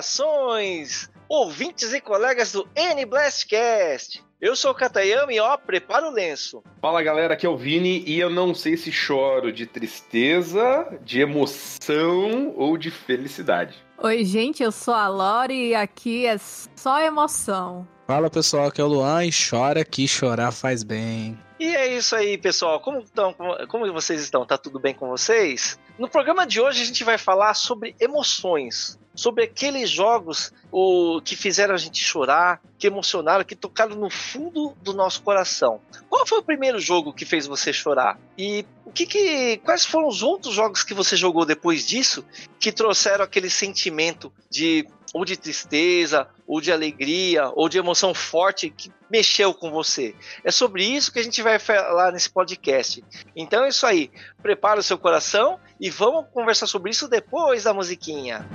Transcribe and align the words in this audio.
Saudações, 0.00 1.10
ouvintes 1.28 1.92
e 1.92 2.00
colegas 2.00 2.52
do 2.52 2.66
N-Blastcast. 2.74 4.24
Eu 4.40 4.56
sou 4.56 4.70
o 4.70 4.74
Katayama 4.74 5.32
e 5.32 5.38
ó, 5.38 5.56
prepara 5.58 6.08
o 6.08 6.10
lenço. 6.10 6.62
Fala 6.80 7.02
galera, 7.02 7.34
aqui 7.34 7.44
é 7.44 7.48
o 7.48 7.56
Vini 7.56 8.02
e 8.06 8.18
eu 8.18 8.30
não 8.30 8.54
sei 8.54 8.76
se 8.76 8.90
choro 8.90 9.52
de 9.52 9.66
tristeza, 9.66 10.98
de 11.02 11.20
emoção 11.20 12.54
ou 12.56 12.78
de 12.78 12.90
felicidade. 12.90 13.76
Oi, 13.98 14.24
gente, 14.24 14.62
eu 14.62 14.72
sou 14.72 14.94
a 14.94 15.06
Lori 15.06 15.68
e 15.68 15.74
aqui 15.74 16.26
é 16.26 16.38
só 16.38 17.00
emoção. 17.02 17.86
Fala 18.06 18.30
pessoal, 18.30 18.68
aqui 18.68 18.80
é 18.80 18.84
o 18.84 18.88
Luan 18.88 19.26
e 19.26 19.30
chora 19.30 19.84
que 19.84 20.08
chorar 20.08 20.50
faz 20.50 20.82
bem. 20.82 21.38
E 21.60 21.76
é 21.76 21.94
isso 21.94 22.16
aí, 22.16 22.38
pessoal. 22.38 22.80
Como, 22.80 23.00
estão, 23.00 23.34
como 23.68 23.92
vocês 23.92 24.22
estão? 24.22 24.46
Tá 24.46 24.56
tudo 24.56 24.80
bem 24.80 24.94
com 24.94 25.10
vocês? 25.10 25.78
No 25.98 26.08
programa 26.08 26.46
de 26.46 26.58
hoje 26.58 26.80
a 26.80 26.84
gente 26.86 27.04
vai 27.04 27.18
falar 27.18 27.52
sobre 27.52 27.94
emoções, 28.00 28.98
sobre 29.14 29.44
aqueles 29.44 29.90
jogos 29.90 30.52
o, 30.70 31.20
que 31.22 31.36
fizeram 31.36 31.74
a 31.74 31.78
gente 31.78 32.02
chorar, 32.02 32.60
que 32.78 32.86
emocionaram, 32.86 33.44
que 33.44 33.56
tocaram 33.56 33.96
no 33.96 34.08
fundo 34.08 34.74
do 34.82 34.92
nosso 34.92 35.22
coração. 35.22 35.80
Qual 36.08 36.26
foi 36.26 36.38
o 36.38 36.42
primeiro 36.42 36.78
jogo 36.78 37.12
que 37.12 37.24
fez 37.24 37.46
você 37.46 37.72
chorar? 37.72 38.18
E 38.38 38.64
o 38.84 38.92
que, 38.92 39.06
que 39.06 39.58
quais 39.58 39.84
foram 39.84 40.08
os 40.08 40.22
outros 40.22 40.54
jogos 40.54 40.82
que 40.82 40.94
você 40.94 41.16
jogou 41.16 41.44
depois 41.44 41.86
disso 41.86 42.24
que 42.58 42.72
trouxeram 42.72 43.24
aquele 43.24 43.50
sentimento 43.50 44.32
de 44.50 44.86
ou 45.12 45.24
de 45.24 45.36
tristeza, 45.36 46.28
ou 46.46 46.60
de 46.60 46.72
alegria, 46.72 47.50
ou 47.54 47.68
de 47.68 47.78
emoção 47.78 48.14
forte 48.14 48.70
que 48.70 48.92
mexeu 49.10 49.52
com 49.52 49.70
você. 49.70 50.14
É 50.44 50.50
sobre 50.50 50.84
isso 50.84 51.12
que 51.12 51.18
a 51.18 51.22
gente 51.22 51.42
vai 51.42 51.58
falar 51.58 52.12
nesse 52.12 52.30
podcast. 52.30 53.02
Então 53.34 53.64
é 53.64 53.68
isso 53.68 53.86
aí. 53.86 54.10
Prepara 54.40 54.80
o 54.80 54.82
seu 54.84 54.98
coração 54.98 55.58
e 55.80 55.90
vamos 55.90 56.26
conversar 56.32 56.66
sobre 56.66 56.92
isso 56.92 57.08
depois 57.08 57.64
da 57.64 57.74
musiquinha. 57.74 58.46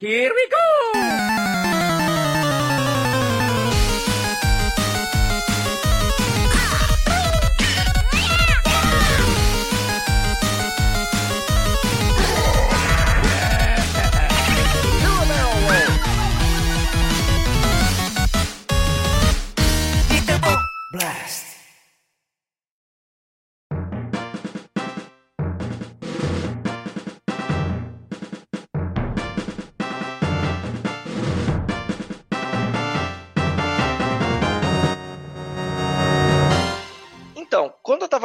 Here 0.00 0.32
we 0.34 0.48
go! 0.48 1.49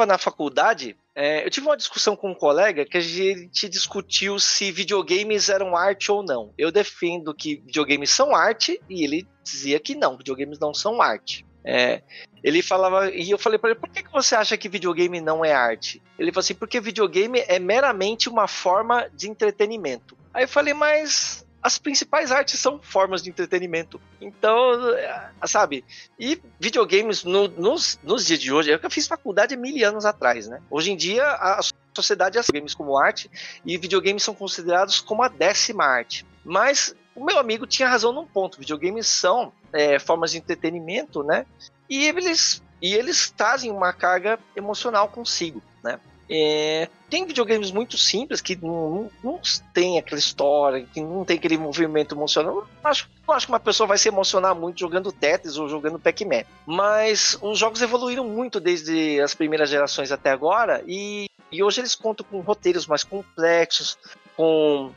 Na 0.06 0.18
faculdade, 0.18 0.96
é, 1.14 1.44
eu 1.44 1.50
tive 1.50 1.66
uma 1.66 1.76
discussão 1.76 2.14
com 2.14 2.30
um 2.30 2.34
colega 2.34 2.84
que 2.84 2.96
a 2.96 3.00
gente 3.00 3.68
discutiu 3.68 4.38
se 4.38 4.70
videogames 4.70 5.48
eram 5.48 5.76
arte 5.76 6.12
ou 6.12 6.22
não. 6.22 6.52
Eu 6.58 6.70
defendo 6.70 7.34
que 7.34 7.56
videogames 7.56 8.10
são 8.10 8.34
arte 8.34 8.80
e 8.88 9.02
ele 9.02 9.26
dizia 9.42 9.80
que 9.80 9.94
não, 9.94 10.16
videogames 10.16 10.58
não 10.58 10.74
são 10.74 11.00
arte. 11.00 11.46
É, 11.64 12.02
ele 12.44 12.62
falava, 12.62 13.10
e 13.10 13.30
eu 13.30 13.38
falei 13.38 13.58
para 13.58 13.70
ele, 13.70 13.80
por 13.80 13.88
que, 13.90 14.02
que 14.02 14.12
você 14.12 14.36
acha 14.36 14.56
que 14.56 14.68
videogame 14.68 15.20
não 15.20 15.44
é 15.44 15.52
arte? 15.52 16.02
Ele 16.18 16.30
falou 16.30 16.40
assim, 16.40 16.54
porque 16.54 16.80
videogame 16.80 17.42
é 17.48 17.58
meramente 17.58 18.28
uma 18.28 18.46
forma 18.46 19.08
de 19.14 19.28
entretenimento. 19.28 20.16
Aí 20.32 20.44
eu 20.44 20.48
falei, 20.48 20.74
mas 20.74 21.45
as 21.66 21.78
principais 21.78 22.30
artes 22.30 22.60
são 22.60 22.78
formas 22.80 23.20
de 23.20 23.28
entretenimento. 23.28 24.00
Então, 24.20 24.88
é, 24.90 25.30
sabe? 25.48 25.84
E 26.16 26.40
videogames 26.60 27.24
no, 27.24 27.48
nos, 27.48 27.98
nos 28.04 28.24
dias 28.24 28.38
de 28.38 28.52
hoje, 28.52 28.70
eu 28.70 28.88
fiz 28.88 29.08
faculdade 29.08 29.56
mil 29.56 29.84
anos 29.84 30.04
atrás, 30.04 30.46
né? 30.46 30.62
Hoje 30.70 30.92
em 30.92 30.96
dia, 30.96 31.24
a 31.26 31.60
sociedade 31.92 32.38
aceita 32.38 32.56
games 32.56 32.72
como 32.72 32.96
arte 32.96 33.28
e 33.64 33.76
videogames 33.76 34.22
são 34.22 34.32
considerados 34.32 35.00
como 35.00 35.24
a 35.24 35.28
décima 35.28 35.84
arte. 35.84 36.24
Mas 36.44 36.94
o 37.16 37.24
meu 37.24 37.36
amigo 37.36 37.66
tinha 37.66 37.88
razão 37.88 38.12
num 38.12 38.28
ponto: 38.28 38.60
videogames 38.60 39.08
são 39.08 39.52
é, 39.72 39.98
formas 39.98 40.30
de 40.30 40.38
entretenimento, 40.38 41.24
né? 41.24 41.46
E 41.90 42.04
eles, 42.04 42.62
e 42.80 42.94
eles 42.94 43.28
trazem 43.28 43.72
uma 43.72 43.92
carga 43.92 44.38
emocional 44.54 45.08
consigo, 45.08 45.60
né? 45.82 45.98
É, 46.28 46.88
tem 47.08 47.24
videogames 47.24 47.70
muito 47.70 47.96
simples 47.96 48.40
que 48.40 48.56
não, 48.56 49.10
não, 49.22 49.40
tem 49.72 49.98
aquela 49.98 50.18
história, 50.18 50.86
que 50.92 51.00
não 51.00 51.24
tem 51.24 51.36
aquele 51.36 51.56
movimento 51.56 52.14
emocional. 52.14 52.56
Eu 52.56 52.66
acho, 52.82 53.08
eu 53.26 53.34
acho 53.34 53.46
que 53.46 53.52
uma 53.52 53.60
pessoa 53.60 53.86
vai 53.86 53.98
se 53.98 54.08
emocionar 54.08 54.54
muito 54.54 54.80
jogando 54.80 55.12
Tetris 55.12 55.56
ou 55.56 55.68
jogando 55.68 55.98
Pac-Man. 56.00 56.44
Mas 56.66 57.38
os 57.40 57.58
jogos 57.58 57.80
evoluíram 57.80 58.24
muito 58.24 58.58
desde 58.58 59.20
as 59.20 59.34
primeiras 59.34 59.70
gerações 59.70 60.10
até 60.10 60.30
agora 60.30 60.82
e, 60.86 61.28
e 61.52 61.62
hoje 61.62 61.80
eles 61.80 61.94
contam 61.94 62.26
com 62.28 62.40
roteiros 62.40 62.86
mais 62.86 63.04
complexos, 63.04 63.96
com 64.36 64.90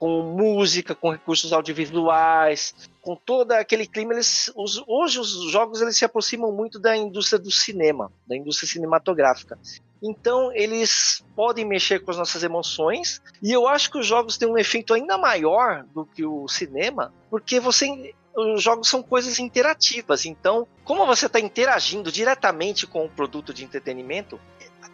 com 0.00 0.22
música, 0.22 0.94
com 0.94 1.10
recursos 1.10 1.52
audiovisuais, 1.52 2.74
com 3.02 3.14
todo 3.14 3.52
aquele 3.52 3.86
clima. 3.86 4.14
Eles, 4.14 4.50
os, 4.56 4.82
hoje 4.86 5.20
os 5.20 5.50
jogos 5.52 5.82
eles 5.82 5.94
se 5.94 6.06
aproximam 6.06 6.50
muito 6.50 6.78
da 6.78 6.96
indústria 6.96 7.38
do 7.38 7.50
cinema, 7.50 8.10
da 8.26 8.34
indústria 8.34 8.66
cinematográfica. 8.66 9.58
Então 10.02 10.50
eles 10.52 11.22
podem 11.36 11.64
mexer 11.64 12.00
com 12.00 12.10
as 12.10 12.16
nossas 12.16 12.42
emoções 12.42 13.20
e 13.42 13.52
eu 13.52 13.68
acho 13.68 13.90
que 13.90 13.98
os 13.98 14.06
jogos 14.06 14.38
têm 14.38 14.48
um 14.48 14.58
efeito 14.58 14.94
ainda 14.94 15.18
maior 15.18 15.84
do 15.94 16.06
que 16.06 16.24
o 16.24 16.48
cinema, 16.48 17.12
porque 17.28 17.60
você 17.60 18.14
os 18.34 18.62
jogos 18.62 18.88
são 18.88 19.02
coisas 19.02 19.38
interativas. 19.38 20.24
Então, 20.24 20.66
como 20.84 21.04
você 21.04 21.26
está 21.26 21.40
interagindo 21.40 22.12
diretamente 22.12 22.86
com 22.86 23.04
o 23.04 23.08
produto 23.08 23.52
de 23.52 23.64
entretenimento, 23.64 24.40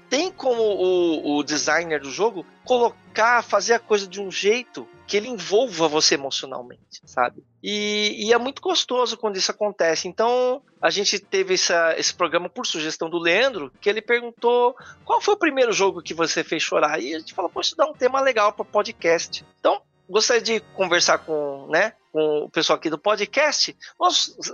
tem 0.09 0.31
como 0.31 0.63
o, 0.63 1.37
o, 1.37 1.43
designer 1.43 2.01
do 2.01 2.11
jogo 2.11 2.47
colocar, 2.65 3.43
fazer 3.43 3.75
a 3.75 3.79
coisa 3.79 4.07
de 4.07 4.21
um 4.21 4.31
jeito 4.31 4.87
que 5.07 5.17
ele 5.17 5.29
envolva 5.29 5.89
você 5.89 6.15
emocionalmente, 6.15 7.01
sabe? 7.05 7.45
E, 7.63 8.27
e 8.27 8.33
é 8.33 8.39
muito 8.39 8.61
gostoso 8.61 9.17
quando 9.17 9.37
isso 9.37 9.51
acontece. 9.51 10.09
Então, 10.09 10.63
a 10.81 10.91
gente 10.91 11.19
teve 11.19 11.55
essa, 11.55 11.95
esse 11.99 12.15
programa 12.15 12.49
por 12.49 12.67
sugestão 12.67 13.09
do 13.09 13.19
Leandro, 13.19 13.73
que 13.81 13.89
ele 13.89 14.03
perguntou 14.03 14.77
qual 15.05 15.21
foi 15.21 15.35
o 15.35 15.39
primeiro 15.39 15.73
jogo 15.73 16.03
que 16.03 16.15
você 16.15 16.43
fez 16.43 16.63
chorar. 16.63 17.01
E 17.01 17.15
a 17.15 17.19
gente 17.19 17.35
falou, 17.35 17.51
poxa, 17.51 17.75
dá 17.77 17.87
um 17.87 17.95
tema 17.95 18.21
legal 18.21 18.53
para 18.53 18.65
podcast. 18.65 19.45
Então, 19.61 19.81
gostaria 20.09 20.43
de 20.43 20.61
conversar 20.75 21.19
com, 21.19 21.67
né, 21.69 21.93
com 22.13 22.45
o 22.45 22.51
pessoal 22.51 22.79
aqui 22.79 22.89
do 22.89 22.99
podcast. 22.99 23.77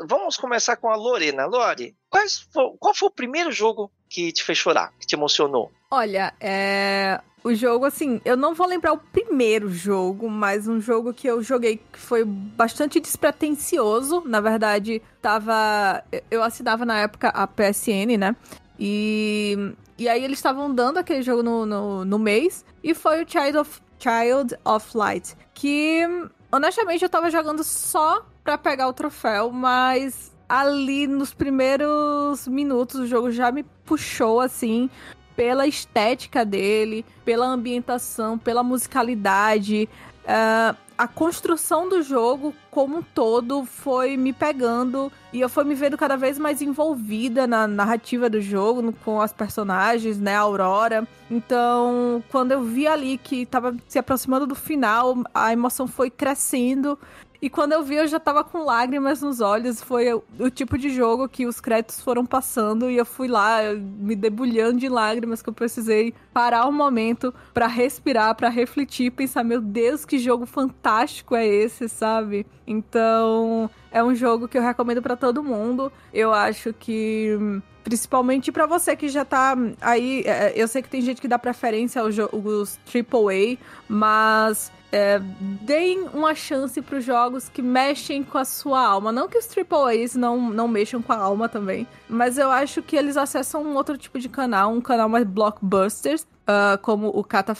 Vamos, 0.07 0.37
começar 0.37 0.77
com 0.77 0.91
a 0.91 0.97
Lorena. 0.97 1.47
Lore, 1.47 1.95
quais, 2.11 2.47
qual 2.79 2.95
foi 2.95 3.09
o 3.09 3.13
primeiro 3.13 3.53
jogo 3.53 3.91
que 4.13 4.31
te 4.31 4.45
fez 4.45 4.59
chorar, 4.59 4.93
que 5.01 5.07
te 5.07 5.15
emocionou? 5.15 5.73
Olha, 5.91 6.35
é... 6.39 7.19
o 7.43 7.55
jogo, 7.55 7.87
assim, 7.87 8.21
eu 8.27 8.37
não 8.37 8.55
vou 8.55 8.67
lembrar 8.67 8.93
o 8.93 8.99
primeiro 8.99 9.71
jogo, 9.71 10.29
mas 10.29 10.69
um 10.69 10.81
jogo 10.81 11.15
que 11.15 11.27
eu 11.27 11.43
joguei 11.43 11.79
que 11.79 11.99
foi 11.99 12.23
bastante 12.23 13.01
despretensioso. 13.01 14.23
Na 14.27 14.41
verdade, 14.41 15.01
tava. 15.23 16.05
Eu 16.31 16.43
assinava 16.43 16.85
na 16.85 16.99
época 17.01 17.29
a 17.29 17.47
PSN, 17.47 18.19
né? 18.19 18.37
E, 18.79 19.75
e 19.97 20.09
aí 20.09 20.23
eles 20.23 20.39
estavam 20.39 20.75
dando 20.75 20.99
aquele 20.99 21.23
jogo 21.23 21.43
no, 21.43 21.65
no, 21.65 22.05
no 22.05 22.19
mês. 22.19 22.67
E 22.85 22.93
foi 22.95 23.25
o 23.25 23.29
Child 23.29 23.59
of 23.59 23.81
Child 23.99 24.57
of 24.63 24.95
Light. 24.95 25.35
Que, 25.55 26.03
honestamente, 26.51 27.03
eu 27.03 27.09
tava 27.09 27.31
jogando 27.31 27.65
só 27.65 28.27
pra 28.45 28.59
pegar 28.59 28.89
o 28.89 28.93
troféu, 28.93 29.51
mas 29.51 30.32
ali 30.53 31.07
nos 31.07 31.33
primeiros 31.33 32.47
minutos 32.47 33.01
o 33.01 33.07
jogo 33.07 33.31
já 33.31 33.51
me 33.51 33.63
puxou 33.87 34.39
assim 34.39 34.91
pela 35.35 35.67
estética 35.67 36.45
dele, 36.45 37.07
pela 37.25 37.47
ambientação, 37.47 38.37
pela 38.37 38.63
musicalidade. 38.63 39.89
Uh, 40.25 40.77
a 40.99 41.09
construção 41.09 41.89
do 41.89 42.03
jogo 42.03 42.55
como 42.71 42.99
um 42.99 43.03
todo 43.03 43.65
foi 43.65 44.15
me 44.19 44.31
pegando 44.31 45.11
e 45.33 45.41
eu 45.41 45.49
fui 45.49 45.65
me 45.65 45.75
vendo 45.75 45.97
cada 45.97 46.19
vez 46.19 46.39
mais 46.39 46.61
envolvida 46.61 47.47
na 47.47 47.67
narrativa 47.67 48.29
do 48.29 48.39
jogo, 48.39 48.83
no, 48.83 48.93
com 48.93 49.23
as 49.23 49.33
personagens, 49.33 50.21
né, 50.21 50.37
a 50.37 50.41
Aurora. 50.41 51.09
Então, 51.31 52.23
quando 52.31 52.53
eu 52.53 52.63
vi 52.63 52.87
ali 52.87 53.17
que 53.17 53.47
tava 53.47 53.75
se 53.89 53.99
aproximando 53.99 54.47
do 54.47 54.55
final, 54.55 55.17
a 55.35 55.51
emoção 55.51 55.87
foi 55.87 56.11
crescendo 56.11 56.99
e 57.43 57.51
quando 57.51 57.73
eu 57.73 57.83
vi, 57.83 57.97
eu 57.97 58.07
já 58.07 58.21
tava 58.21 58.45
com 58.45 58.65
lágrimas 58.65 59.21
nos 59.21 59.41
olhos. 59.41 59.83
Foi 59.83 60.15
o, 60.15 60.49
tipo 60.49 60.79
de 60.79 60.91
jogo 60.91 61.29
que 61.29 61.45
os 61.45 61.61
créditos 61.61 62.01
foram 62.01 62.25
passando 62.25 62.89
e 62.89 62.97
eu 62.97 63.05
fui 63.05 63.27
lá, 63.27 63.59
me 63.75 64.15
debulhando 64.15 64.79
de 64.79 64.89
lágrimas, 64.89 65.43
que 65.43 65.49
eu 65.49 65.53
precisei 65.53 66.15
parar 66.33 66.69
um 66.69 66.73
momento 66.73 67.35
para 67.53 67.67
respirar, 67.67 68.37
para 68.37 68.49
refletir, 68.49 69.11
pensar: 69.11 69.43
meu 69.43 69.61
Deus, 69.61 70.05
que 70.05 70.21
jogo 70.21 70.47
fantástico 70.47 71.35
é 71.35 71.45
esse, 71.45 71.89
sabe? 71.89 72.47
Então, 72.65 73.69
é 73.91 74.05
um 74.05 74.15
jogo 74.15 74.47
que 74.47 74.57
eu 74.57 74.63
recomendo 74.63 75.03
para 75.03 75.17
todo 75.17 75.43
mundo. 75.43 75.91
Eu 76.15 76.33
acho 76.33 76.73
que 76.73 77.37
Principalmente 77.83 78.53
pra 78.53 78.65
você 78.65 78.95
que 78.95 79.09
já 79.09 79.25
tá 79.25 79.57
aí. 79.81 80.23
é, 80.25 80.53
Eu 80.55 80.69
sei 80.69 80.83
que 80.83 80.89
tem 80.89 81.01
gente 81.01 81.21
que 81.21 81.27
dá 81.27 81.39
preferência 81.39 82.01
aos 82.01 82.15
jogos 82.15 82.79
AAA, 82.87 83.59
mas 83.89 84.71
é, 84.93 85.19
deem 85.63 86.03
uma 86.13 86.35
chance 86.35 86.81
pros 86.83 87.03
jogos 87.03 87.49
que 87.49 87.63
mexem 87.63 88.23
com 88.23 88.37
a 88.37 88.45
sua 88.45 88.87
alma. 88.87 89.11
Não 89.11 89.27
que 89.27 89.39
os 89.39 89.49
AAAs 89.49 90.15
não, 90.15 90.51
não 90.51 90.69
mexam 90.69 91.01
com 91.01 91.13
a 91.13 91.17
alma 91.17 91.49
também, 91.49 91.87
mas 92.09 92.37
eu 92.37 92.51
acho 92.51 92.83
que 92.83 92.95
eles 92.95 93.17
acessam 93.17 93.65
um 93.65 93.75
outro 93.75 93.97
tipo 93.97 94.19
de 94.19 94.29
canal, 94.29 94.71
um 94.71 94.81
canal 94.83 95.09
mais 95.09 95.25
blockbusters, 95.25 96.27
ah, 96.47 96.79
como 96.83 97.09
o 97.09 97.25
Kata, 97.25 97.55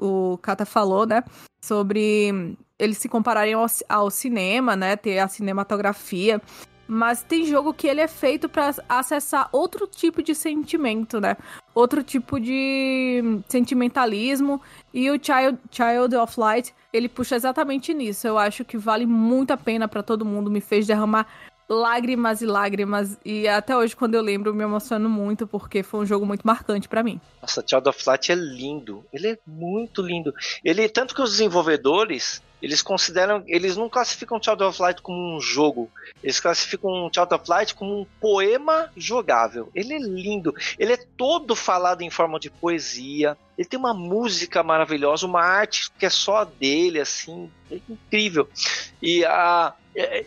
o 0.00 0.38
Kata 0.38 0.64
falou, 0.64 1.06
né? 1.06 1.22
Sobre 1.62 2.56
eles 2.78 2.98
se 2.98 3.08
compararem 3.08 3.54
ao, 3.54 3.66
ao 3.88 4.10
cinema, 4.10 4.74
né? 4.74 4.96
Ter 4.96 5.18
a 5.18 5.28
cinematografia. 5.28 6.40
Mas 6.86 7.22
tem 7.22 7.44
jogo 7.44 7.74
que 7.74 7.86
ele 7.86 8.00
é 8.00 8.08
feito 8.08 8.48
pra 8.48 8.74
acessar 8.88 9.50
outro 9.52 9.86
tipo 9.86 10.22
de 10.22 10.34
sentimento, 10.34 11.20
né? 11.20 11.36
Outro 11.78 12.02
tipo 12.02 12.40
de 12.40 13.22
sentimentalismo. 13.46 14.60
E 14.92 15.08
o 15.12 15.12
Child, 15.14 15.58
Child 15.70 16.16
of 16.16 16.40
Light, 16.40 16.74
ele 16.92 17.08
puxa 17.08 17.36
exatamente 17.36 17.94
nisso. 17.94 18.26
Eu 18.26 18.36
acho 18.36 18.64
que 18.64 18.76
vale 18.76 19.06
muito 19.06 19.52
a 19.52 19.56
pena 19.56 19.86
pra 19.86 20.02
todo 20.02 20.24
mundo. 20.24 20.50
Me 20.50 20.60
fez 20.60 20.88
derramar 20.88 21.28
lágrimas 21.68 22.42
e 22.42 22.46
lágrimas. 22.46 23.16
E 23.24 23.46
até 23.46 23.76
hoje, 23.76 23.94
quando 23.94 24.16
eu 24.16 24.22
lembro, 24.22 24.52
me 24.52 24.64
emociono 24.64 25.08
muito, 25.08 25.46
porque 25.46 25.84
foi 25.84 26.00
um 26.00 26.04
jogo 26.04 26.26
muito 26.26 26.44
marcante 26.44 26.88
pra 26.88 27.04
mim. 27.04 27.20
Nossa, 27.40 27.62
Child 27.64 27.88
of 27.90 28.02
Light 28.08 28.32
é 28.32 28.34
lindo. 28.34 29.06
Ele 29.12 29.28
é 29.28 29.38
muito 29.46 30.02
lindo. 30.02 30.34
Ele 30.64 30.88
tanto 30.88 31.14
que 31.14 31.22
os 31.22 31.30
desenvolvedores 31.30 32.42
eles 32.60 32.82
consideram, 32.82 33.42
eles 33.46 33.76
não 33.76 33.88
classificam 33.88 34.42
Child 34.42 34.64
of 34.64 34.82
Light 34.82 35.00
como 35.00 35.36
um 35.36 35.40
jogo. 35.40 35.90
Eles 36.22 36.40
classificam 36.40 37.10
Child 37.12 37.34
of 37.34 37.44
Light 37.48 37.74
como 37.74 38.00
um 38.00 38.06
poema 38.20 38.90
jogável. 38.96 39.70
Ele 39.74 39.94
é 39.94 39.98
lindo. 39.98 40.54
Ele 40.78 40.94
é 40.94 40.96
todo 41.16 41.54
falado 41.54 42.02
em 42.02 42.10
forma 42.10 42.40
de 42.40 42.50
poesia. 42.50 43.36
Ele 43.56 43.68
tem 43.68 43.78
uma 43.78 43.94
música 43.94 44.62
maravilhosa, 44.62 45.26
uma 45.26 45.42
arte 45.42 45.90
que 45.98 46.06
é 46.06 46.10
só 46.10 46.44
dele, 46.44 47.00
assim, 47.00 47.50
é 47.70 47.78
incrível. 47.88 48.48
E 49.00 49.24
a 49.24 49.74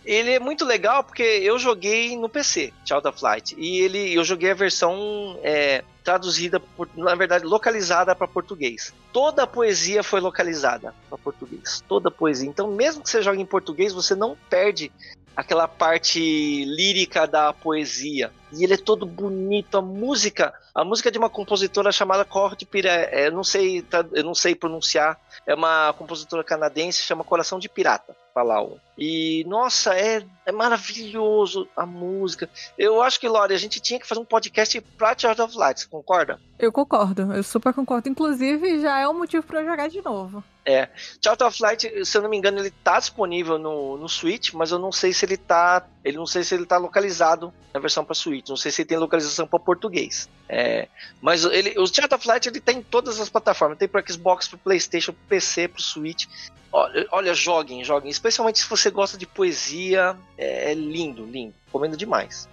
ele 0.05 0.31
é 0.31 0.39
muito 0.39 0.65
legal 0.65 1.03
porque 1.03 1.23
eu 1.23 1.57
joguei 1.57 2.17
no 2.17 2.27
PC, 2.27 2.73
Child 2.85 3.07
of 3.07 3.23
Light, 3.23 3.55
e 3.57 3.79
ele 3.81 4.13
eu 4.13 4.23
joguei 4.23 4.51
a 4.51 4.55
versão 4.55 5.39
é, 5.43 5.83
traduzida, 6.03 6.59
por, 6.59 6.89
na 6.95 7.15
verdade, 7.15 7.45
localizada 7.45 8.15
para 8.15 8.27
português. 8.27 8.93
Toda 9.13 9.43
a 9.43 9.47
poesia 9.47 10.03
foi 10.03 10.19
localizada 10.19 10.93
para 11.09 11.17
português, 11.17 11.83
toda 11.87 12.09
a 12.09 12.11
poesia. 12.11 12.49
Então, 12.49 12.69
mesmo 12.71 13.03
que 13.03 13.09
você 13.09 13.21
jogue 13.21 13.41
em 13.41 13.45
português, 13.45 13.93
você 13.93 14.15
não 14.15 14.35
perde 14.49 14.91
aquela 15.35 15.67
parte 15.67 16.65
lírica 16.65 17.25
da 17.25 17.53
poesia. 17.53 18.31
E 18.51 18.65
ele 18.65 18.73
é 18.73 18.77
todo 18.77 19.05
bonito, 19.05 19.77
a 19.77 19.81
música, 19.81 20.53
a 20.75 20.83
música 20.83 21.07
é 21.07 21.11
de 21.11 21.17
uma 21.17 21.29
compositora 21.29 21.89
chamada 21.91 22.25
Cord 22.25 22.65
Pirata, 22.65 23.09
é, 23.11 23.31
não 23.31 23.43
sei, 23.43 23.81
tra- 23.81 24.05
eu 24.11 24.25
não 24.25 24.35
sei 24.35 24.53
pronunciar, 24.53 25.17
é 25.47 25.55
uma 25.55 25.93
compositora 25.97 26.43
canadense, 26.43 27.01
chama 27.03 27.23
Coração 27.23 27.59
de 27.59 27.69
Pirata, 27.69 28.13
Palau. 28.33 28.77
E 28.97 29.43
nossa, 29.47 29.95
é, 29.95 30.23
é 30.45 30.51
maravilhoso 30.51 31.67
a 31.75 31.85
música. 31.85 32.49
Eu 32.77 33.01
acho 33.01 33.19
que 33.19 33.27
Lore, 33.27 33.53
a 33.53 33.57
gente 33.57 33.79
tinha 33.79 33.99
que 33.99 34.07
fazer 34.07 34.21
um 34.21 34.25
podcast 34.25 34.79
pra 34.97 35.17
Child 35.17 35.41
of 35.41 35.57
Light, 35.57 35.79
você 35.81 35.87
concorda? 35.87 36.39
Eu 36.59 36.71
concordo, 36.71 37.33
eu 37.33 37.43
super 37.43 37.73
concordo. 37.73 38.09
Inclusive, 38.09 38.81
já 38.81 38.99
é 38.99 39.07
um 39.07 39.17
motivo 39.17 39.45
pra 39.45 39.61
eu 39.61 39.65
jogar 39.65 39.87
de 39.87 40.01
novo. 40.01 40.43
Child 41.23 41.43
of 41.43 41.61
Light, 41.61 42.05
se 42.05 42.17
eu 42.17 42.21
não 42.21 42.29
me 42.29 42.37
engano, 42.37 42.59
ele 42.59 42.71
tá 42.83 42.99
disponível 42.99 43.57
no, 43.57 43.97
no 43.97 44.07
Switch, 44.07 44.53
mas 44.53 44.71
eu 44.71 44.77
não 44.77 44.91
sei 44.91 45.11
se 45.13 45.25
ele 45.25 45.37
tá. 45.37 45.85
Ele 46.03 46.17
não 46.17 46.25
sei 46.25 46.43
se 46.43 46.53
ele 46.53 46.65
tá 46.65 46.77
localizado 46.77 47.53
na 47.73 47.79
versão 47.79 48.05
para 48.05 48.13
Switch. 48.13 48.47
Não 48.49 48.57
sei 48.57 48.71
se 48.71 48.81
ele 48.81 48.89
tem 48.89 48.97
localização 48.97 49.47
para 49.47 49.59
português. 49.59 50.29
É, 50.47 50.87
mas 51.19 51.45
ele, 51.45 51.79
o 51.79 51.87
Child 51.87 52.13
of 52.13 52.27
Light 52.27 52.45
ele 52.47 52.59
tem 52.59 52.77
em 52.77 52.83
todas 52.83 53.19
as 53.19 53.29
plataformas. 53.29 53.77
Tem 53.77 53.87
para 53.87 54.03
Xbox, 54.07 54.47
para 54.47 54.59
PlayStation, 54.59 55.13
para 55.13 55.21
PC, 55.29 55.67
para 55.67 55.81
Switch. 55.81 56.25
Olha, 56.71 57.07
olha, 57.11 57.33
joguem, 57.33 57.83
joguem. 57.83 58.09
Especialmente 58.09 58.59
se 58.59 58.69
você 58.69 58.80
gosta 58.89 59.17
de 59.17 59.27
poesia. 59.27 60.17
É, 60.37 60.71
é 60.71 60.73
lindo, 60.73 61.25
lindo. 61.25 61.53
Recomendo 61.65 61.97
demais. 61.97 62.49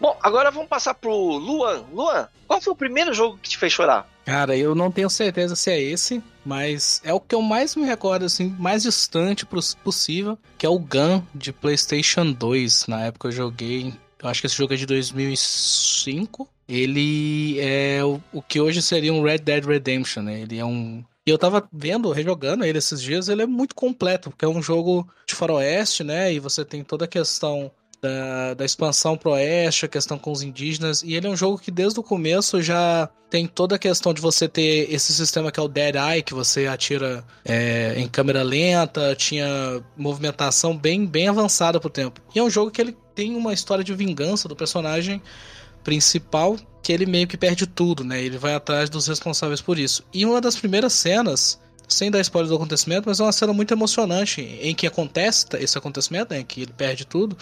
Bom, 0.00 0.16
agora 0.22 0.50
vamos 0.50 0.68
passar 0.68 0.94
pro 0.94 1.14
Luan. 1.14 1.84
Luan, 1.92 2.28
qual 2.46 2.60
foi 2.60 2.72
o 2.72 2.76
primeiro 2.76 3.12
jogo 3.14 3.38
que 3.42 3.48
te 3.48 3.58
fez 3.58 3.72
chorar? 3.72 4.08
Cara, 4.24 4.56
eu 4.56 4.74
não 4.74 4.90
tenho 4.90 5.08
certeza 5.08 5.56
se 5.56 5.70
é 5.70 5.80
esse, 5.80 6.22
mas 6.44 7.00
é 7.04 7.12
o 7.12 7.20
que 7.20 7.34
eu 7.34 7.40
mais 7.40 7.74
me 7.76 7.84
recordo, 7.84 8.24
assim, 8.24 8.54
mais 8.58 8.82
distante 8.82 9.46
possível, 9.82 10.38
que 10.58 10.66
é 10.66 10.68
o 10.68 10.78
Gun 10.78 11.22
de 11.34 11.52
PlayStation 11.52 12.32
2. 12.32 12.86
Na 12.88 13.04
época 13.04 13.28
eu 13.28 13.32
joguei, 13.32 13.94
eu 14.22 14.28
acho 14.28 14.40
que 14.40 14.46
esse 14.46 14.56
jogo 14.56 14.74
é 14.74 14.76
de 14.76 14.86
2005. 14.86 16.48
Ele 16.68 17.60
é 17.60 18.04
o, 18.04 18.20
o 18.32 18.42
que 18.42 18.60
hoje 18.60 18.82
seria 18.82 19.12
um 19.12 19.22
Red 19.22 19.38
Dead 19.38 19.64
Redemption, 19.64 20.22
né? 20.22 20.40
Ele 20.40 20.58
é 20.58 20.64
um. 20.64 21.04
E 21.26 21.30
eu 21.30 21.36
tava 21.36 21.68
vendo, 21.72 22.12
rejogando 22.12 22.64
ele 22.64 22.78
esses 22.78 23.02
dias, 23.02 23.28
ele 23.28 23.42
é 23.42 23.46
muito 23.46 23.74
completo, 23.74 24.30
porque 24.30 24.44
é 24.44 24.48
um 24.48 24.62
jogo 24.62 25.08
de 25.26 25.34
faroeste, 25.34 26.04
né? 26.04 26.32
E 26.32 26.38
você 26.38 26.64
tem 26.64 26.84
toda 26.84 27.04
a 27.04 27.08
questão 27.08 27.70
da, 28.00 28.54
da 28.54 28.64
expansão 28.64 29.16
pro 29.16 29.32
oeste, 29.32 29.86
a 29.86 29.88
questão 29.88 30.18
com 30.18 30.30
os 30.30 30.42
indígenas, 30.42 31.02
e 31.02 31.14
ele 31.14 31.26
é 31.26 31.30
um 31.30 31.36
jogo 31.36 31.58
que 31.58 31.70
desde 31.70 31.98
o 31.98 32.02
começo 32.02 32.62
já 32.62 33.08
tem 33.28 33.46
toda 33.46 33.74
a 33.74 33.78
questão 33.78 34.14
de 34.14 34.20
você 34.20 34.48
ter 34.48 34.92
esse 34.92 35.12
sistema 35.12 35.50
que 35.50 35.58
é 35.58 35.62
o 35.62 35.68
Dead 35.68 35.96
Eye, 35.96 36.22
que 36.22 36.32
você 36.32 36.66
atira 36.66 37.24
é, 37.44 37.94
em 37.96 38.06
câmera 38.06 38.44
lenta, 38.44 39.16
tinha 39.16 39.82
movimentação 39.96 40.76
bem, 40.76 41.04
bem 41.06 41.28
avançada 41.28 41.80
pro 41.80 41.90
tempo. 41.90 42.20
E 42.34 42.38
é 42.38 42.42
um 42.42 42.50
jogo 42.50 42.70
que 42.70 42.80
ele 42.80 42.96
tem 43.14 43.34
uma 43.34 43.52
história 43.52 43.82
de 43.82 43.94
vingança 43.94 44.48
do 44.48 44.54
personagem 44.54 45.20
principal, 45.82 46.56
que 46.86 46.92
ele 46.92 47.04
meio 47.04 47.26
que 47.26 47.36
perde 47.36 47.66
tudo, 47.66 48.04
né? 48.04 48.22
Ele 48.22 48.38
vai 48.38 48.54
atrás 48.54 48.88
dos 48.88 49.08
responsáveis 49.08 49.60
por 49.60 49.76
isso. 49.76 50.04
E 50.14 50.24
uma 50.24 50.40
das 50.40 50.54
primeiras 50.54 50.92
cenas 50.92 51.60
sem 51.88 52.12
dar 52.12 52.20
spoiler 52.20 52.48
do 52.48 52.54
acontecimento, 52.54 53.08
mas 53.08 53.18
é 53.18 53.24
uma 53.24 53.32
cena 53.32 53.52
muito 53.52 53.74
emocionante 53.74 54.40
em 54.40 54.72
que 54.72 54.86
acontece 54.86 55.46
esse 55.54 55.76
acontecimento, 55.76 56.32
né, 56.32 56.44
que 56.44 56.62
ele 56.62 56.72
perde 56.72 57.04
tudo. 57.04 57.36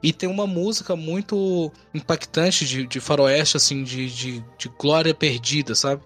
E 0.00 0.12
tem 0.12 0.28
uma 0.28 0.46
música 0.46 0.94
muito 0.94 1.72
impactante 1.92 2.64
de, 2.64 2.86
de 2.86 3.00
faroeste, 3.00 3.56
assim, 3.56 3.82
de, 3.82 4.08
de, 4.08 4.44
de 4.56 4.68
glória 4.78 5.12
perdida, 5.12 5.74
sabe? 5.74 6.00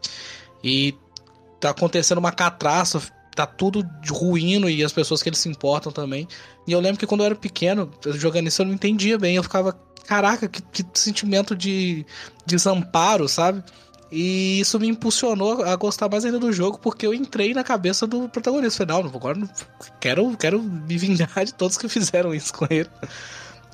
E 0.65 0.95
tá 1.61 1.69
acontecendo 1.69 2.19
uma 2.19 2.33
catástrofe, 2.33 3.11
tá 3.37 3.45
tudo 3.45 3.87
ruíno 4.11 4.71
e 4.71 4.83
as 4.83 4.93
pessoas 4.93 5.23
que 5.23 5.29
eles 5.29 5.41
se 5.41 5.49
importam 5.51 5.93
também. 5.93 6.27
E 6.67 6.73
eu 6.73 6.81
lembro 6.81 6.99
que 6.99 7.07
quando 7.07 7.21
eu 7.21 7.27
era 7.27 7.35
pequeno, 7.35 7.91
jogando 8.15 8.47
isso 8.47 8.63
eu 8.63 8.67
não 8.67 8.73
entendia 8.73 9.19
bem. 9.19 9.37
Eu 9.37 9.43
ficava, 9.43 9.79
caraca, 10.09 10.49
que, 10.49 10.63
que 10.63 10.83
sentimento 10.95 11.55
de 11.55 12.07
desamparo, 12.47 13.29
sabe? 13.29 13.63
E 14.11 14.59
isso 14.59 14.81
me 14.81 14.89
impulsionou 14.89 15.63
a 15.63 15.77
gostar 15.77 16.09
mais 16.09 16.25
ainda 16.25 16.39
do 16.39 16.51
jogo, 16.51 16.79
porque 16.79 17.07
eu 17.07 17.13
entrei 17.13 17.53
na 17.53 17.63
cabeça 17.63 18.07
do 18.07 18.27
protagonista. 18.27 18.87
Falei, 18.87 19.03
não, 19.03 19.11
agora 19.15 19.39
não, 19.39 19.51
quero, 20.01 20.35
quero 20.39 20.63
me 20.63 20.97
vingar 20.97 21.45
de 21.45 21.53
todos 21.53 21.77
que 21.77 21.87
fizeram 21.91 22.35
isso 22.35 22.55
com 22.55 22.67
ele. 22.71 22.89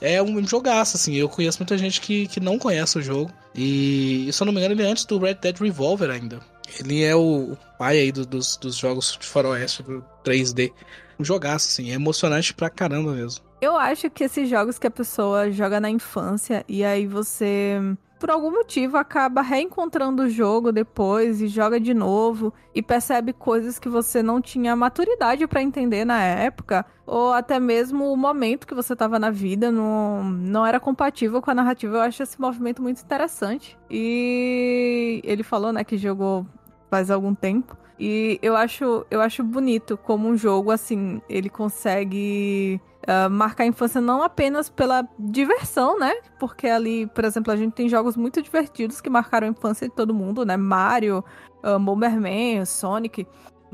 É 0.00 0.20
um 0.20 0.44
jogaço, 0.44 0.96
assim. 0.96 1.14
Eu 1.14 1.28
conheço 1.28 1.60
muita 1.60 1.78
gente 1.78 2.00
que, 2.00 2.26
que 2.26 2.40
não 2.40 2.58
conhece 2.58 2.98
o 2.98 3.02
jogo. 3.02 3.30
E, 3.54 4.28
se 4.32 4.42
eu 4.42 4.46
não 4.46 4.52
me 4.52 4.58
engano, 4.58 4.74
ele 4.74 4.82
é 4.82 4.90
antes 4.90 5.04
do 5.04 5.20
Red 5.20 5.34
Dead 5.34 5.56
Revolver 5.56 6.10
ainda. 6.10 6.40
Ele 6.80 7.04
é 7.04 7.14
o 7.14 7.56
pai 7.78 8.00
aí 8.00 8.10
do, 8.10 8.26
dos, 8.26 8.56
dos 8.56 8.74
jogos 8.74 9.16
de 9.20 9.24
faroeste, 9.24 9.84
do 9.84 10.04
3D. 10.24 10.72
Um 11.16 11.24
jogaço, 11.24 11.68
assim. 11.68 11.92
É 11.92 11.94
emocionante 11.94 12.52
pra 12.52 12.68
caramba 12.68 13.12
mesmo. 13.12 13.40
Eu 13.64 13.78
acho 13.78 14.10
que 14.10 14.24
esses 14.24 14.46
jogos 14.46 14.78
que 14.78 14.86
a 14.86 14.90
pessoa 14.90 15.50
joga 15.50 15.80
na 15.80 15.88
infância 15.88 16.62
e 16.68 16.84
aí 16.84 17.06
você, 17.06 17.80
por 18.20 18.28
algum 18.28 18.50
motivo, 18.50 18.98
acaba 18.98 19.40
reencontrando 19.40 20.24
o 20.24 20.28
jogo 20.28 20.70
depois 20.70 21.40
e 21.40 21.48
joga 21.48 21.80
de 21.80 21.94
novo 21.94 22.52
e 22.74 22.82
percebe 22.82 23.32
coisas 23.32 23.78
que 23.78 23.88
você 23.88 24.22
não 24.22 24.38
tinha 24.38 24.76
maturidade 24.76 25.46
pra 25.46 25.62
entender 25.62 26.04
na 26.04 26.22
época, 26.22 26.84
ou 27.06 27.32
até 27.32 27.58
mesmo 27.58 28.12
o 28.12 28.16
momento 28.18 28.66
que 28.66 28.74
você 28.74 28.94
tava 28.94 29.18
na 29.18 29.30
vida 29.30 29.72
não, 29.72 30.22
não 30.22 30.66
era 30.66 30.78
compatível 30.78 31.40
com 31.40 31.50
a 31.50 31.54
narrativa. 31.54 31.96
Eu 31.96 32.02
acho 32.02 32.22
esse 32.22 32.38
movimento 32.38 32.82
muito 32.82 33.00
interessante. 33.00 33.78
E 33.90 35.22
ele 35.24 35.42
falou, 35.42 35.72
né, 35.72 35.84
que 35.84 35.96
jogou 35.96 36.46
faz 36.90 37.10
algum 37.10 37.34
tempo. 37.34 37.78
E 37.98 38.38
eu 38.42 38.56
acho, 38.56 39.06
eu 39.10 39.22
acho 39.22 39.42
bonito 39.42 39.96
como 39.96 40.28
um 40.28 40.36
jogo, 40.36 40.70
assim, 40.70 41.22
ele 41.30 41.48
consegue 41.48 42.78
uh, 43.04 43.30
marcar 43.30 43.64
a 43.64 43.66
infância 43.66 44.00
não 44.00 44.22
apenas 44.22 44.68
pela 44.68 45.06
diversão, 45.18 45.98
né? 45.98 46.12
Porque 46.38 46.66
ali, 46.66 47.06
por 47.06 47.24
exemplo, 47.24 47.52
a 47.52 47.56
gente 47.56 47.72
tem 47.72 47.88
jogos 47.88 48.16
muito 48.16 48.42
divertidos 48.42 49.00
que 49.00 49.10
marcaram 49.10 49.46
a 49.46 49.50
infância 49.50 49.88
de 49.88 49.94
todo 49.94 50.14
mundo, 50.14 50.44
né? 50.44 50.56
Mario, 50.56 51.24
uh, 51.64 51.78
Bomberman, 51.78 52.64
Sonic. 52.64 53.26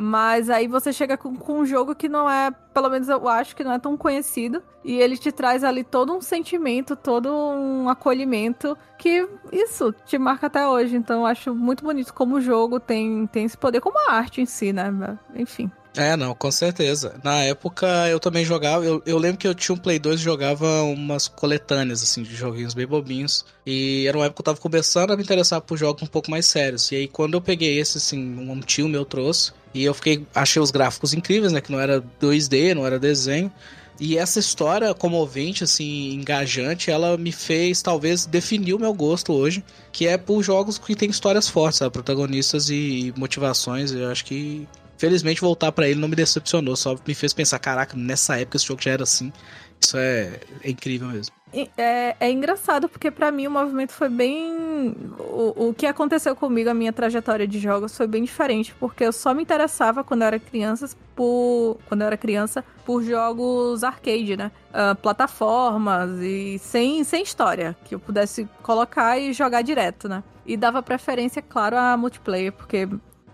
Mas 0.02 0.49
aí 0.49 0.66
você 0.66 0.94
chega 0.94 1.16
com, 1.16 1.37
com, 1.37 1.58
um 1.58 1.66
jogo 1.66 1.94
que 1.94 2.08
não 2.08 2.28
é, 2.28 2.50
pelo 2.72 2.88
menos 2.88 3.08
eu 3.10 3.28
acho 3.28 3.54
que 3.54 3.62
não 3.62 3.72
é 3.72 3.78
tão 3.78 3.99
conhecido. 3.99 4.62
E 4.82 4.94
ele 4.94 5.14
te 5.14 5.30
traz 5.30 5.62
ali 5.62 5.84
todo 5.84 6.14
um 6.14 6.22
sentimento, 6.22 6.96
todo 6.96 7.30
um 7.30 7.87
acolhimento 7.87 8.78
que 8.96 9.28
isso 9.52 9.92
te 10.06 10.16
marca 10.16 10.46
até 10.46 10.66
hoje. 10.66 10.96
Então 10.96 11.20
eu 11.20 11.26
acho 11.26 11.54
muito 11.54 11.84
bonito 11.84 12.14
como 12.14 12.37
o 12.37 12.40
jogo 12.40 12.80
tem, 12.80 13.26
tem 13.26 13.44
esse 13.44 13.58
poder, 13.58 13.82
como 13.82 13.99
a 14.08 14.14
arte 14.14 14.40
em 14.40 14.46
si, 14.46 14.72
né? 14.72 14.90
Enfim. 15.34 15.70
É, 15.97 16.16
não, 16.16 16.35
com 16.35 16.50
certeza. 16.52 17.18
Na 17.23 17.42
época 17.42 17.87
eu 18.09 18.20
também 18.20 18.44
jogava. 18.44 18.85
Eu, 18.85 19.02
eu 19.04 19.18
lembro 19.18 19.38
que 19.38 19.49
eu 19.49 19.54
tinha 19.54 19.75
um 19.75 19.78
Play 19.78 19.99
2 19.99 20.20
e 20.20 20.23
jogava 20.23 20.82
umas 20.82 21.26
coletâneas, 21.26 22.02
assim, 22.02 22.23
de 22.23 22.35
joguinhos 22.35 22.75
bem 22.75 22.87
bobinhos. 22.87 23.44
E 23.66 24.06
era 24.06 24.16
uma 24.16 24.26
época 24.26 24.37
que 24.37 24.40
eu 24.42 24.54
tava 24.54 24.61
começando 24.61 25.11
a 25.11 25.16
me 25.16 25.23
interessar 25.23 25.61
por 25.61 25.76
jogos 25.76 26.02
um 26.02 26.06
pouco 26.06 26.30
mais 26.30 26.47
sérios. 26.47 26.90
E 26.92 26.97
aí 26.97 27.09
quando 27.09 27.35
eu 27.35 27.40
peguei 27.40 27.78
esse, 27.78 27.99
assim, 27.99 28.38
um 28.38 28.61
tio 28.61 28.88
meu 28.88 29.04
trouxe. 29.04 29.52
E 29.75 29.85
eu 29.85 29.92
fiquei. 29.94 30.25
Achei 30.35 30.62
os 30.62 30.70
gráficos 30.70 31.12
incríveis, 31.12 31.52
né? 31.52 31.61
Que 31.61 31.73
não 31.73 31.80
era 31.80 32.02
2D, 32.20 32.75
não 32.75 32.87
era 32.87 32.99
desenho. 32.99 33.52
E 33.99 34.16
essa 34.16 34.38
história 34.38 34.94
comovente, 34.94 35.62
assim, 35.64 36.14
engajante, 36.14 36.90
ela 36.90 37.18
me 37.18 37.30
fez, 37.30 37.82
talvez, 37.82 38.25
definir 38.25 38.73
o 38.73 38.78
meu 38.78 38.94
gosto 38.94 39.30
hoje, 39.35 39.62
que 39.92 40.06
é 40.06 40.16
por 40.16 40.42
jogos 40.42 40.78
que 40.78 40.97
tem 40.97 41.11
histórias 41.11 41.49
fortes, 41.49 41.80
sabe? 41.80 41.92
protagonistas 41.92 42.70
e 42.70 43.12
motivações. 43.14 43.92
Eu 43.92 44.11
acho 44.11 44.25
que 44.25 44.66
Felizmente 45.00 45.40
voltar 45.40 45.73
para 45.73 45.88
ele 45.88 45.99
não 45.99 46.09
me 46.09 46.14
decepcionou, 46.14 46.76
só 46.76 46.95
me 47.09 47.14
fez 47.14 47.33
pensar, 47.33 47.59
caraca, 47.59 47.97
nessa 47.97 48.38
época 48.38 48.59
esse 48.59 48.66
jogo 48.66 48.83
já 48.83 48.90
era 48.90 49.04
assim. 49.04 49.33
Isso 49.80 49.97
é, 49.97 50.40
é 50.62 50.71
incrível 50.71 51.09
mesmo. 51.09 51.35
É, 51.75 52.14
é 52.21 52.30
engraçado 52.30 52.87
porque 52.87 53.11
para 53.11 53.33
mim 53.33 53.47
o 53.47 53.50
movimento 53.50 53.92
foi 53.92 54.11
bem. 54.11 54.95
O, 55.19 55.69
o 55.69 55.75
que 55.75 55.87
aconteceu 55.87 56.37
comigo, 56.37 56.69
a 56.69 56.75
minha 56.75 56.92
trajetória 56.92 57.49
de 57.49 57.59
jogos 57.59 57.97
foi 57.97 58.07
bem 58.07 58.25
diferente, 58.25 58.75
porque 58.78 59.02
eu 59.02 59.11
só 59.11 59.33
me 59.33 59.42
interessava 59.42 60.04
quando 60.04 60.21
eu 60.21 60.26
era 60.26 60.38
criança 60.38 60.90
por. 61.16 61.78
Quando 61.88 62.02
eu 62.02 62.07
era 62.07 62.19
criança, 62.19 62.62
por 62.85 63.02
jogos 63.02 63.83
arcade, 63.83 64.37
né? 64.37 64.52
Uh, 64.69 64.95
plataformas 64.97 66.11
e 66.21 66.59
sem, 66.59 67.02
sem 67.04 67.23
história, 67.23 67.75
que 67.87 67.95
eu 67.95 67.99
pudesse 67.99 68.47
colocar 68.62 69.19
e 69.19 69.33
jogar 69.33 69.62
direto, 69.62 70.11
né? 70.11 70.23
E 70.45 70.59
dava 70.59 70.83
preferência, 70.83 71.40
claro, 71.40 71.78
a 71.78 71.97
multiplayer, 71.97 72.52
porque 72.52 72.87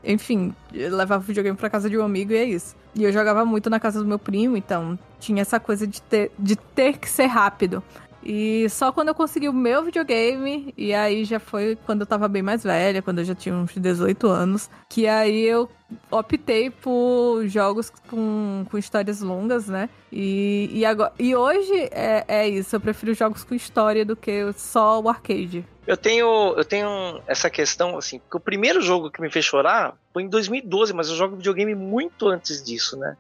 enfim, 0.06 0.54
levava 0.72 1.22
videogame 1.22 1.56
pra 1.56 1.68
casa 1.68 1.90
de 1.90 1.98
um 1.98 2.04
amigo 2.04 2.32
e 2.32 2.36
é 2.36 2.44
isso. 2.44 2.76
E 2.94 3.04
eu 3.04 3.12
jogava 3.12 3.44
muito 3.44 3.68
na 3.68 3.80
casa 3.80 4.00
do 4.00 4.06
meu 4.06 4.18
primo, 4.18 4.56
então 4.56 4.98
tinha 5.18 5.42
essa 5.42 5.58
coisa 5.58 5.86
de 5.86 6.00
ter, 6.00 6.30
de 6.38 6.56
ter 6.56 6.96
que 6.98 7.08
ser 7.08 7.26
rápido. 7.26 7.82
E 8.28 8.68
só 8.70 8.90
quando 8.90 9.06
eu 9.06 9.14
consegui 9.14 9.48
o 9.48 9.52
meu 9.52 9.84
videogame, 9.84 10.74
e 10.76 10.92
aí 10.92 11.24
já 11.24 11.38
foi 11.38 11.78
quando 11.86 12.00
eu 12.00 12.06
tava 12.06 12.26
bem 12.26 12.42
mais 12.42 12.64
velha, 12.64 13.00
quando 13.00 13.20
eu 13.20 13.24
já 13.24 13.36
tinha 13.36 13.54
uns 13.54 13.72
18 13.72 14.26
anos, 14.26 14.68
que 14.88 15.06
aí 15.06 15.44
eu 15.44 15.70
optei 16.10 16.68
por 16.68 17.46
jogos 17.46 17.88
com, 18.10 18.66
com 18.68 18.76
histórias 18.76 19.20
longas, 19.20 19.68
né? 19.68 19.88
E, 20.10 20.68
e, 20.72 20.84
agora, 20.84 21.12
e 21.20 21.36
hoje 21.36 21.88
é, 21.92 22.24
é 22.26 22.48
isso, 22.48 22.74
eu 22.74 22.80
prefiro 22.80 23.14
jogos 23.14 23.44
com 23.44 23.54
história 23.54 24.04
do 24.04 24.16
que 24.16 24.52
só 24.54 25.00
o 25.00 25.08
arcade. 25.08 25.64
Eu 25.86 25.96
tenho, 25.96 26.52
eu 26.56 26.64
tenho 26.64 27.22
essa 27.28 27.48
questão, 27.48 27.96
assim, 27.96 28.18
porque 28.18 28.38
o 28.38 28.40
primeiro 28.40 28.80
jogo 28.80 29.08
que 29.08 29.20
me 29.20 29.30
fez 29.30 29.44
chorar 29.44 29.96
foi 30.12 30.24
em 30.24 30.28
2012, 30.28 30.92
mas 30.92 31.08
eu 31.08 31.14
jogo 31.14 31.36
videogame 31.36 31.76
muito 31.76 32.26
antes 32.26 32.60
disso, 32.60 32.96
né? 32.96 33.16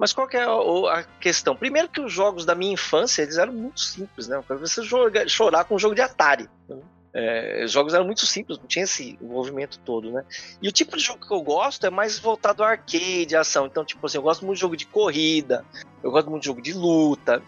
Mas 0.00 0.14
qual 0.14 0.26
é 0.32 0.42
a, 0.42 1.04
questão? 1.20 1.54
Primeiro 1.54 1.86
que 1.86 2.00
os 2.00 2.10
jogos 2.10 2.46
da 2.46 2.54
minha 2.54 2.72
infância, 2.72 3.20
eles 3.20 3.36
eram 3.36 3.52
muito 3.52 3.80
simples, 3.80 4.28
né? 4.28 4.42
Você 4.48 4.80
chorar 5.28 5.64
com 5.64 5.74
um 5.74 5.78
jogo 5.78 5.94
de 5.94 6.00
Atari. 6.00 6.48
Né? 6.66 6.78
É, 7.12 7.64
os 7.66 7.70
jogos 7.70 7.92
eram 7.92 8.06
muito 8.06 8.24
simples, 8.24 8.58
não 8.58 8.66
tinha 8.66 8.84
esse 8.84 9.18
envolvimento 9.20 9.78
todo, 9.80 10.10
né? 10.10 10.24
E 10.62 10.68
o 10.68 10.72
tipo 10.72 10.96
de 10.96 11.02
jogo 11.02 11.26
que 11.26 11.34
eu 11.34 11.42
gosto 11.42 11.84
é 11.84 11.90
mais 11.90 12.18
voltado 12.18 12.62
ao 12.62 12.70
arcade, 12.70 13.36
ação. 13.36 13.66
Então, 13.66 13.84
tipo 13.84 14.06
assim, 14.06 14.16
eu 14.16 14.22
gosto 14.22 14.42
muito 14.46 14.56
de 14.56 14.62
jogo 14.62 14.76
de 14.76 14.86
corrida, 14.86 15.66
eu 16.02 16.10
gosto 16.10 16.30
muito 16.30 16.42
de 16.44 16.46
jogo 16.46 16.62
de 16.62 16.72
luta. 16.72 17.42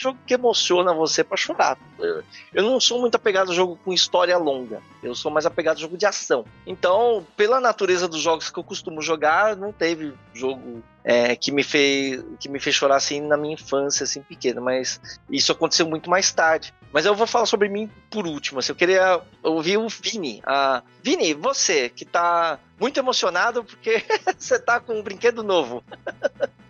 Jogo 0.00 0.16
que 0.24 0.34
emociona 0.34 0.94
você 0.94 1.24
para 1.24 1.36
chorar. 1.36 1.76
Eu, 1.98 2.22
eu, 2.54 2.62
não 2.62 2.78
sou 2.78 3.00
muito 3.00 3.16
apegado 3.16 3.50
a 3.50 3.54
jogo 3.54 3.76
com 3.84 3.92
história 3.92 4.38
longa. 4.38 4.80
Eu 5.02 5.12
sou 5.12 5.28
mais 5.28 5.44
apegado 5.44 5.76
a 5.76 5.80
jogo 5.80 5.98
de 5.98 6.06
ação. 6.06 6.44
Então, 6.64 7.26
pela 7.36 7.60
natureza 7.60 8.06
dos 8.06 8.20
jogos 8.20 8.48
que 8.48 8.56
eu 8.56 8.62
costumo 8.62 9.02
jogar, 9.02 9.56
não 9.56 9.72
teve 9.72 10.14
jogo 10.32 10.84
é, 11.02 11.34
que 11.34 11.50
me 11.50 11.64
fez 11.64 12.22
que 12.38 12.48
me 12.48 12.60
fez 12.60 12.76
chorar 12.76 12.94
assim 12.94 13.20
na 13.20 13.36
minha 13.36 13.54
infância, 13.54 14.04
assim 14.04 14.22
pequena. 14.22 14.60
Mas 14.60 15.00
isso 15.28 15.50
aconteceu 15.50 15.88
muito 15.88 16.08
mais 16.08 16.30
tarde. 16.30 16.72
Mas 16.92 17.04
eu 17.04 17.14
vou 17.14 17.26
falar 17.26 17.46
sobre 17.46 17.68
mim 17.68 17.90
por 18.10 18.26
último. 18.26 18.60
Assim, 18.60 18.72
eu 18.72 18.76
queria 18.76 19.20
ouvir 19.42 19.76
o 19.76 19.88
Vini. 19.88 20.40
Ah, 20.44 20.82
Vini, 21.02 21.34
você 21.34 21.88
que 21.88 22.04
tá 22.04 22.58
muito 22.80 22.98
emocionado 22.98 23.62
porque 23.62 24.02
você 24.38 24.58
tá 24.58 24.80
com 24.80 24.98
um 24.98 25.02
brinquedo 25.02 25.42
novo. 25.42 25.82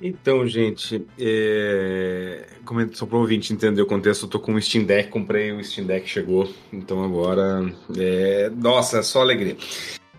Então, 0.00 0.46
gente, 0.46 1.06
é... 1.18 2.46
Como 2.64 2.94
só 2.94 3.06
para 3.06 3.16
o 3.16 3.20
ouvinte 3.20 3.52
entender 3.52 3.82
o 3.82 3.86
contexto, 3.86 4.26
eu 4.26 4.30
tô 4.30 4.40
com 4.40 4.54
o 4.54 4.62
Steam 4.62 4.84
Deck, 4.84 5.10
comprei 5.10 5.52
o 5.52 5.62
Steam 5.62 5.86
Deck, 5.86 6.08
chegou. 6.08 6.52
Então 6.72 7.04
agora. 7.04 7.72
É... 7.96 8.50
Nossa, 8.50 9.02
só 9.02 9.20
alegria. 9.20 9.56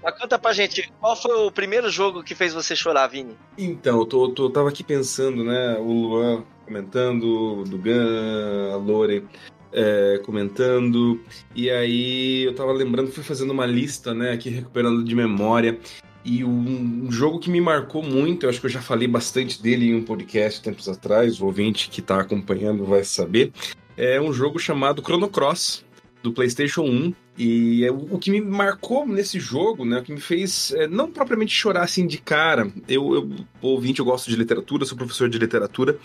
Mas 0.02 0.18
conta 0.18 0.40
pra 0.40 0.54
gente, 0.54 0.90
qual 1.00 1.16
foi 1.16 1.36
o 1.46 1.52
primeiro 1.52 1.90
jogo 1.90 2.24
que 2.24 2.34
fez 2.34 2.54
você 2.54 2.74
chorar, 2.74 3.08
Vini? 3.08 3.36
Então, 3.58 4.00
eu 4.00 4.06
tô, 4.06 4.30
tô, 4.30 4.50
tava 4.50 4.70
aqui 4.70 4.82
pensando, 4.82 5.44
né? 5.44 5.78
O 5.78 5.92
Luan 5.92 6.44
comentando, 6.66 7.60
o 7.60 7.64
Dugan, 7.64 8.72
a 8.74 8.78
Lore 8.78 9.28
é, 9.72 10.20
comentando. 10.24 11.20
E 11.56 11.70
aí 11.70 12.44
eu 12.44 12.56
tava 12.56 12.72
lembrando, 12.72 13.12
fui 13.12 13.24
fazendo 13.24 13.52
uma 13.52 13.66
lista, 13.66 14.14
né, 14.14 14.32
aqui 14.32 14.50
recuperando 14.50 15.04
de 15.04 15.16
memória. 15.16 15.80
E 16.24 16.44
um 16.44 17.10
jogo 17.12 17.40
que 17.40 17.50
me 17.50 17.62
marcou 17.62 18.04
muito, 18.04 18.46
eu 18.46 18.50
acho 18.50 18.60
que 18.60 18.66
eu 18.66 18.72
já 18.72 18.82
falei 18.82 19.08
bastante 19.08 19.62
dele 19.62 19.90
em 19.90 19.96
um 19.96 20.04
podcast 20.04 20.62
tempos 20.62 20.90
atrás, 20.90 21.40
o 21.40 21.46
ouvinte 21.46 21.90
que 21.90 22.02
está 22.02 22.20
acompanhando 22.20 22.86
vai 22.86 23.04
saber, 23.04 23.54
é 23.96 24.20
um 24.20 24.32
jogo 24.32 24.60
chamado 24.60 25.02
Chrono 25.02 25.30
Cross, 25.30 25.86
do 26.22 26.34
PlayStation 26.34 26.84
1. 26.84 27.14
E 27.38 27.86
é 27.86 27.92
o 27.92 28.20
que 28.20 28.30
me 28.32 28.42
marcou 28.42 29.08
nesse 29.08 29.40
jogo, 29.40 29.86
né, 29.86 30.00
o 30.00 30.04
que 30.04 30.12
me 30.12 30.20
fez 30.20 30.74
é, 30.74 30.88
não 30.88 31.10
propriamente 31.10 31.54
chorar 31.54 31.84
assim 31.84 32.06
de 32.06 32.18
cara. 32.18 32.70
Eu, 32.88 33.14
eu, 33.14 33.30
ouvinte, 33.62 34.00
eu 34.00 34.06
gosto 34.06 34.30
de 34.30 34.36
literatura, 34.36 34.86
sou 34.86 34.98
professor 34.98 35.30
de 35.30 35.40
literatura, 35.40 35.98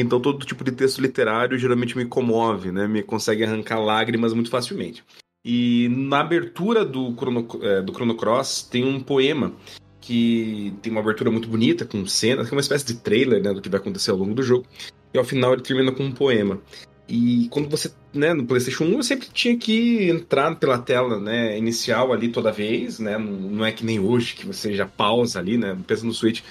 então 0.00 0.20
todo 0.20 0.46
tipo 0.46 0.64
de 0.64 0.72
texto 0.72 1.00
literário 1.00 1.58
geralmente 1.58 1.96
me 1.96 2.04
comove, 2.04 2.72
né, 2.72 2.86
me 2.86 3.02
consegue 3.02 3.44
arrancar 3.44 3.78
lágrimas 3.78 4.32
muito 4.32 4.50
facilmente. 4.50 5.04
E 5.44 5.88
na 5.90 6.20
abertura 6.20 6.84
do 6.84 7.12
Chrono, 7.14 7.48
é, 7.62 7.82
do 7.82 7.92
Chrono 7.92 8.16
Cross 8.16 8.62
tem 8.70 8.84
um 8.84 9.00
poema 9.00 9.52
que 10.00 10.74
tem 10.82 10.90
uma 10.90 11.00
abertura 11.00 11.30
muito 11.30 11.48
bonita, 11.48 11.84
com 11.84 12.04
cenas, 12.06 12.48
que 12.48 12.54
é 12.54 12.56
uma 12.56 12.60
espécie 12.60 12.84
de 12.86 12.96
trailer 12.96 13.42
né, 13.42 13.52
do 13.52 13.60
que 13.60 13.68
vai 13.68 13.80
acontecer 13.80 14.10
ao 14.10 14.16
longo 14.16 14.34
do 14.34 14.42
jogo. 14.42 14.66
E 15.14 15.18
ao 15.18 15.24
final 15.24 15.52
ele 15.52 15.62
termina 15.62 15.92
com 15.92 16.04
um 16.04 16.12
poema. 16.12 16.60
E 17.08 17.48
quando 17.50 17.68
você, 17.68 17.92
né, 18.12 18.32
no 18.32 18.44
PlayStation 18.44 18.84
1, 18.84 18.92
eu 18.92 19.02
sempre 19.02 19.28
tinha 19.32 19.56
que 19.56 20.08
entrar 20.08 20.54
pela 20.56 20.78
tela, 20.78 21.20
né, 21.20 21.56
inicial 21.58 22.12
ali 22.12 22.28
toda 22.28 22.50
vez, 22.50 22.98
né? 22.98 23.18
Não 23.18 23.64
é 23.64 23.72
que 23.72 23.84
nem 23.84 24.00
hoje 24.00 24.34
que 24.34 24.46
você 24.46 24.72
já 24.74 24.86
pausa 24.86 25.38
ali, 25.38 25.58
né? 25.58 25.76
Pensa 25.86 26.06
no 26.06 26.12
Switch. 26.12 26.42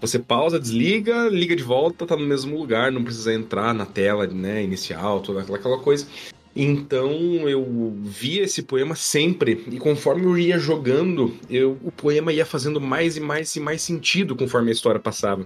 Você 0.00 0.18
pausa, 0.18 0.60
desliga, 0.60 1.28
liga 1.28 1.56
de 1.56 1.62
volta, 1.62 2.06
tá 2.06 2.16
no 2.16 2.26
mesmo 2.26 2.58
lugar, 2.58 2.92
não 2.92 3.02
precisa 3.02 3.32
entrar 3.32 3.72
na 3.72 3.86
tela, 3.86 4.26
né, 4.26 4.62
inicial, 4.62 5.20
toda 5.20 5.40
aquela 5.40 5.78
coisa. 5.78 6.06
Então 6.54 7.10
eu 7.48 7.94
via 8.02 8.44
esse 8.44 8.62
poema 8.62 8.94
sempre, 8.94 9.64
e 9.70 9.78
conforme 9.78 10.24
eu 10.24 10.38
ia 10.38 10.58
jogando, 10.58 11.34
eu, 11.50 11.78
o 11.82 11.92
poema 11.92 12.32
ia 12.32 12.46
fazendo 12.46 12.80
mais 12.80 13.16
e 13.16 13.20
mais 13.20 13.54
e 13.56 13.60
mais 13.60 13.82
sentido 13.82 14.34
conforme 14.34 14.70
a 14.70 14.72
história 14.72 14.98
passava. 14.98 15.44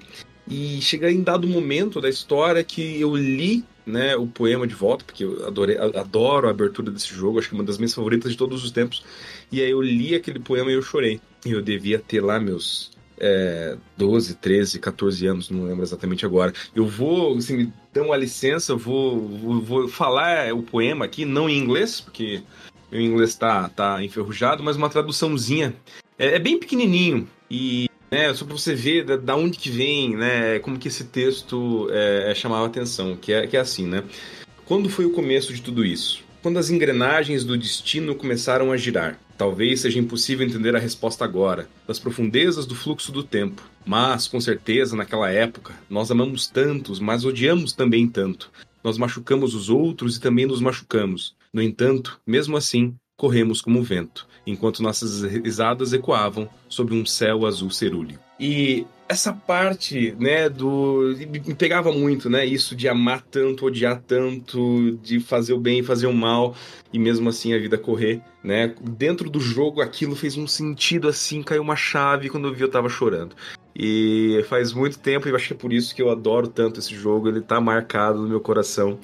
E 0.49 0.81
chega 0.81 1.11
em 1.11 1.23
dado 1.23 1.49
momento 1.49 2.01
da 2.01 2.09
história 2.09 2.63
que 2.63 3.01
eu 3.01 3.17
li 3.17 3.65
né, 3.85 4.17
o 4.17 4.27
poema 4.27 4.67
de 4.67 4.75
volta, 4.75 5.05
porque 5.05 5.25
eu 5.25 5.47
adorei, 5.47 5.77
adoro 5.79 6.47
a 6.47 6.51
abertura 6.51 6.91
desse 6.91 7.09
jogo, 7.09 7.39
acho 7.39 7.49
que 7.49 7.55
é 7.55 7.59
uma 7.59 7.65
das 7.65 7.79
minhas 7.79 7.95
favoritas 7.95 8.31
de 8.31 8.39
todos 8.39 8.65
os 8.65 8.71
tempos. 8.71 9.05
E 9.51 9.61
aí 9.61 9.71
eu 9.71 9.83
li 9.83 10.15
aquele 10.15 10.39
poema 10.39 10.71
e 10.71 10.75
eu 10.75 10.83
chorei. 10.83 11.21
E 11.45 11.51
eu 11.53 11.63
devia 11.63 11.99
ter 11.99 12.21
lá 12.21 12.39
meus 12.39 12.91
é, 13.21 13.77
12, 13.97 14.37
13, 14.37 14.79
14 14.79 15.27
anos, 15.27 15.51
não 15.51 15.65
lembro 15.65 15.83
exatamente 15.83 16.25
agora. 16.25 16.53
Eu 16.75 16.87
vou, 16.87 17.37
assim, 17.37 17.57
me 17.57 17.73
dão 17.93 18.07
uma 18.07 18.17
licença, 18.17 18.75
vou, 18.75 19.21
vou, 19.21 19.61
vou 19.61 19.89
falar 19.89 20.53
o 20.55 20.63
poema 20.63 21.05
aqui, 21.05 21.25
não 21.25 21.49
em 21.49 21.59
inglês, 21.59 22.01
porque 22.01 22.43
meu 22.91 23.01
inglês 23.01 23.35
tá, 23.35 23.69
tá 23.69 24.03
enferrujado, 24.03 24.63
mas 24.63 24.77
uma 24.77 24.89
traduçãozinha. 24.89 25.75
É, 26.19 26.37
é 26.37 26.39
bem 26.39 26.59
pequenininho 26.59 27.29
e 27.51 27.89
né, 28.11 28.35
só 28.35 28.45
para 28.45 28.57
você 28.57 28.75
ver 28.75 29.05
da, 29.05 29.17
da, 29.17 29.37
onde 29.37 29.57
que 29.57 29.71
vem, 29.71 30.17
né, 30.17 30.59
como 30.59 30.79
que 30.79 30.89
esse 30.89 31.05
texto 31.05 31.89
é, 31.93 32.33
é, 32.33 32.35
chamava 32.35 32.67
atenção, 32.67 33.17
que 33.17 33.33
é, 33.33 33.47
que 33.47 33.57
é 33.57 33.61
assim, 33.61 33.87
né? 33.87 34.03
Quando 34.67 34.89
foi 34.89 35.05
o 35.05 35.13
começo 35.13 35.53
de 35.53 35.63
tudo 35.63 35.85
isso? 35.85 36.25
Quando 36.43 36.59
as 36.59 36.71
engrenagens 36.71 37.45
do 37.45 37.57
destino 37.57 38.15
começaram 38.15 38.73
a 38.73 38.77
girar. 38.77 39.19
Talvez 39.41 39.81
seja 39.81 39.99
impossível 39.99 40.47
entender 40.47 40.77
a 40.77 40.79
resposta 40.79 41.25
agora, 41.25 41.67
das 41.89 41.99
profundezas 41.99 42.67
do 42.67 42.75
fluxo 42.75 43.11
do 43.11 43.23
tempo. 43.23 43.63
Mas, 43.87 44.29
com 44.29 44.39
certeza, 44.39 44.95
naquela 44.95 45.31
época, 45.31 45.73
nós 45.89 46.11
amamos 46.11 46.47
tantos, 46.47 47.01
mas 47.01 47.25
odiamos 47.25 47.73
também 47.73 48.07
tanto. 48.07 48.51
Nós 48.85 48.99
machucamos 48.99 49.55
os 49.55 49.71
outros 49.71 50.15
e 50.15 50.21
também 50.21 50.45
nos 50.45 50.61
machucamos. 50.61 51.35
No 51.55 51.63
entanto, 51.63 52.21
mesmo 52.27 52.55
assim, 52.55 52.95
corremos 53.17 53.63
como 53.63 53.81
o 53.81 53.83
vento, 53.83 54.29
enquanto 54.47 54.83
nossas 54.83 55.23
risadas 55.23 55.95
ecoavam 55.95 56.47
sobre 56.69 56.95
um 56.95 57.07
céu 57.07 57.47
azul 57.47 57.71
cerúleo. 57.71 58.19
E 58.39 58.85
essa 59.11 59.33
parte, 59.33 60.15
né, 60.21 60.49
do 60.49 61.17
me 61.29 61.55
pegava 61.55 61.91
muito, 61.91 62.31
né, 62.31 62.47
isso 62.47 62.77
de 62.77 62.89
amar 62.89 63.23
tanto, 63.23 63.67
odiar 63.67 64.01
tanto, 64.07 64.97
de 65.03 65.19
fazer 65.19 65.53
o 65.53 65.59
bem 65.59 65.81
e 65.81 65.83
fazer 65.83 66.07
o 66.07 66.15
mal 66.15 66.55
e 66.93 66.99
mesmo 66.99 67.29
assim 67.29 67.53
a 67.53 67.59
vida 67.59 67.77
correr, 67.77 68.23
né? 68.43 68.73
Dentro 68.81 69.29
do 69.29 69.41
jogo 69.41 69.81
aquilo 69.81 70.15
fez 70.15 70.37
um 70.37 70.47
sentido 70.47 71.09
assim, 71.09 71.43
caiu 71.43 71.61
uma 71.61 71.75
chave 71.75 72.29
quando 72.29 72.47
eu 72.47 72.55
vi 72.55 72.63
eu 72.63 72.71
tava 72.71 72.89
chorando. 72.89 73.35
E 73.75 74.45
faz 74.49 74.73
muito 74.73 74.99
tempo, 75.01 75.27
e 75.27 75.31
eu 75.31 75.37
acho 75.37 75.49
que 75.49 75.55
é 75.55 75.57
por 75.57 75.73
isso 75.73 75.93
que 75.93 76.01
eu 76.01 76.11
adoro 76.11 76.47
tanto 76.47 76.79
esse 76.79 76.95
jogo, 76.95 77.29
ele 77.29 77.41
tá 77.41 77.61
marcado 77.61 78.21
no 78.21 78.29
meu 78.29 78.41
coração. 78.41 78.97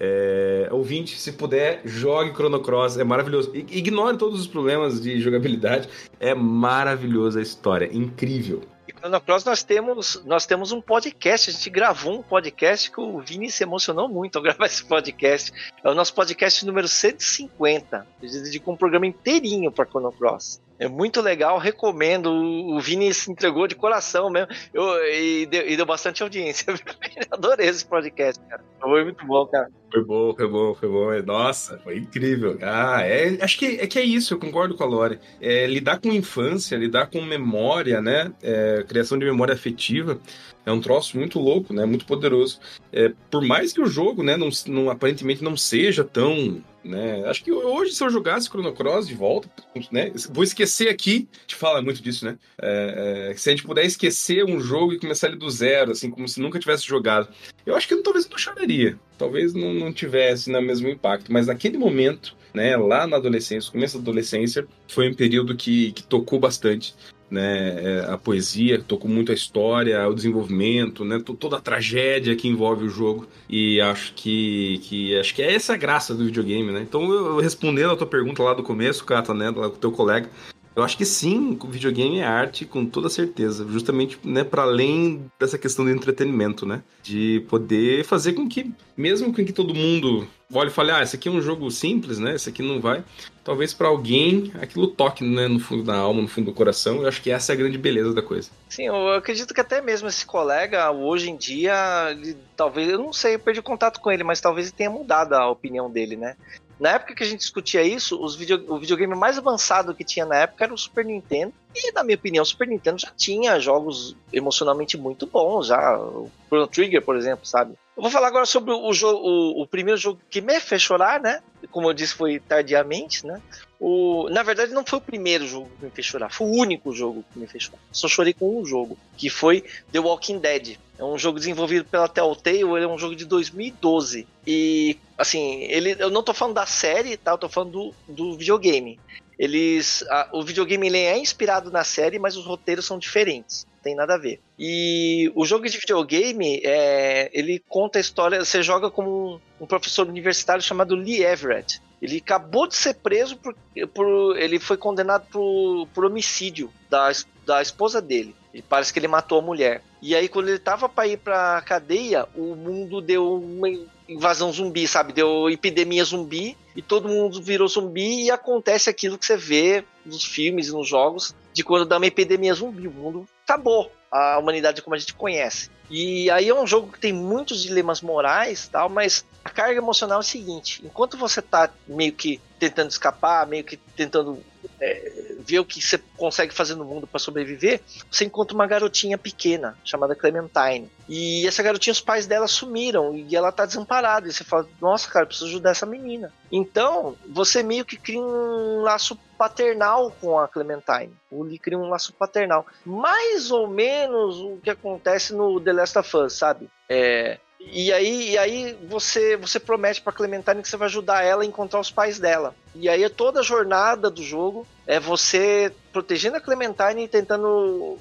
É, 0.00 0.68
ouvinte, 0.72 1.16
se 1.16 1.30
puder, 1.30 1.82
jogue 1.84 2.34
Chrono 2.34 2.58
Cross, 2.58 2.96
é 2.96 3.04
maravilhoso. 3.04 3.52
Ignore 3.54 4.16
todos 4.16 4.40
os 4.40 4.48
problemas 4.48 5.00
de 5.00 5.20
jogabilidade, 5.20 5.88
é 6.18 6.34
maravilhosa 6.34 7.38
a 7.38 7.42
história, 7.42 7.88
incrível. 7.92 8.62
E 9.02 9.04
Chrono 9.04 9.20
Cross 9.20 9.44
nós 9.44 9.64
temos, 9.64 10.22
nós 10.24 10.46
temos 10.46 10.70
um 10.70 10.80
podcast, 10.80 11.50
a 11.50 11.52
gente 11.52 11.68
gravou 11.68 12.20
um 12.20 12.22
podcast 12.22 12.88
que 12.88 13.00
o 13.00 13.18
Vini 13.18 13.50
se 13.50 13.64
emocionou 13.64 14.08
muito 14.08 14.36
ao 14.36 14.42
gravar 14.46 14.66
esse 14.66 14.84
podcast. 14.84 15.52
É 15.82 15.90
o 15.90 15.94
nosso 15.94 16.14
podcast 16.14 16.64
número 16.64 16.86
150. 16.86 17.96
A 18.22 18.24
gente 18.24 18.42
dedicou 18.44 18.74
um 18.74 18.76
programa 18.76 19.04
inteirinho 19.04 19.72
para 19.72 19.86
Chrono 19.86 20.12
Cross. 20.12 20.60
É 20.82 20.88
muito 20.88 21.20
legal, 21.20 21.58
recomendo. 21.58 22.26
O 22.26 22.80
Vini 22.80 23.14
se 23.14 23.30
entregou 23.30 23.68
de 23.68 23.76
coração 23.76 24.28
mesmo. 24.28 24.48
Eu, 24.74 24.82
e, 25.14 25.46
deu, 25.46 25.68
e 25.68 25.76
deu 25.76 25.86
bastante 25.86 26.24
audiência. 26.24 26.74
Adorei 27.30 27.68
esse 27.68 27.86
podcast, 27.86 28.42
cara. 28.48 28.64
Foi 28.80 29.04
muito 29.04 29.24
bom, 29.24 29.46
cara. 29.46 29.70
Foi 29.92 30.04
bom, 30.04 30.34
foi 30.34 30.48
bom, 30.48 30.74
foi 30.74 30.88
bom. 30.88 31.22
Nossa, 31.24 31.78
foi 31.84 31.98
incrível. 31.98 32.58
Ah, 32.60 33.00
é, 33.02 33.38
acho 33.40 33.60
que 33.60 33.78
é, 33.78 33.86
que 33.86 33.96
é 33.96 34.02
isso, 34.02 34.34
eu 34.34 34.40
concordo 34.40 34.74
com 34.74 34.82
a 34.82 34.86
Lore. 34.86 35.20
É, 35.40 35.68
lidar 35.68 36.00
com 36.00 36.08
infância, 36.08 36.76
lidar 36.76 37.06
com 37.06 37.22
memória, 37.22 38.02
né? 38.02 38.32
É, 38.42 38.84
criação 38.88 39.16
de 39.16 39.24
memória 39.24 39.54
afetiva 39.54 40.18
é 40.66 40.72
um 40.72 40.80
troço 40.80 41.16
muito 41.16 41.38
louco, 41.38 41.72
né? 41.72 41.84
Muito 41.84 42.04
poderoso. 42.06 42.58
É, 42.92 43.12
por 43.30 43.44
mais 43.44 43.72
que 43.72 43.80
o 43.80 43.86
jogo, 43.86 44.24
né, 44.24 44.36
não, 44.36 44.48
não, 44.66 44.90
aparentemente 44.90 45.44
não 45.44 45.56
seja 45.56 46.02
tão. 46.02 46.60
Né? 46.84 47.24
Acho 47.26 47.44
que 47.44 47.52
hoje, 47.52 47.92
se 47.92 48.02
eu 48.02 48.10
jogasse 48.10 48.48
Chrono 48.48 48.72
Cross 48.72 49.06
de 49.06 49.14
volta, 49.14 49.48
né? 49.90 50.12
Vou 50.30 50.42
esquecer 50.42 50.88
aqui, 50.88 51.28
a 51.32 51.40
gente 51.42 51.54
fala 51.54 51.80
muito 51.80 52.02
disso, 52.02 52.24
né? 52.24 52.36
É, 52.60 53.30
é, 53.30 53.36
se 53.36 53.48
a 53.48 53.52
gente 53.52 53.64
puder 53.64 53.84
esquecer 53.84 54.44
um 54.44 54.60
jogo 54.60 54.92
e 54.92 54.98
começar 54.98 55.28
ele 55.28 55.36
do 55.36 55.48
zero, 55.48 55.92
assim, 55.92 56.10
como 56.10 56.28
se 56.28 56.40
nunca 56.40 56.58
tivesse 56.58 56.84
jogado, 56.84 57.28
eu 57.64 57.76
acho 57.76 57.86
que 57.86 57.94
eu, 57.94 58.02
talvez 58.02 58.28
não 58.28 58.36
choraria. 58.36 58.98
Talvez 59.16 59.54
não, 59.54 59.72
não 59.72 59.92
tivesse 59.92 60.50
no 60.50 60.60
mesmo 60.60 60.88
impacto, 60.88 61.32
mas 61.32 61.46
naquele 61.46 61.78
momento, 61.78 62.36
né, 62.52 62.76
lá 62.76 63.06
na 63.06 63.16
adolescência, 63.16 63.70
começo 63.70 63.98
da 63.98 64.02
adolescência, 64.02 64.66
foi 64.88 65.08
um 65.08 65.14
período 65.14 65.56
que, 65.56 65.92
que 65.92 66.02
tocou 66.02 66.40
bastante 66.40 66.94
né, 67.32 67.82
é, 67.82 68.10
a 68.10 68.18
poesia, 68.18 68.78
tocou 68.86 69.10
muito 69.10 69.32
a 69.32 69.34
história, 69.34 70.06
o 70.06 70.14
desenvolvimento, 70.14 71.02
né, 71.02 71.18
toda 71.40 71.56
a 71.56 71.60
tragédia 71.60 72.36
que 72.36 72.46
envolve 72.46 72.84
o 72.84 72.90
jogo. 72.90 73.26
E 73.48 73.80
acho 73.80 74.12
que, 74.14 74.78
que 74.82 75.18
acho 75.18 75.34
que 75.34 75.40
é 75.40 75.54
essa 75.54 75.72
a 75.72 75.76
graça 75.78 76.14
do 76.14 76.26
videogame, 76.26 76.70
né? 76.70 76.80
Então, 76.82 77.10
eu, 77.10 77.38
respondendo 77.38 77.92
a 77.92 77.96
tua 77.96 78.06
pergunta 78.06 78.42
lá 78.42 78.52
do 78.52 78.62
começo, 78.62 79.04
Cata, 79.04 79.32
né, 79.32 79.46
lá 79.46 79.70
com 79.70 79.76
o 79.76 79.78
teu 79.78 79.90
colega, 79.90 80.28
eu 80.76 80.82
acho 80.82 80.96
que 80.96 81.04
sim, 81.04 81.58
videogame 81.68 82.18
é 82.18 82.24
arte 82.24 82.64
com 82.64 82.84
toda 82.84 83.08
certeza, 83.08 83.66
justamente, 83.70 84.18
né, 84.24 84.44
para 84.44 84.62
além 84.62 85.24
dessa 85.38 85.58
questão 85.58 85.84
do 85.84 85.90
entretenimento, 85.90 86.66
né, 86.66 86.82
de 87.02 87.44
poder 87.48 88.04
fazer 88.04 88.34
com 88.34 88.48
que 88.48 88.70
mesmo 88.96 89.32
com 89.32 89.44
que 89.44 89.52
todo 89.52 89.74
mundo 89.74 90.26
olhe 90.52 90.70
e 90.70 90.72
fale, 90.72 90.90
ah, 90.90 91.02
esse 91.02 91.16
aqui 91.16 91.28
é 91.28 91.32
um 91.32 91.40
jogo 91.40 91.70
simples, 91.70 92.18
né, 92.18 92.34
esse 92.34 92.48
aqui 92.48 92.62
não 92.62 92.80
vai, 92.80 93.04
talvez 93.44 93.72
para 93.72 93.88
alguém 93.88 94.52
aquilo 94.60 94.86
toque, 94.86 95.24
né, 95.24 95.48
no 95.48 95.58
fundo 95.58 95.82
da 95.82 95.96
alma, 95.96 96.22
no 96.22 96.28
fundo 96.28 96.46
do 96.46 96.52
coração. 96.52 97.02
Eu 97.02 97.08
acho 97.08 97.22
que 97.22 97.30
essa 97.30 97.52
é 97.52 97.54
a 97.54 97.56
grande 97.56 97.78
beleza 97.78 98.12
da 98.12 98.22
coisa. 98.22 98.50
Sim, 98.68 98.86
eu 98.86 99.12
acredito 99.12 99.52
que 99.52 99.60
até 99.60 99.80
mesmo 99.80 100.08
esse 100.08 100.24
colega 100.24 100.90
hoje 100.90 101.30
em 101.30 101.36
dia, 101.36 102.08
ele, 102.10 102.36
talvez, 102.56 102.88
eu 102.88 102.98
não 102.98 103.12
sei, 103.12 103.34
eu 103.34 103.40
perdi 103.40 103.62
contato 103.62 104.00
com 104.00 104.10
ele, 104.10 104.24
mas 104.24 104.40
talvez 104.40 104.68
ele 104.68 104.76
tenha 104.76 104.90
mudado 104.90 105.34
a 105.34 105.48
opinião 105.50 105.90
dele, 105.90 106.16
né? 106.16 106.36
Na 106.82 106.94
época 106.94 107.14
que 107.14 107.22
a 107.22 107.26
gente 107.26 107.38
discutia 107.38 107.80
isso, 107.80 108.20
os 108.20 108.34
video, 108.34 108.64
o 108.66 108.76
videogame 108.76 109.14
mais 109.14 109.38
avançado 109.38 109.94
que 109.94 110.02
tinha 110.02 110.26
na 110.26 110.34
época 110.34 110.64
era 110.64 110.74
o 110.74 110.76
Super 110.76 111.04
Nintendo. 111.04 111.54
E, 111.72 111.92
na 111.92 112.02
minha 112.02 112.16
opinião, 112.16 112.42
o 112.42 112.44
Super 112.44 112.66
Nintendo 112.66 112.98
já 112.98 113.12
tinha 113.16 113.60
jogos 113.60 114.16
emocionalmente 114.32 114.98
muito 114.98 115.24
bons, 115.24 115.68
já. 115.68 115.96
O 115.96 116.28
Chrono 116.48 116.66
Trigger, 116.66 117.00
por 117.00 117.14
exemplo, 117.14 117.46
sabe? 117.46 117.74
Eu 117.96 118.02
vou 118.02 118.10
falar 118.10 118.26
agora 118.26 118.44
sobre 118.44 118.72
o, 118.72 118.90
o, 118.90 119.62
o 119.62 119.66
primeiro 119.68 119.96
jogo 119.96 120.20
que 120.28 120.40
me 120.40 120.58
fez 120.58 120.82
chorar, 120.82 121.20
né? 121.20 121.40
Como 121.70 121.88
eu 121.88 121.92
disse, 121.92 122.14
foi 122.14 122.40
tardiamente, 122.40 123.24
né? 123.24 123.40
O, 123.84 124.28
na 124.30 124.44
verdade, 124.44 124.72
não 124.72 124.86
foi 124.86 125.00
o 125.00 125.02
primeiro 125.02 125.44
jogo 125.44 125.68
que 125.76 125.84
me 125.84 125.90
fez 125.90 126.06
chorar, 126.06 126.30
foi 126.30 126.46
o 126.46 126.52
único 126.52 126.92
jogo 126.92 127.24
que 127.32 127.36
me 127.36 127.48
fez 127.48 127.64
chorar. 127.64 127.80
Só 127.90 128.06
chorei 128.06 128.32
com 128.32 128.60
um 128.60 128.64
jogo, 128.64 128.96
que 129.16 129.28
foi 129.28 129.64
The 129.90 129.98
Walking 129.98 130.38
Dead. 130.38 130.78
É 130.96 131.02
um 131.02 131.18
jogo 131.18 131.40
desenvolvido 131.40 131.84
pela 131.86 132.06
Telltale, 132.06 132.60
ele 132.60 132.84
é 132.84 132.86
um 132.86 132.96
jogo 132.96 133.16
de 133.16 133.24
2012. 133.24 134.24
E, 134.46 134.96
assim, 135.18 135.64
ele, 135.64 135.96
eu 135.98 136.10
não 136.10 136.22
tô 136.22 136.32
falando 136.32 136.54
da 136.54 136.64
série, 136.64 137.16
tá? 137.16 137.32
Eu 137.32 137.38
tô 137.38 137.48
falando 137.48 137.72
do, 137.72 137.94
do 138.06 138.38
videogame. 138.38 139.00
Eles, 139.36 140.04
a, 140.08 140.28
o 140.32 140.44
videogame 140.44 140.86
ele 140.86 140.98
é 140.98 141.18
inspirado 141.18 141.68
na 141.68 141.82
série, 141.82 142.20
mas 142.20 142.36
os 142.36 142.46
roteiros 142.46 142.86
são 142.86 143.00
diferentes. 143.00 143.66
Não 143.66 143.82
tem 143.82 143.96
nada 143.96 144.14
a 144.14 144.18
ver. 144.18 144.38
E 144.56 145.32
o 145.34 145.44
jogo 145.44 145.68
de 145.68 145.76
videogame, 145.76 146.60
é, 146.64 147.28
ele 147.32 147.60
conta 147.68 147.98
a 147.98 148.00
história. 148.00 148.44
Você 148.44 148.62
joga 148.62 148.88
como 148.88 149.40
um, 149.58 149.64
um 149.64 149.66
professor 149.66 150.06
universitário 150.06 150.62
chamado 150.62 150.94
Lee 150.94 151.24
Everett. 151.24 151.82
Ele 152.02 152.18
acabou 152.18 152.66
de 152.66 152.74
ser 152.74 152.94
preso 152.94 153.36
por, 153.36 153.54
por 153.94 154.36
ele 154.36 154.58
foi 154.58 154.76
condenado 154.76 155.24
por, 155.30 155.86
por 155.94 156.04
homicídio 156.04 156.68
da, 156.90 157.12
da 157.46 157.62
esposa 157.62 158.02
dele. 158.02 158.34
E 158.52 158.60
parece 158.60 158.92
que 158.92 158.98
ele 158.98 159.06
matou 159.06 159.38
a 159.38 159.42
mulher. 159.42 159.82
E 160.02 160.14
aí, 160.16 160.28
quando 160.28 160.48
ele 160.48 160.58
tava 160.58 160.88
pra 160.88 161.06
ir 161.06 161.16
pra 161.16 161.62
cadeia, 161.62 162.26
o 162.34 162.56
mundo 162.56 163.00
deu 163.00 163.36
uma 163.36 163.68
invasão 164.08 164.52
zumbi, 164.52 164.86
sabe? 164.88 165.12
Deu 165.12 165.48
epidemia 165.48 166.04
zumbi 166.04 166.56
e 166.74 166.82
todo 166.82 167.08
mundo 167.08 167.40
virou 167.40 167.68
zumbi 167.68 168.24
e 168.24 168.30
acontece 168.30 168.90
aquilo 168.90 169.16
que 169.16 169.24
você 169.24 169.36
vê 169.36 169.84
nos 170.04 170.24
filmes 170.24 170.68
e 170.68 170.72
nos 170.72 170.88
jogos 170.88 171.34
de 171.52 171.62
quando 171.62 171.86
dá 171.86 171.98
uma 171.98 172.06
epidemia 172.06 172.52
zumbi. 172.52 172.88
O 172.88 172.92
mundo 172.92 173.28
acabou. 173.44 173.90
A 174.12 174.38
humanidade 174.38 174.82
como 174.82 174.94
a 174.94 174.98
gente 174.98 175.14
conhece. 175.14 175.70
E 175.90 176.30
aí 176.30 176.48
é 176.48 176.54
um 176.54 176.66
jogo 176.66 176.92
que 176.92 177.00
tem 177.00 177.12
muitos 177.12 177.62
dilemas 177.62 178.00
morais 178.00 178.68
tal, 178.68 178.88
mas 178.88 179.24
a 179.44 179.50
carga 179.50 179.78
emocional 179.78 180.18
é 180.18 180.20
o 180.20 180.22
seguinte: 180.22 180.82
enquanto 180.84 181.16
você 181.16 181.40
tá 181.40 181.70
meio 181.86 182.12
que 182.12 182.40
tentando 182.58 182.90
escapar, 182.90 183.46
meio 183.46 183.64
que 183.64 183.76
tentando 183.76 184.38
é, 184.80 185.31
ver 185.42 185.58
o 185.58 185.64
que 185.64 185.80
você 185.80 185.98
consegue 186.16 186.54
fazer 186.54 186.74
no 186.74 186.84
mundo 186.84 187.06
para 187.06 187.18
sobreviver, 187.18 187.80
você 188.10 188.24
encontra 188.24 188.54
uma 188.54 188.66
garotinha 188.66 189.18
pequena 189.18 189.76
chamada 189.84 190.14
Clementine. 190.14 190.90
E 191.08 191.46
essa 191.46 191.62
garotinha, 191.62 191.92
os 191.92 192.00
pais 192.00 192.26
dela 192.26 192.46
sumiram 192.46 193.14
e 193.14 193.34
ela 193.34 193.52
tá 193.52 193.66
desamparada. 193.66 194.28
E 194.28 194.32
você 194.32 194.44
fala: 194.44 194.66
Nossa, 194.80 195.10
cara, 195.10 195.26
preciso 195.26 195.48
ajudar 195.48 195.70
essa 195.70 195.86
menina. 195.86 196.32
Então, 196.50 197.16
você 197.28 197.62
meio 197.62 197.84
que 197.84 197.96
cria 197.96 198.20
um 198.20 198.80
laço 198.80 199.18
paternal 199.36 200.12
com 200.20 200.38
a 200.38 200.46
Clementine. 200.46 201.12
O 201.30 201.42
Lee 201.42 201.58
cria 201.58 201.78
um 201.78 201.88
laço 201.88 202.12
paternal. 202.12 202.64
Mais 202.84 203.50
ou 203.50 203.66
menos 203.66 204.38
o 204.38 204.58
que 204.62 204.70
acontece 204.70 205.34
no 205.34 205.60
The 205.60 205.72
Last 205.72 205.98
of 205.98 206.16
Us, 206.16 206.32
sabe? 206.34 206.70
É, 206.88 207.38
e 207.70 207.92
aí, 207.92 208.30
e 208.30 208.38
aí 208.38 208.78
você, 208.88 209.36
você 209.36 209.60
promete 209.60 210.00
para 210.00 210.12
Clementine 210.12 210.62
que 210.62 210.68
você 210.68 210.76
vai 210.76 210.88
ajudar 210.88 211.24
ela 211.24 211.42
a 211.42 211.46
encontrar 211.46 211.80
os 211.80 211.90
pais 211.90 212.18
dela. 212.18 212.54
E 212.74 212.88
aí 212.88 213.08
toda 213.08 213.40
a 213.40 213.44
jornada 213.44 214.10
do 214.10 214.22
jogo 214.22 214.66
é 214.86 214.98
você 214.98 215.72
protegendo 215.92 216.36
a 216.36 216.40
Clementine 216.40 217.04
e 217.04 217.08
tentando 217.08 217.98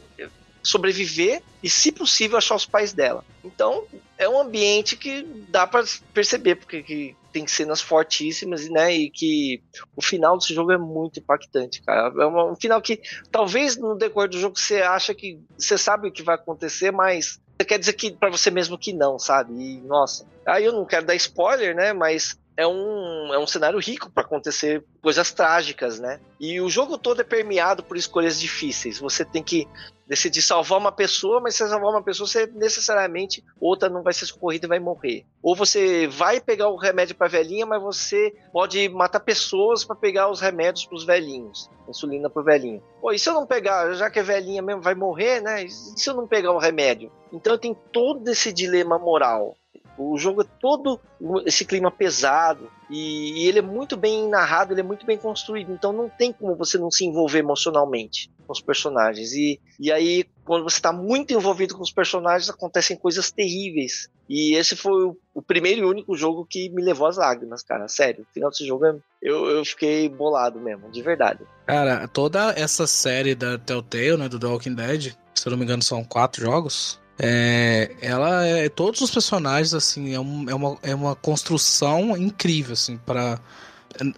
sobreviver 0.63 1.41
e, 1.63 1.69
se 1.69 1.91
possível, 1.91 2.38
achar 2.38 2.56
os 2.56 2.65
pais 2.65 2.93
dela. 2.93 3.24
Então, 3.43 3.86
é 4.17 4.28
um 4.30 4.39
ambiente 4.39 4.95
que 4.95 5.24
dá 5.50 5.65
para 5.65 5.84
perceber, 6.13 6.56
porque 6.56 6.84
que 6.84 7.15
tem 7.32 7.47
cenas 7.47 7.82
fortíssimas, 7.82 8.69
né? 8.69 8.93
E 8.93 9.10
que 9.10 9.63
o 9.95 10.02
final 10.02 10.38
desse 10.38 10.54
jogo 10.54 10.71
é 10.71 10.78
muito 10.78 11.19
impactante, 11.19 11.82
cara. 11.82 12.13
É 12.21 12.28
um 12.28 12.56
final 12.56 12.82
que 12.82 13.02
talvez 13.32 13.78
no 13.78 13.95
decorrer 13.95 14.30
do 14.30 14.39
jogo 14.39 14.60
você 14.60 14.82
acha 14.82 15.15
que 15.15 15.39
você 15.58 15.78
sabe 15.78 16.08
o 16.08 16.12
que 16.12 16.24
vai 16.24 16.36
acontecer, 16.36 16.91
mas 16.91 17.39
quer 17.65 17.80
dizer 17.80 17.93
que 17.93 18.12
para 18.12 18.30
você 18.30 18.50
mesmo 18.50 18.78
que 18.78 18.93
não, 18.93 19.19
sabe? 19.19 19.54
E 19.54 19.82
nossa, 19.82 20.26
aí 20.45 20.65
eu 20.65 20.74
não 20.74 20.86
quero 20.86 21.06
dar 21.06 21.15
spoiler, 21.15 21.76
né? 21.76 21.93
Mas 21.93 22.38
é 22.58 22.68
um, 22.68 23.34
é 23.34 23.40
um 23.40 23.48
cenário 23.48 23.80
rico 23.80 24.10
para 24.12 24.24
acontecer 24.24 24.84
coisas 25.02 25.32
trágicas, 25.32 26.00
né? 26.00 26.20
E 26.40 26.60
o 26.60 26.70
jogo 26.70 26.98
todo 26.98 27.22
é 27.22 27.24
permeado 27.24 27.84
por 27.84 27.98
escolhas 27.98 28.40
difíceis. 28.40 29.00
Você 29.00 29.24
tem 29.24 29.42
que 29.42 29.68
decidir 30.08 30.42
salvar 30.42 30.78
uma 30.78 30.92
pessoa, 30.92 31.40
mas 31.40 31.56
se 31.56 31.66
salvar 31.68 31.90
uma 31.90 32.04
pessoa, 32.04 32.28
você 32.28 32.46
necessariamente 32.48 33.44
outra 33.60 33.88
não 33.88 34.04
vai 34.04 34.12
ser 34.12 34.26
socorrida 34.26 34.66
e 34.66 34.70
vai 34.70 34.80
morrer. 34.80 35.26
Ou 35.42 35.56
você 35.56 36.06
vai 36.08 36.42
pegar 36.42 36.68
o 36.68 36.76
remédio 36.76 37.16
para 37.16 37.30
velhinha, 37.30 37.66
mas 37.66 37.82
você 37.82 38.34
pode 38.52 38.90
matar 38.90 39.22
pessoas 39.22 39.86
para 39.86 39.96
pegar 39.96 40.30
os 40.30 40.42
remédios 40.42 40.86
para 40.86 40.96
os 40.96 41.06
velhinhos, 41.06 41.70
insulina 41.88 42.30
para 42.30 42.42
o 42.42 42.46
velhinho. 42.46 42.84
Pô, 43.00 43.14
e 43.14 43.18
se 43.18 43.30
eu 43.30 43.34
não 43.34 43.48
pegar, 43.48 43.94
já 43.94 44.10
que 44.10 44.20
é 44.20 44.24
velhinha 44.24 44.62
mesmo 44.62 44.82
vai 44.82 44.94
morrer, 44.94 45.42
né? 45.42 45.64
E 45.64 45.70
se 45.70 46.10
eu 46.10 46.14
não 46.14 46.28
pegar 46.28 46.52
o 46.52 46.60
remédio? 46.60 47.10
Então 47.32 47.58
tem 47.58 47.74
todo 47.94 48.28
esse 48.28 48.52
dilema 48.52 49.00
moral. 49.00 49.56
O 49.97 50.17
jogo 50.17 50.41
é 50.41 50.45
todo 50.60 50.99
esse 51.45 51.65
clima 51.65 51.91
pesado 51.91 52.69
e, 52.89 53.47
ele 53.47 53.60
é 53.60 53.62
muito 53.62 53.95
bem 53.95 54.27
narrado, 54.27 54.73
ele 54.73 54.82
é 54.82 54.84
muito 54.84 55.06
bem 55.06 55.17
construído, 55.17 55.71
então 55.71 55.93
não 55.93 56.10
tem 56.10 56.34
como 56.34 56.56
você 56.56 56.77
não 56.77 56.89
se 56.89 57.06
envolver 57.06 57.39
emocionalmente 57.39 58.32
com 58.45 58.54
os 58.54 58.62
personagens. 58.62 59.32
E, 59.34 59.60
e 59.80 59.91
aí, 59.91 60.25
quando 60.43 60.63
você 60.63 60.77
está 60.77 60.91
muito 60.91 61.34
envolvido 61.34 61.75
com 61.75 61.84
os 61.84 61.91
personagens, 61.91 62.49
acontecem 62.49 62.97
coisas 62.97 63.32
terríveis. 63.32 64.10
E 64.27 64.56
esse 64.56 64.75
foi 64.75 65.06
o, 65.08 65.17
o, 65.34 65.41
primeiro 65.41 65.82
e 65.82 65.86
único 65.86 66.15
jogo 66.15 66.45
que 66.49 66.69
me 66.69 66.82
levou 66.82 67.06
às 67.06 67.17
lágrimas, 67.17 67.63
cara. 67.63 67.88
Sério, 67.88 68.25
o 68.30 68.34
final 68.34 68.49
desse 68.49 68.65
jogo 68.65 68.86
é, 68.86 68.95
eu, 69.21 69.45
eu 69.45 69.65
fiquei 69.65 70.08
bolado 70.08 70.60
mesmo, 70.60 70.89
de 70.89 71.01
verdade. 71.01 71.39
Cara, 71.65 72.08
toda 72.08 72.54
essa 72.58 72.88
série 72.88 73.36
da 73.36 73.58
Telltale, 73.58 74.17
né, 74.17 74.30
do 74.30 74.39
The 74.39 74.47
Walking 74.47 74.75
Dead, 74.75 75.13
se 75.36 75.47
eu 75.47 75.51
não 75.51 75.58
me 75.58 75.65
engano 75.65 75.84
são 75.84 76.04
quatro 76.04 76.41
jogos, 76.41 77.01
é, 77.24 77.92
ela 78.02 78.44
é 78.48 78.68
todos 78.68 79.00
os 79.00 79.12
personagens 79.12 79.76
assim 79.76 80.16
é, 80.16 80.20
um, 80.20 80.50
é, 80.50 80.56
uma, 80.56 80.78
é 80.82 80.96
uma 80.96 81.16
construção 81.16 82.18
incrível 82.18 82.74
assim 82.74 82.98
para 82.98 83.40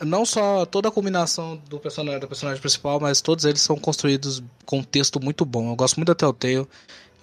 não 0.05 0.25
só 0.25 0.65
toda 0.65 0.87
a 0.87 0.91
combinação 0.91 1.61
do 1.67 1.79
personagem 1.79 2.19
do 2.21 2.27
personagem 2.27 2.61
principal, 2.61 2.99
mas 2.99 3.21
todos 3.21 3.43
eles 3.43 3.61
são 3.61 3.75
construídos 3.75 4.41
com 4.65 4.79
um 4.79 4.83
texto 4.83 5.19
muito 5.19 5.43
bom. 5.43 5.71
Eu 5.71 5.75
gosto 5.75 5.97
muito 5.97 6.09
da 6.09 6.15
Telltale. 6.15 6.67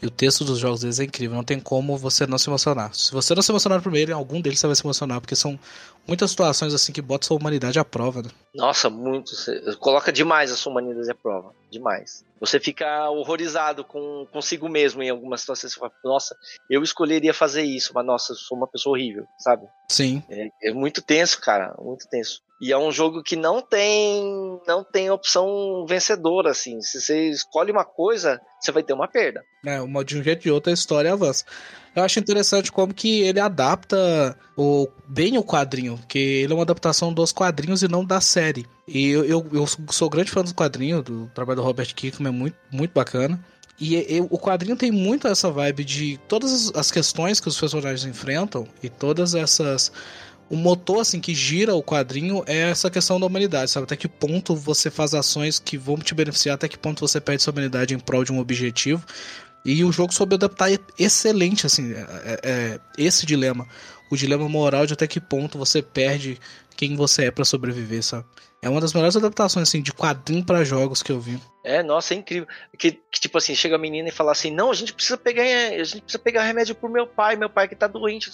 E 0.03 0.07
o 0.07 0.11
texto 0.11 0.45
dos 0.45 0.59
jogos 0.59 0.81
deles 0.81 0.99
é 0.99 1.05
incrível, 1.05 1.37
não 1.37 1.45
tem 1.45 1.61
como 1.61 1.95
você 1.99 2.27
não 2.27 2.38
se 2.38 2.49
emocionar. 2.49 2.95
Se 2.95 3.12
você 3.12 3.35
não 3.35 3.43
se 3.43 3.53
emocionar 3.53 3.83
primeiro, 3.83 4.11
em 4.11 4.14
algum 4.14 4.40
deles 4.40 4.59
você 4.59 4.66
vai 4.66 4.75
se 4.75 4.85
emocionar, 4.85 5.21
porque 5.21 5.37
são 5.37 5.61
muitas 6.09 6.31
situações 6.31 6.73
assim 6.73 6.90
que 6.90 7.03
botam 7.03 7.27
sua 7.27 7.37
humanidade 7.37 7.79
à 7.79 7.85
prova. 7.85 8.23
Né? 8.23 8.31
Nossa, 8.55 8.88
muito. 8.88 9.33
Coloca 9.79 10.11
demais 10.11 10.51
a 10.51 10.57
sua 10.57 10.73
humanidade 10.73 11.11
à 11.11 11.14
prova. 11.14 11.53
Demais. 11.71 12.25
Você 12.40 12.59
fica 12.59 13.11
horrorizado 13.11 13.85
com 13.85 14.26
consigo 14.33 14.68
mesmo 14.68 15.03
em 15.03 15.11
algumas 15.11 15.42
situações. 15.42 15.74
Você 15.74 15.79
fala, 15.79 15.92
nossa, 16.03 16.35
eu 16.70 16.83
escolheria 16.83 17.35
fazer 17.35 17.62
isso, 17.62 17.92
mas 17.94 18.07
nossa, 18.07 18.33
eu 18.33 18.37
sou 18.37 18.57
uma 18.57 18.66
pessoa 18.66 18.96
horrível, 18.96 19.29
sabe? 19.38 19.68
Sim. 19.90 20.22
É, 20.29 20.50
é 20.70 20.72
muito 20.72 21.03
tenso, 21.03 21.38
cara. 21.40 21.74
Muito 21.79 22.09
tenso. 22.09 22.42
E 22.61 22.73
é 22.73 22.77
um 22.77 22.92
jogo 22.92 23.23
que 23.23 23.37
não 23.37 23.62
tem 23.62 24.61
não 24.66 24.85
tem 24.85 25.11
opção 25.11 25.87
vencedora, 25.88 26.51
assim. 26.51 26.81
Se 26.83 27.01
você 27.01 27.31
escolhe 27.31 27.73
uma 27.73 27.85
coisa, 27.85 28.38
você 28.61 28.70
vai 28.70 28.83
ter 28.83 28.92
uma 28.92 29.09
perda. 29.09 29.42
É, 29.64 29.81
uma, 29.81 30.05
de 30.05 30.18
um 30.18 30.23
jeito 30.23 30.40
ou 30.40 30.42
de 30.42 30.51
outro 30.51 30.70
a 30.70 30.75
história 30.75 31.12
avança. 31.12 31.44
Eu 31.96 32.05
acho 32.05 32.20
interessante 32.20 32.70
como 32.70 32.94
que 32.94 33.23
ele 33.23 33.40
adapta 33.40 34.37
o, 34.57 34.87
bem 35.09 35.38
o 35.38 35.42
quadrinho, 35.42 35.96
porque 35.96 36.18
ele 36.18 36.53
é 36.53 36.57
uma 36.57 36.62
adaptação 36.62 37.12
dos 37.12 37.33
quadrinhos 37.33 37.83
e 37.83 37.88
não 37.88 38.05
da 38.05 38.20
série. 38.20 38.66
E 38.87 39.09
eu, 39.09 39.25
eu, 39.25 39.46
eu 39.53 39.66
sou 39.90 40.11
grande 40.11 40.31
fã 40.31 40.42
do 40.42 40.55
quadrinho, 40.55 41.03
do 41.03 41.29
trabalho 41.35 41.61
do 41.61 41.64
Robert 41.64 41.92
Kirkman, 41.94 42.29
é 42.29 42.37
muito, 42.37 42.57
muito 42.70 42.92
bacana. 42.92 43.42
E 43.81 43.94
eu, 44.14 44.29
o 44.31 44.38
quadrinho 44.38 44.77
tem 44.77 44.90
muito 44.90 45.27
essa 45.27 45.51
vibe 45.51 45.85
de 45.85 46.20
todas 46.29 46.70
as 46.75 46.90
questões 46.90 47.40
que 47.40 47.49
os 47.49 47.59
personagens 47.59 48.05
enfrentam 48.05 48.68
e 48.83 48.90
todas 48.90 49.35
essas 49.35 49.90
o 50.50 50.56
motor 50.56 51.00
assim 51.00 51.20
que 51.20 51.32
gira 51.32 51.76
o 51.76 51.82
quadrinho 51.82 52.42
é 52.44 52.70
essa 52.70 52.90
questão 52.90 53.20
da 53.20 53.26
humanidade, 53.26 53.70
sabe? 53.70 53.84
Até 53.84 53.94
que 53.94 54.08
ponto 54.08 54.56
você 54.56 54.90
faz 54.90 55.14
ações 55.14 55.60
que 55.60 55.78
vão 55.78 55.96
te 55.96 56.12
beneficiar, 56.12 56.56
até 56.56 56.68
que 56.68 56.76
ponto 56.76 57.06
você 57.06 57.20
perde 57.20 57.40
sua 57.40 57.52
humanidade 57.52 57.94
em 57.94 58.00
prol 58.00 58.24
de 58.24 58.32
um 58.32 58.40
objetivo. 58.40 59.06
E 59.64 59.84
o 59.84 59.92
jogo 59.92 60.12
soube 60.12 60.34
adaptar 60.34 60.68
excelente 60.98 61.66
assim, 61.66 61.92
é, 61.92 62.00
é, 62.24 62.40
é 62.42 62.80
esse 62.98 63.24
dilema, 63.24 63.64
o 64.10 64.16
dilema 64.16 64.48
moral 64.48 64.86
de 64.86 64.94
até 64.94 65.06
que 65.06 65.20
ponto 65.20 65.56
você 65.56 65.80
perde 65.80 66.40
quem 66.81 66.97
você 66.97 67.27
é 67.27 67.31
para 67.31 67.45
sobreviver, 67.45 68.03
sabe? 68.03 68.25
É 68.62 68.69
uma 68.69 68.81
das 68.81 68.95
melhores 68.95 69.14
adaptações 69.14 69.69
assim 69.69 69.83
de 69.83 69.93
quadrinho 69.93 70.43
para 70.43 70.64
jogos 70.64 71.03
que 71.03 71.12
eu 71.12 71.21
vi. 71.21 71.38
É, 71.62 71.83
nossa, 71.83 72.14
é 72.14 72.16
incrível. 72.16 72.49
Que, 72.79 72.93
que, 72.93 73.21
tipo 73.21 73.37
assim, 73.37 73.55
chega 73.55 73.77
a 73.77 73.79
menina 73.79 74.09
e 74.09 74.12
fala 74.12 74.33
assim: 74.33 74.51
"Não, 74.51 74.71
a 74.71 74.75
gente 74.75 74.95
precisa 74.95 75.19
pegar, 75.19 75.43
a 75.43 75.85
gente 75.85 76.01
precisa 76.01 76.19
pegar 76.19 76.43
remédio 76.43 76.75
pro 76.75 76.90
meu 76.90 77.07
pai, 77.07 77.37
meu 77.37 77.51
pai 77.51 77.69
que 77.69 77.77
tá 77.77 77.87
doente". 77.87 78.31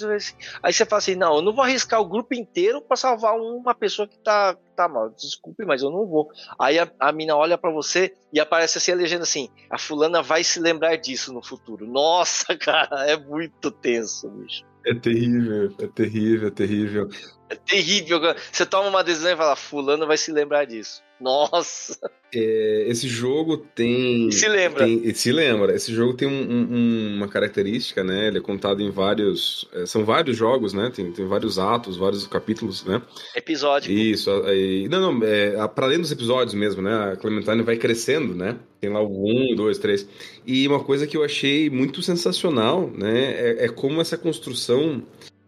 Aí 0.63 0.73
você 0.73 0.87
fala 0.87 0.99
assim: 0.99 1.17
"Não, 1.17 1.37
eu 1.37 1.43
não 1.43 1.53
vou 1.53 1.65
arriscar 1.65 2.01
o 2.01 2.09
grupo 2.09 2.35
inteiro 2.35 2.81
para 2.81 2.97
salvar 2.97 3.35
uma 3.35 3.75
pessoa 3.75 4.07
que 4.07 4.17
tá 4.19 4.57
tá 4.77 4.89
mal. 4.89 5.11
Desculpe, 5.11 5.65
mas 5.65 5.83
eu 5.83 5.91
não 5.91 6.07
vou". 6.07 6.29
Aí 6.57 6.79
a, 6.79 6.89
a 7.01 7.11
mina 7.11 7.35
olha 7.35 7.59
para 7.59 7.73
você 7.73 8.15
e 8.33 8.39
aparece 8.39 8.79
assim 8.79 8.93
a 8.93 8.97
legenda 8.97 9.25
assim: 9.25 9.49
"A 9.69 9.77
fulana 9.77 10.23
vai 10.23 10.45
se 10.45 10.61
lembrar 10.61 10.95
disso 10.95 11.33
no 11.33 11.43
futuro". 11.43 11.85
Nossa, 11.85 12.55
cara, 12.59 13.11
é 13.11 13.17
muito 13.17 13.73
tenso, 13.73 14.29
bicho. 14.31 14.65
É 14.87 14.95
terrível, 14.95 15.75
é 15.81 15.87
terrível, 15.89 16.49
é 16.49 16.51
terrível. 16.51 17.09
É 17.51 17.57
terrível. 17.57 18.21
Você 18.53 18.65
toma 18.65 18.89
uma 18.89 19.03
decisão 19.03 19.33
e 19.33 19.37
fala, 19.37 19.57
fulano 19.57 20.07
vai 20.07 20.17
se 20.17 20.31
lembrar 20.31 20.65
disso. 20.65 21.03
Nossa! 21.21 21.99
É, 22.35 22.85
esse 22.89 23.09
jogo 23.09 23.57
tem. 23.57 24.31
Se 24.31 24.49
lembra. 24.49 24.85
Tem, 24.85 25.15
se 25.15 25.33
lembra. 25.33 25.75
Esse 25.75 25.95
jogo 25.95 26.15
tem 26.15 26.29
um, 26.29 26.51
um, 26.51 27.17
uma 27.17 27.29
característica, 27.29 28.05
né? 28.05 28.29
Ele 28.29 28.39
é 28.39 28.41
contado 28.41 28.83
em 28.83 28.91
vários. 28.91 29.67
É, 29.73 29.87
são 29.87 30.05
vários 30.05 30.37
jogos, 30.37 30.73
né? 30.73 30.91
Tem, 30.95 31.11
tem 31.13 31.27
vários 31.27 31.59
atos, 31.59 31.97
vários 31.97 32.27
capítulos, 32.27 32.85
né? 32.85 33.01
Episódio. 33.35 33.91
Isso. 33.91 34.31
Não, 34.91 35.13
não. 35.13 35.27
É, 35.27 35.67
para 35.69 35.87
além 35.87 36.01
dos 36.01 36.13
episódios 36.13 36.55
mesmo, 36.55 36.83
né? 36.83 37.13
A 37.13 37.17
Clementine 37.17 37.63
vai 37.63 37.77
crescendo, 37.77 38.35
né? 38.35 38.57
Tem 38.81 38.91
lá 38.91 39.01
o 39.01 39.53
1, 39.53 39.55
2, 39.55 39.79
3. 39.79 40.09
E 40.47 40.69
uma 40.69 40.83
coisa 40.83 41.07
que 41.07 41.17
eu 41.17 41.25
achei 41.25 41.71
muito 41.71 42.03
sensacional, 42.03 42.91
né? 42.91 43.33
É, 43.33 43.65
é 43.65 43.69
como 43.69 44.01
essa 44.01 44.19
construção 44.19 45.03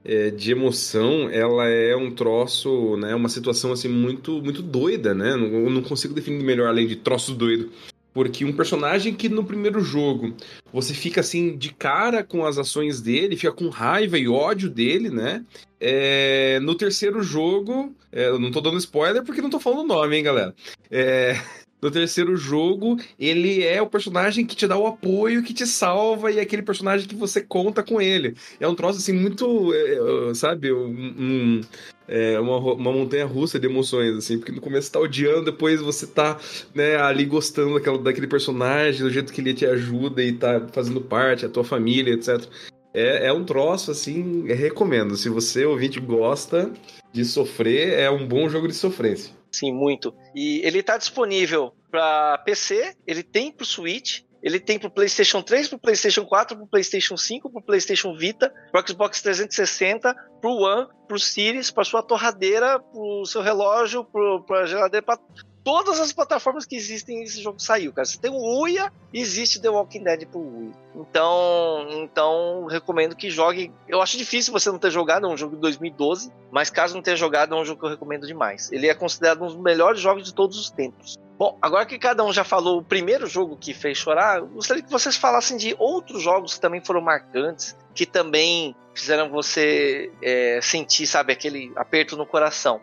é, 0.08 0.30
de 0.30 0.50
emoção, 0.50 1.28
ela 1.28 1.68
é 1.68 1.94
um 1.94 2.10
troço, 2.10 2.96
né? 2.96 3.14
Uma 3.14 3.28
situação 3.28 3.72
assim 3.72 3.88
muito, 3.88 4.42
muito 4.42 4.62
doida, 4.62 5.14
né? 5.14 5.36
Não, 5.36 5.68
não 5.68 5.82
consigo 5.82 6.14
definir 6.14 6.42
melhor 6.42 6.66
além 6.68 6.86
de 6.86 6.96
troço 6.96 7.34
doido. 7.34 7.70
Porque 8.14 8.42
um 8.42 8.52
personagem 8.54 9.14
que 9.14 9.28
no 9.28 9.44
primeiro 9.44 9.80
jogo 9.82 10.34
você 10.72 10.94
fica 10.94 11.20
assim 11.20 11.56
de 11.56 11.74
cara 11.74 12.24
com 12.24 12.46
as 12.46 12.56
ações 12.56 13.02
dele, 13.02 13.36
fica 13.36 13.52
com 13.52 13.68
raiva 13.68 14.18
e 14.18 14.26
ódio 14.26 14.70
dele, 14.70 15.10
né? 15.10 15.44
É, 15.78 16.58
no 16.60 16.74
terceiro 16.74 17.22
jogo, 17.22 17.94
é, 18.10 18.28
eu 18.28 18.38
não 18.38 18.50
tô 18.50 18.62
dando 18.62 18.78
spoiler 18.78 19.22
porque 19.22 19.42
não 19.42 19.50
tô 19.50 19.60
falando 19.60 19.80
o 19.80 19.86
nome, 19.86 20.16
hein, 20.16 20.22
galera? 20.22 20.54
É, 20.90 21.36
no 21.80 21.90
terceiro 21.90 22.36
jogo, 22.36 22.98
ele 23.18 23.64
é 23.64 23.80
o 23.80 23.86
personagem 23.86 24.44
que 24.44 24.56
te 24.56 24.66
dá 24.66 24.76
o 24.76 24.86
apoio, 24.86 25.42
que 25.42 25.54
te 25.54 25.66
salva, 25.66 26.30
e 26.30 26.38
é 26.38 26.40
aquele 26.40 26.62
personagem 26.62 27.06
que 27.06 27.14
você 27.14 27.40
conta 27.40 27.82
com 27.82 28.00
ele. 28.00 28.34
É 28.58 28.66
um 28.66 28.74
troço, 28.74 28.98
assim, 28.98 29.12
muito, 29.12 29.72
é, 29.72 30.30
é 30.30 30.34
sabe, 30.34 30.72
um, 30.72 30.88
um, 30.88 31.60
é 32.08 32.40
uma, 32.40 32.58
uma 32.58 32.92
montanha 32.92 33.26
russa 33.26 33.60
de 33.60 33.66
emoções, 33.66 34.16
assim, 34.16 34.38
porque 34.38 34.52
no 34.52 34.60
começo 34.60 34.86
você 34.88 34.92
tá 34.92 35.00
odiando, 35.00 35.44
depois 35.44 35.80
você 35.80 36.06
tá, 36.06 36.38
né, 36.74 36.96
ali 36.96 37.24
gostando 37.24 37.74
daquela, 37.74 37.98
daquele 37.98 38.26
personagem, 38.26 39.02
do 39.02 39.10
jeito 39.10 39.32
que 39.32 39.40
ele 39.40 39.54
te 39.54 39.66
ajuda 39.66 40.22
e 40.22 40.32
tá 40.32 40.66
fazendo 40.72 41.00
parte, 41.00 41.46
a 41.46 41.48
tua 41.48 41.64
família, 41.64 42.14
etc. 42.14 42.44
É, 42.92 43.26
é 43.26 43.32
um 43.32 43.44
troço, 43.44 43.90
assim, 43.90 44.46
recomendo. 44.46 45.16
Se 45.16 45.28
você, 45.28 45.64
ouvinte, 45.64 46.00
gosta 46.00 46.72
de 47.12 47.24
sofrer, 47.24 47.98
é 47.98 48.10
um 48.10 48.26
bom 48.26 48.48
jogo 48.48 48.66
de 48.66 48.74
sofrência. 48.74 49.37
Sim, 49.58 49.72
muito. 49.72 50.14
E 50.34 50.60
ele 50.64 50.78
está 50.78 50.96
disponível 50.96 51.74
para 51.90 52.38
PC, 52.38 52.94
ele 53.04 53.24
tem 53.24 53.50
para 53.50 53.66
Switch, 53.66 54.20
ele 54.40 54.60
tem 54.60 54.78
para 54.78 54.88
PlayStation 54.88 55.42
3, 55.42 55.66
para 55.68 55.78
PlayStation 55.78 56.24
4, 56.24 56.56
para 56.56 56.66
PlayStation 56.66 57.16
5, 57.16 57.50
para 57.50 57.62
PlayStation 57.62 58.16
Vita, 58.16 58.54
para 58.70 58.86
Xbox 58.86 59.20
360, 59.20 60.14
para 60.14 60.50
o 60.50 60.62
One, 60.62 60.86
para 61.08 61.16
o 61.16 61.18
Series, 61.18 61.72
para 61.72 61.82
sua 61.82 62.04
torradeira, 62.04 62.78
para 62.78 63.00
o 63.00 63.24
seu 63.26 63.42
relógio, 63.42 64.04
para 64.46 64.60
a 64.60 64.66
geladeira, 64.66 65.04
para 65.04 65.18
todas 65.64 66.00
as 66.00 66.12
plataformas 66.12 66.64
que 66.64 66.76
existem 66.76 67.22
esse 67.22 67.42
jogo 67.42 67.60
saiu, 67.60 67.92
cara. 67.92 68.06
Você 68.06 68.18
tem 68.18 68.30
o 68.30 68.60
Uia 68.60 68.92
existe 69.12 69.60
The 69.60 69.70
Walking 69.70 70.02
Dead 70.02 70.26
pro 70.26 70.40
Wii. 70.40 70.72
Então, 70.96 71.86
então 72.02 72.66
recomendo 72.66 73.16
que 73.16 73.30
jogue. 73.30 73.72
Eu 73.88 74.02
acho 74.02 74.16
difícil 74.18 74.52
você 74.52 74.70
não 74.70 74.78
ter 74.78 74.90
jogado, 74.90 75.26
é 75.26 75.30
um 75.30 75.36
jogo 75.36 75.54
de 75.54 75.62
2012, 75.62 76.32
mas 76.50 76.70
caso 76.70 76.94
não 76.94 77.02
tenha 77.02 77.16
jogado, 77.16 77.54
é 77.54 77.58
um 77.58 77.64
jogo 77.64 77.80
que 77.80 77.86
eu 77.86 77.90
recomendo 77.90 78.26
demais. 78.26 78.70
Ele 78.72 78.86
é 78.86 78.94
considerado 78.94 79.42
um 79.42 79.46
dos 79.46 79.56
melhores 79.56 80.00
jogos 80.00 80.24
de 80.24 80.34
todos 80.34 80.58
os 80.58 80.70
tempos. 80.70 81.16
Bom, 81.38 81.56
agora 81.62 81.86
que 81.86 81.98
cada 81.98 82.24
um 82.24 82.32
já 82.32 82.42
falou 82.42 82.78
o 82.78 82.82
primeiro 82.82 83.26
jogo 83.26 83.56
que 83.56 83.72
fez 83.72 83.96
chorar, 83.96 84.38
eu 84.38 84.48
gostaria 84.48 84.82
que 84.82 84.90
vocês 84.90 85.16
falassem 85.16 85.56
de 85.56 85.74
outros 85.78 86.20
jogos 86.20 86.54
que 86.54 86.60
também 86.60 86.80
foram 86.84 87.00
marcantes, 87.00 87.76
que 87.94 88.04
também 88.04 88.74
fizeram 88.92 89.30
você 89.30 90.10
é, 90.20 90.58
sentir, 90.60 91.06
sabe, 91.06 91.32
aquele 91.32 91.72
aperto 91.76 92.16
no 92.16 92.26
coração. 92.26 92.80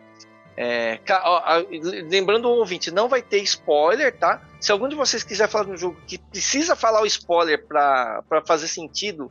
É, 0.56 0.98
lembrando 2.08 2.46
o 2.48 2.58
ouvinte, 2.58 2.90
não 2.90 3.08
vai 3.08 3.20
ter 3.20 3.42
spoiler, 3.42 4.16
tá? 4.16 4.42
Se 4.58 4.72
algum 4.72 4.88
de 4.88 4.96
vocês 4.96 5.22
quiser 5.22 5.48
falar 5.48 5.66
no 5.66 5.76
jogo 5.76 5.98
que 6.06 6.16
precisa 6.16 6.74
falar 6.74 7.02
o 7.02 7.06
spoiler 7.06 7.66
para 7.66 8.22
fazer 8.46 8.66
sentido 8.66 9.30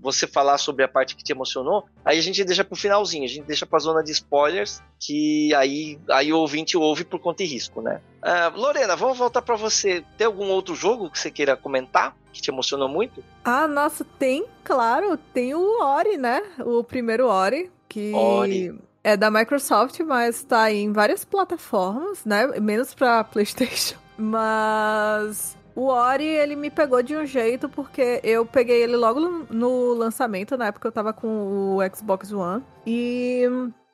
você 0.00 0.26
falar 0.26 0.58
sobre 0.58 0.84
a 0.84 0.88
parte 0.88 1.16
que 1.16 1.24
te 1.24 1.32
emocionou, 1.32 1.86
aí 2.04 2.18
a 2.18 2.22
gente 2.22 2.44
deixa 2.44 2.62
pro 2.62 2.76
finalzinho, 2.76 3.24
a 3.24 3.28
gente 3.28 3.44
deixa 3.44 3.66
pra 3.66 3.78
zona 3.78 4.02
de 4.02 4.12
spoilers, 4.12 4.82
que 4.98 5.54
aí, 5.54 5.98
aí 6.10 6.32
o 6.32 6.38
ouvinte 6.38 6.76
ouve 6.76 7.04
por 7.04 7.18
conta 7.18 7.42
e 7.42 7.46
risco, 7.46 7.80
né? 7.80 8.00
Uh, 8.22 8.58
Lorena, 8.58 8.94
vamos 8.96 9.16
voltar 9.16 9.40
para 9.40 9.56
você. 9.56 10.04
Tem 10.18 10.26
algum 10.26 10.48
outro 10.50 10.74
jogo 10.74 11.10
que 11.10 11.18
você 11.18 11.30
queira 11.30 11.56
comentar? 11.56 12.14
Que 12.32 12.40
te 12.40 12.50
emocionou 12.50 12.88
muito? 12.88 13.24
Ah, 13.44 13.66
nossa, 13.66 14.04
tem, 14.18 14.44
claro. 14.62 15.16
Tem 15.16 15.54
o 15.54 15.82
Ori, 15.82 16.16
né? 16.16 16.42
O 16.60 16.84
primeiro 16.84 17.26
Ori. 17.26 17.70
Que 17.88 18.12
Ori 18.14 18.78
é 19.02 19.16
da 19.16 19.30
Microsoft, 19.30 20.00
mas 20.00 20.42
tá 20.42 20.70
em 20.72 20.92
várias 20.92 21.24
plataformas, 21.24 22.24
né? 22.24 22.46
Menos 22.60 22.94
pra 22.94 23.24
PlayStation. 23.24 23.96
Mas 24.16 25.56
o 25.74 25.86
Ori, 25.86 26.26
ele 26.26 26.56
me 26.56 26.70
pegou 26.70 27.02
de 27.02 27.16
um 27.16 27.24
jeito 27.24 27.68
porque 27.68 28.20
eu 28.22 28.44
peguei 28.44 28.82
ele 28.82 28.96
logo 28.96 29.46
no 29.50 29.94
lançamento, 29.94 30.56
na 30.56 30.66
época 30.66 30.88
eu 30.88 30.92
tava 30.92 31.12
com 31.12 31.76
o 31.76 31.96
Xbox 31.96 32.32
One. 32.32 32.62
E 32.86 33.42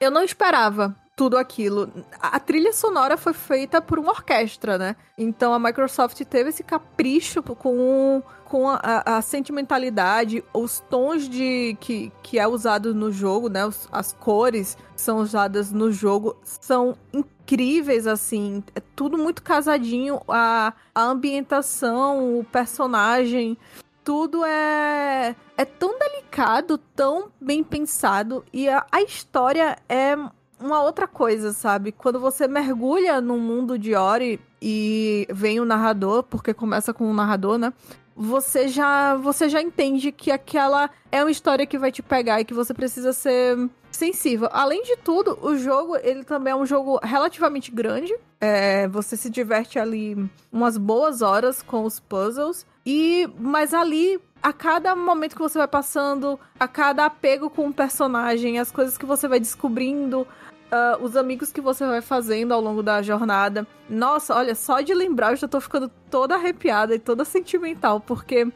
eu 0.00 0.10
não 0.10 0.24
esperava 0.24 0.94
tudo 1.16 1.38
aquilo. 1.38 1.90
A 2.20 2.38
trilha 2.38 2.74
sonora 2.74 3.16
foi 3.16 3.32
feita 3.32 3.80
por 3.80 3.98
uma 3.98 4.10
orquestra, 4.10 4.76
né? 4.76 4.94
Então 5.16 5.54
a 5.54 5.58
Microsoft 5.58 6.20
teve 6.26 6.50
esse 6.50 6.62
capricho 6.62 7.42
com, 7.42 8.22
com 8.44 8.68
a, 8.68 8.80
a, 9.06 9.22
sentimentalidade, 9.22 10.44
os 10.52 10.80
tons 10.90 11.26
de 11.26 11.74
que, 11.80 12.12
que 12.22 12.38
é 12.38 12.46
usado 12.46 12.94
no 12.94 13.10
jogo, 13.10 13.48
né? 13.48 13.64
Os, 13.64 13.88
as 13.90 14.12
cores 14.12 14.76
que 14.94 15.00
são 15.00 15.16
usadas 15.16 15.72
no 15.72 15.90
jogo 15.90 16.36
são 16.44 16.94
incríveis, 17.14 18.06
assim. 18.06 18.62
É 18.74 18.80
tudo 18.94 19.16
muito 19.16 19.42
casadinho. 19.42 20.20
A, 20.28 20.74
a 20.94 21.02
ambientação, 21.02 22.38
o 22.38 22.44
personagem 22.44 23.56
tudo 24.04 24.44
é 24.44 25.34
é 25.56 25.64
tão 25.64 25.98
delicado, 25.98 26.78
tão 26.78 27.32
bem 27.40 27.64
pensado 27.64 28.44
e 28.52 28.68
a, 28.68 28.86
a 28.92 29.02
história 29.02 29.76
é 29.88 30.16
uma 30.60 30.82
outra 30.82 31.06
coisa, 31.06 31.52
sabe? 31.52 31.92
Quando 31.92 32.18
você 32.18 32.48
mergulha 32.48 33.20
no 33.20 33.36
mundo 33.38 33.78
de 33.78 33.94
Ori 33.94 34.40
e 34.60 35.26
vem 35.30 35.60
o 35.60 35.64
narrador, 35.64 36.22
porque 36.22 36.54
começa 36.54 36.92
com 36.94 37.10
o 37.10 37.14
narrador, 37.14 37.58
né? 37.58 37.72
Você 38.18 38.68
já, 38.68 39.14
você 39.16 39.46
já 39.48 39.60
entende 39.60 40.10
que 40.10 40.30
aquela 40.30 40.88
é 41.12 41.22
uma 41.22 41.30
história 41.30 41.66
que 41.66 41.76
vai 41.76 41.92
te 41.92 42.02
pegar 42.02 42.40
e 42.40 42.46
que 42.46 42.54
você 42.54 42.72
precisa 42.72 43.12
ser 43.12 43.68
sensível. 43.90 44.48
Além 44.52 44.82
de 44.84 44.96
tudo, 44.96 45.38
o 45.42 45.56
jogo 45.56 45.96
ele 45.96 46.24
também 46.24 46.52
é 46.52 46.56
um 46.56 46.64
jogo 46.64 46.98
relativamente 47.02 47.70
grande. 47.70 48.14
É, 48.40 48.88
você 48.88 49.16
se 49.16 49.28
diverte 49.28 49.78
ali 49.78 50.16
umas 50.50 50.78
boas 50.78 51.20
horas 51.20 51.60
com 51.60 51.84
os 51.84 52.00
puzzles. 52.00 52.66
E 52.84 53.28
mas 53.38 53.74
ali 53.74 54.18
a 54.46 54.52
cada 54.52 54.94
momento 54.94 55.34
que 55.34 55.42
você 55.42 55.58
vai 55.58 55.66
passando, 55.66 56.38
a 56.60 56.68
cada 56.68 57.04
apego 57.04 57.50
com 57.50 57.66
o 57.66 57.74
personagem, 57.74 58.60
as 58.60 58.70
coisas 58.70 58.96
que 58.96 59.04
você 59.04 59.26
vai 59.26 59.40
descobrindo, 59.40 60.24
Uh, 60.66 61.00
os 61.00 61.16
amigos 61.16 61.52
que 61.52 61.60
você 61.60 61.86
vai 61.86 62.00
fazendo 62.00 62.52
ao 62.52 62.60
longo 62.60 62.82
da 62.82 63.00
jornada. 63.00 63.64
Nossa, 63.88 64.34
olha, 64.34 64.52
só 64.52 64.80
de 64.80 64.92
lembrar 64.92 65.30
eu 65.30 65.36
já 65.36 65.46
tô 65.46 65.60
ficando 65.60 65.88
toda 66.10 66.34
arrepiada 66.34 66.92
e 66.92 66.98
toda 66.98 67.24
sentimental, 67.24 68.00
porque 68.00 68.48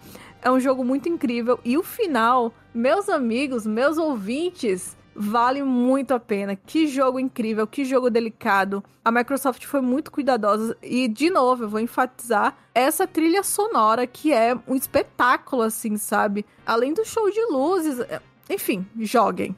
é 0.42 0.50
um 0.50 0.58
jogo 0.58 0.84
muito 0.84 1.08
incrível. 1.08 1.60
E 1.64 1.78
o 1.78 1.84
final, 1.84 2.52
meus 2.74 3.08
amigos, 3.08 3.64
meus 3.64 3.96
ouvintes, 3.96 4.96
vale 5.14 5.62
muito 5.62 6.14
a 6.14 6.20
pena. 6.20 6.56
Que 6.56 6.86
jogo 6.86 7.18
incrível, 7.18 7.66
que 7.66 7.84
jogo 7.84 8.10
delicado. 8.10 8.82
A 9.04 9.10
Microsoft 9.10 9.64
foi 9.64 9.80
muito 9.80 10.10
cuidadosa 10.10 10.76
e, 10.82 11.08
de 11.08 11.30
novo, 11.30 11.64
eu 11.64 11.68
vou 11.68 11.80
enfatizar 11.80 12.56
essa 12.74 13.06
trilha 13.06 13.42
sonora 13.42 14.06
que 14.06 14.32
é 14.32 14.54
um 14.66 14.74
espetáculo, 14.74 15.62
assim, 15.62 15.96
sabe? 15.96 16.44
Além 16.66 16.92
do 16.92 17.04
show 17.04 17.30
de 17.30 17.40
luzes. 17.46 18.00
É, 18.00 18.20
enfim, 18.48 18.86
joguem. 18.98 19.56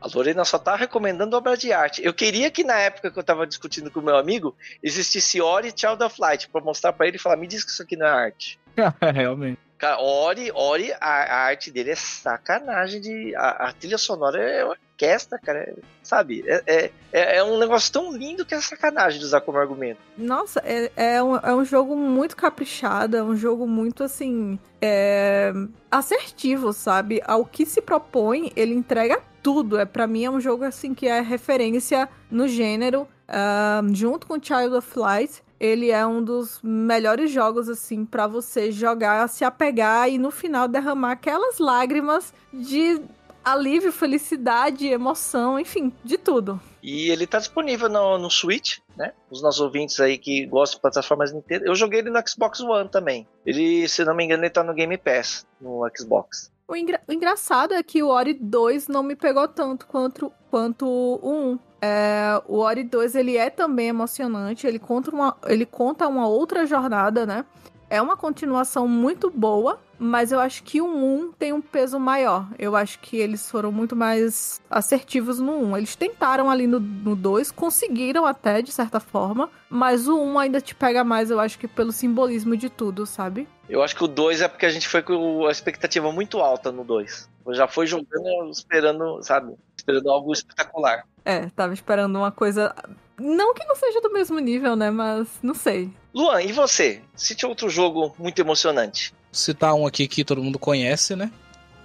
A 0.00 0.06
Lorena 0.14 0.44
só 0.44 0.58
tá 0.58 0.76
recomendando 0.76 1.36
obra 1.36 1.56
de 1.56 1.72
arte. 1.72 2.04
Eu 2.04 2.14
queria 2.14 2.50
que 2.50 2.62
na 2.62 2.78
época 2.78 3.10
que 3.10 3.18
eu 3.18 3.24
tava 3.24 3.46
discutindo 3.46 3.90
com 3.90 3.98
o 3.98 4.02
meu 4.02 4.16
amigo, 4.16 4.56
existisse 4.82 5.40
Ori 5.40 5.72
Child 5.74 6.04
of 6.04 6.20
Light, 6.20 6.48
pra 6.48 6.60
mostrar 6.60 6.92
pra 6.92 7.08
ele 7.08 7.16
e 7.16 7.20
falar, 7.20 7.36
me 7.36 7.48
diz 7.48 7.64
que 7.64 7.70
isso 7.70 7.82
aqui 7.82 7.96
não 7.96 8.06
é 8.06 8.10
arte. 8.10 8.58
Realmente. 9.12 9.67
Cara, 9.78 10.00
Ori, 10.00 10.50
Ori, 10.52 10.92
a, 10.92 10.98
a, 11.00 11.36
arte 11.44 11.70
dele 11.70 11.90
é 11.90 11.94
sacanagem 11.94 13.00
de. 13.00 13.34
A, 13.36 13.68
a 13.68 13.72
trilha 13.72 13.96
sonora 13.96 14.42
é 14.42 14.64
orquestra, 14.64 15.38
cara. 15.38 15.60
É, 15.60 15.74
sabe? 16.02 16.44
É, 16.48 16.90
é, 17.12 17.36
é, 17.36 17.44
um 17.44 17.58
negócio 17.58 17.92
tão 17.92 18.12
lindo 18.12 18.44
que 18.44 18.54
é 18.54 18.60
sacanagem 18.60 19.20
de 19.20 19.24
usar 19.24 19.40
como 19.40 19.56
argumento. 19.56 20.00
Nossa, 20.16 20.60
é, 20.64 20.90
é, 20.96 21.22
um, 21.22 21.36
é 21.36 21.54
um 21.54 21.64
jogo 21.64 21.94
muito 21.94 22.36
caprichado, 22.36 23.16
é 23.16 23.22
um 23.22 23.36
jogo 23.36 23.68
muito 23.68 24.02
assim. 24.02 24.58
É, 24.82 25.52
assertivo, 25.88 26.72
sabe? 26.72 27.22
Ao 27.24 27.44
que 27.44 27.64
se 27.64 27.80
propõe, 27.80 28.52
ele 28.56 28.74
entrega 28.74 29.22
tudo. 29.42 29.78
É 29.78 29.84
para 29.84 30.08
mim 30.08 30.24
é 30.24 30.30
um 30.30 30.40
jogo 30.40 30.64
assim 30.64 30.92
que 30.92 31.06
é 31.06 31.20
referência 31.20 32.08
no 32.28 32.48
gênero, 32.48 33.02
uh, 33.28 33.94
junto 33.94 34.26
com 34.26 34.42
Child 34.42 34.74
of 34.74 34.98
Light. 34.98 35.42
Ele 35.60 35.90
é 35.90 36.06
um 36.06 36.22
dos 36.22 36.60
melhores 36.62 37.30
jogos 37.30 37.68
assim 37.68 38.04
para 38.04 38.26
você 38.26 38.70
jogar, 38.70 39.28
se 39.28 39.44
apegar 39.44 40.08
e 40.08 40.18
no 40.18 40.30
final 40.30 40.68
derramar 40.68 41.12
aquelas 41.12 41.58
lágrimas 41.58 42.32
de 42.52 43.02
alívio, 43.44 43.90
felicidade, 43.90 44.86
emoção, 44.86 45.58
enfim, 45.58 45.92
de 46.04 46.18
tudo. 46.18 46.60
E 46.82 47.10
ele 47.10 47.26
tá 47.26 47.38
disponível 47.38 47.88
no, 47.88 48.18
no 48.18 48.30
Switch, 48.30 48.78
né? 48.96 49.12
Os 49.30 49.42
nossos 49.42 49.60
ouvintes 49.60 49.98
aí 50.00 50.18
que 50.18 50.46
gostam 50.46 50.76
de 50.76 50.82
plataformas 50.82 51.32
Nintendo. 51.32 51.64
Eu 51.64 51.74
joguei 51.74 52.00
ele 52.00 52.10
no 52.10 52.22
Xbox 52.26 52.60
One 52.60 52.88
também. 52.88 53.26
Ele, 53.44 53.88
se 53.88 54.04
não 54.04 54.14
me 54.14 54.24
engano, 54.24 54.44
ele 54.44 54.50
tá 54.50 54.62
no 54.62 54.74
Game 54.74 54.96
Pass 54.96 55.46
no 55.60 55.88
Xbox. 55.96 56.52
O, 56.68 56.76
engra 56.76 57.00
o, 57.08 57.12
engraçado 57.12 57.72
é 57.72 57.82
que 57.82 58.02
o 58.02 58.08
Ori 58.08 58.34
2 58.34 58.88
não 58.88 59.02
me 59.02 59.16
pegou 59.16 59.48
tanto 59.48 59.86
quanto, 59.86 60.30
quanto 60.50 60.86
o 60.86 61.54
1. 61.54 61.58
É, 61.80 62.42
o 62.46 62.58
Ori 62.58 62.84
2 62.84 63.14
ele 63.14 63.38
é 63.38 63.48
também 63.48 63.88
emocionante, 63.88 64.66
ele 64.66 64.78
conta, 64.78 65.10
uma, 65.10 65.34
ele 65.46 65.64
conta 65.64 66.06
uma 66.06 66.28
outra 66.28 66.66
jornada, 66.66 67.24
né? 67.24 67.46
É 67.88 68.02
uma 68.02 68.18
continuação 68.18 68.86
muito 68.86 69.30
boa, 69.30 69.80
mas 69.98 70.30
eu 70.30 70.38
acho 70.38 70.62
que 70.62 70.78
o 70.78 70.86
1 70.86 71.32
tem 71.38 71.54
um 71.54 71.60
peso 71.62 71.98
maior. 71.98 72.46
Eu 72.58 72.76
acho 72.76 72.98
que 72.98 73.16
eles 73.16 73.50
foram 73.50 73.72
muito 73.72 73.96
mais 73.96 74.60
assertivos 74.68 75.38
no 75.38 75.52
1. 75.70 75.76
Eles 75.78 75.96
tentaram 75.96 76.50
ali 76.50 76.66
no, 76.66 76.78
no 76.78 77.16
2, 77.16 77.50
conseguiram 77.50 78.26
até, 78.26 78.60
de 78.60 78.72
certa 78.72 79.00
forma, 79.00 79.48
mas 79.70 80.06
o 80.06 80.20
1 80.20 80.38
ainda 80.38 80.60
te 80.60 80.74
pega 80.74 81.02
mais, 81.02 81.30
eu 81.30 81.40
acho 81.40 81.58
que 81.58 81.66
pelo 81.66 81.92
simbolismo 81.92 82.54
de 82.58 82.68
tudo, 82.68 83.06
sabe? 83.06 83.48
Eu 83.68 83.82
acho 83.82 83.94
que 83.94 84.04
o 84.04 84.08
2 84.08 84.40
é 84.40 84.48
porque 84.48 84.66
a 84.66 84.70
gente 84.70 84.88
foi 84.88 85.02
com 85.02 85.46
a 85.46 85.50
expectativa 85.50 86.10
muito 86.10 86.38
alta 86.38 86.72
no 86.72 86.84
2. 86.84 87.28
Eu 87.46 87.54
já 87.54 87.68
foi 87.68 87.86
jogando 87.86 88.50
esperando, 88.50 89.22
sabe? 89.22 89.54
Esperando 89.76 90.10
algo 90.10 90.32
espetacular. 90.32 91.04
É, 91.24 91.48
tava 91.50 91.74
esperando 91.74 92.16
uma 92.16 92.32
coisa. 92.32 92.74
Não 93.18 93.52
que 93.54 93.64
não 93.64 93.76
seja 93.76 94.00
do 94.00 94.12
mesmo 94.12 94.38
nível, 94.38 94.74
né? 94.76 94.90
Mas 94.90 95.28
não 95.42 95.54
sei. 95.54 95.90
Luan, 96.14 96.42
e 96.42 96.52
você? 96.52 97.02
Cite 97.14 97.44
outro 97.44 97.68
jogo 97.68 98.14
muito 98.18 98.38
emocionante 98.40 99.12
citar 99.32 99.74
um 99.74 99.86
aqui 99.86 100.06
que 100.08 100.24
todo 100.24 100.42
mundo 100.42 100.58
conhece, 100.58 101.14
né? 101.14 101.30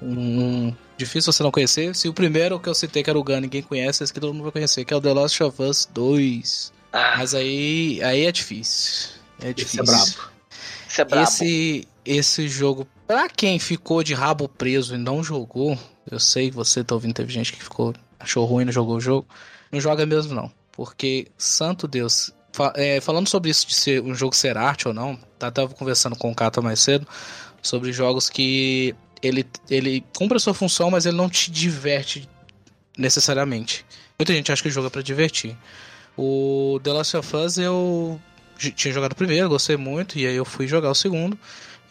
Um 0.01 0.73
difícil 0.97 1.31
você 1.31 1.43
não 1.43 1.51
conhecer. 1.51 1.95
Se 1.95 2.07
o 2.07 2.13
primeiro 2.13 2.59
que 2.59 2.67
eu 2.67 2.75
citei, 2.75 3.03
que 3.03 3.09
era 3.09 3.19
o 3.19 3.23
Gun, 3.23 3.41
ninguém 3.41 3.61
conhece, 3.61 4.03
esse 4.03 4.13
que 4.13 4.19
todo 4.19 4.33
mundo 4.33 4.43
vai 4.43 4.51
conhecer, 4.51 4.83
que 4.83 4.93
é 4.93 4.97
o 4.97 5.01
The 5.01 5.13
Last 5.13 5.43
of 5.43 5.61
Us 5.61 5.87
2. 5.93 6.73
Ah. 6.91 7.15
Mas 7.17 7.33
aí, 7.33 8.01
aí 8.03 8.25
é 8.25 8.31
difícil. 8.31 9.11
É 9.41 9.53
difícil. 9.53 9.83
Esse 9.83 9.91
é 9.91 9.95
brabo. 9.95 10.32
Esse 10.93 11.01
é 11.01 11.06
brabo. 11.06 11.23
Esse, 11.27 11.88
esse 12.06 12.47
jogo, 12.47 12.88
pra 13.08 13.27
quem 13.27 13.58
ficou 13.58 14.03
de 14.03 14.13
rabo 14.13 14.47
preso 14.47 14.93
e 14.93 14.97
não 14.97 15.23
jogou, 15.23 15.77
eu 16.10 16.19
sei 16.19 16.51
que 16.51 16.56
você 16.56 16.84
tá 16.84 16.93
ouvindo, 16.93 17.15
teve 17.15 17.34
gente 17.34 17.51
que 17.51 17.63
ficou, 17.63 17.95
achou 18.19 18.45
ruim, 18.45 18.65
não 18.65 18.71
jogou 18.71 18.97
o 18.97 19.01
jogo. 19.01 19.27
Não 19.71 19.82
joga 19.82 20.06
mesmo, 20.06 20.36
não. 20.36 20.51
Porque, 20.71 21.27
santo 21.36 21.88
Deus, 21.88 22.32
é, 22.75 23.01
falando 23.01 23.27
sobre 23.27 23.49
isso 23.49 23.65
de 23.65 23.73
ser 23.73 24.03
um 24.03 24.13
jogo 24.13 24.36
ser 24.36 24.56
arte 24.56 24.88
ou 24.88 24.93
não, 24.93 25.17
tá, 25.39 25.49
tava 25.49 25.73
conversando 25.73 26.15
com 26.15 26.32
o 26.32 26.36
Kata 26.36 26.62
mais 26.62 26.79
cedo 26.79 27.08
sobre 27.60 27.91
jogos 27.91 28.29
que 28.29 28.95
ele, 29.19 29.47
ele 29.69 30.06
cumpre 30.15 30.38
a 30.38 30.39
sua 30.39 30.53
função, 30.53 30.91
mas 30.91 31.08
ele 31.08 31.17
não 31.17 31.29
te 31.29 31.49
diverte 31.49 32.29
necessariamente. 32.95 33.84
Muita 34.19 34.32
gente 34.32 34.51
acha 34.51 34.62
que 34.62 34.69
o 34.69 34.71
jogo 34.71 34.88
é 34.88 34.89
pra 34.91 35.01
divertir. 35.01 35.58
O 36.15 36.79
The 36.84 36.93
Last 36.93 37.17
of 37.17 37.36
Us 37.36 37.58
eu 37.58 38.21
tinha 38.57 38.93
jogado 38.93 39.13
o 39.13 39.15
primeiro, 39.15 39.49
gostei 39.49 39.77
muito, 39.77 40.17
e 40.17 40.25
aí 40.25 40.35
eu 40.35 40.45
fui 40.45 40.67
jogar 40.67 40.89
o 40.89 40.95
segundo. 40.95 41.37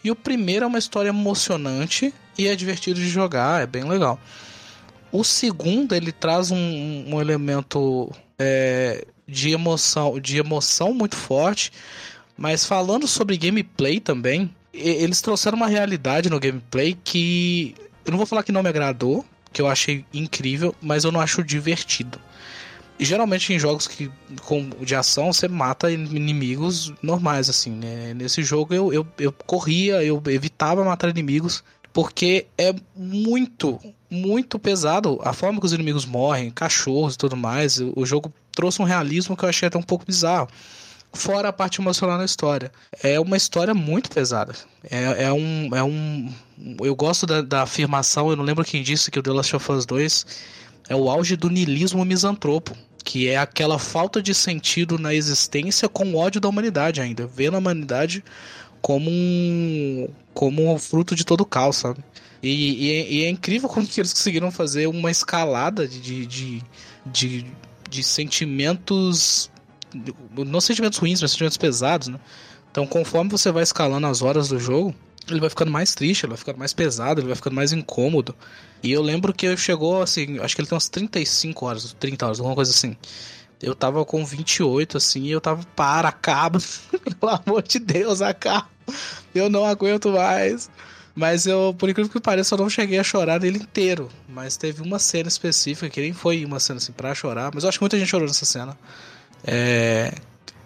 E 0.03 0.11
o 0.11 0.15
primeiro 0.15 0.65
é 0.65 0.67
uma 0.67 0.79
história 0.79 1.09
emocionante 1.09 2.13
e 2.37 2.47
é 2.47 2.55
divertido 2.55 2.99
de 2.99 3.07
jogar, 3.07 3.63
é 3.63 3.65
bem 3.65 3.83
legal. 3.83 4.19
O 5.11 5.23
segundo 5.23 5.93
ele 5.93 6.11
traz 6.11 6.51
um, 6.51 7.05
um 7.07 7.21
elemento 7.21 8.11
é, 8.37 9.05
de 9.27 9.51
emoção, 9.51 10.19
de 10.19 10.37
emoção 10.37 10.93
muito 10.93 11.15
forte, 11.15 11.71
mas 12.37 12.65
falando 12.65 13.07
sobre 13.07 13.37
gameplay 13.37 13.99
também, 13.99 14.53
eles 14.73 15.21
trouxeram 15.21 15.55
uma 15.55 15.67
realidade 15.67 16.29
no 16.29 16.39
gameplay 16.39 16.97
que 17.03 17.75
eu 18.05 18.11
não 18.11 18.17
vou 18.17 18.25
falar 18.25 18.43
que 18.43 18.51
não 18.51 18.63
me 18.63 18.69
agradou, 18.69 19.23
que 19.51 19.61
eu 19.61 19.67
achei 19.67 20.03
incrível, 20.13 20.75
mas 20.81 21.03
eu 21.03 21.11
não 21.11 21.21
acho 21.21 21.43
divertido. 21.43 22.19
E 22.99 23.05
geralmente 23.05 23.51
em 23.51 23.59
jogos 23.59 23.87
que 23.87 24.11
com, 24.43 24.69
de 24.81 24.95
ação 24.95 25.33
você 25.33 25.47
mata 25.47 25.91
inimigos 25.91 26.93
normais, 27.01 27.49
assim, 27.49 27.71
né? 27.71 28.13
Nesse 28.13 28.43
jogo 28.43 28.73
eu, 28.73 28.93
eu, 28.93 29.07
eu 29.17 29.31
corria, 29.31 30.03
eu 30.03 30.21
evitava 30.27 30.83
matar 30.83 31.09
inimigos, 31.09 31.63
porque 31.91 32.47
é 32.57 32.73
muito, 32.95 33.79
muito 34.09 34.59
pesado 34.59 35.19
a 35.23 35.33
forma 35.33 35.59
que 35.59 35.65
os 35.65 35.73
inimigos 35.73 36.05
morrem, 36.05 36.51
cachorros 36.51 37.15
e 37.15 37.17
tudo 37.17 37.35
mais. 37.35 37.79
O, 37.95 38.05
jogo 38.05 38.31
trouxe 38.51 38.81
um 38.81 38.85
realismo 38.85 39.35
que 39.35 39.43
eu 39.43 39.49
achei 39.49 39.67
até 39.67 39.77
um 39.77 39.83
pouco 39.83 40.05
bizarro 40.05 40.47
fora 41.13 41.49
a 41.49 41.53
parte 41.53 41.79
emocional 41.79 42.17
na 42.17 42.25
história. 42.25 42.71
É 43.01 43.19
uma 43.19 43.37
história 43.37 43.73
muito 43.73 44.09
pesada. 44.09 44.55
É, 44.89 45.25
é, 45.25 45.33
um, 45.33 45.69
é 45.75 45.83
um. 45.83 46.33
Eu 46.81 46.95
gosto 46.95 47.25
da, 47.25 47.41
da, 47.41 47.61
afirmação, 47.61 48.29
eu 48.29 48.35
não 48.35 48.43
lembro 48.43 48.65
quem 48.65 48.81
disse 48.81 49.11
que 49.11 49.19
o 49.19 49.23
The 49.23 49.31
Last 49.31 49.55
of 49.55 49.71
Us 49.71 49.85
2 49.85 50.25
é 50.89 50.95
o 50.95 51.09
auge 51.09 51.35
do 51.35 51.49
niilismo 51.49 52.03
misantropo. 52.05 52.75
Que 53.05 53.27
é 53.27 53.37
aquela 53.37 53.77
falta 53.77 54.21
de 54.21 54.33
sentido 54.33 54.97
na 54.97 55.13
existência 55.13 55.89
com 55.89 56.15
ódio 56.15 56.39
da 56.39 56.47
humanidade 56.47 57.01
ainda. 57.01 57.27
Vendo 57.27 57.55
a 57.55 57.57
humanidade 57.57 58.23
como 58.81 59.09
um. 59.09 60.07
como 60.33 60.73
um 60.73 60.79
fruto 60.79 61.13
de 61.13 61.25
todo 61.25 61.41
o 61.41 61.45
caos, 61.45 61.75
sabe? 61.75 61.99
E, 62.41 62.49
e, 62.49 63.17
e, 63.17 63.23
é 63.25 63.29
incrível 63.29 63.67
como 63.67 63.85
que 63.85 63.99
eles 63.99 64.13
conseguiram 64.13 64.51
fazer 64.51 64.87
uma 64.87 65.11
escalada 65.11 65.85
de, 65.85 66.25
de, 66.25 66.63
de 67.05 67.45
de 67.93 68.03
sentimentos. 68.03 69.51
Não 70.35 70.59
sentimentos 70.59 70.97
ruins, 70.97 71.21
mas 71.21 71.31
sentimentos 71.31 71.57
pesados, 71.57 72.07
né? 72.07 72.19
Então, 72.71 72.87
conforme 72.87 73.29
você 73.29 73.51
vai 73.51 73.61
escalando 73.61 74.07
as 74.07 74.23
horas 74.23 74.47
do 74.47 74.59
jogo, 74.59 74.95
ele 75.29 75.39
vai 75.39 75.49
ficando 75.49 75.71
mais 75.71 75.93
triste, 75.93 76.25
ele 76.25 76.31
vai 76.31 76.37
ficando 76.37 76.57
mais 76.57 76.73
pesado, 76.73 77.21
ele 77.21 77.27
vai 77.27 77.35
ficando 77.35 77.55
mais 77.55 77.71
incômodo. 77.71 78.35
E 78.81 78.91
eu 78.91 79.01
lembro 79.01 79.33
que 79.33 79.55
chegou 79.57 80.01
assim, 80.01 80.39
acho 80.39 80.55
que 80.55 80.61
ele 80.61 80.67
tem 80.67 80.75
umas 80.75 80.89
35 80.89 81.65
horas, 81.65 81.95
30 81.99 82.25
horas, 82.25 82.39
alguma 82.39 82.55
coisa 82.55 82.71
assim. 82.71 82.97
Eu 83.61 83.73
tava 83.73 84.03
com 84.03 84.25
28, 84.25 84.97
assim, 84.97 85.23
e 85.23 85.31
eu 85.31 85.39
tava, 85.39 85.63
para, 85.75 86.09
acaba. 86.09 86.59
Pelo 87.19 87.31
amor 87.31 87.63
de 87.63 87.79
Deus, 87.79 88.21
acaba. 88.21 88.67
Eu 89.33 89.49
não 89.49 89.65
aguento 89.65 90.11
mais. 90.11 90.69
Mas 91.15 91.45
eu, 91.45 91.73
por 91.77 91.87
incrível 91.89 92.11
que 92.11 92.19
pareça, 92.19 92.55
eu 92.55 92.59
não 92.59 92.69
cheguei 92.69 92.99
a 92.99 93.03
chorar 93.03 93.39
nele 93.39 93.59
inteiro. 93.59 94.09
Mas 94.27 94.57
teve 94.57 94.81
uma 94.81 94.99
cena 94.99 95.29
específica, 95.29 95.89
que 95.89 96.01
nem 96.01 96.11
foi 96.11 96.43
uma 96.43 96.59
cena 96.59 96.77
assim 96.77 96.91
pra 96.91 97.15
chorar, 97.15 97.51
mas 97.53 97.63
eu 97.63 97.69
acho 97.69 97.77
que 97.77 97.83
muita 97.83 97.97
gente 97.97 98.09
chorou 98.09 98.27
nessa 98.27 98.45
cena. 98.45 98.77
É. 99.45 100.13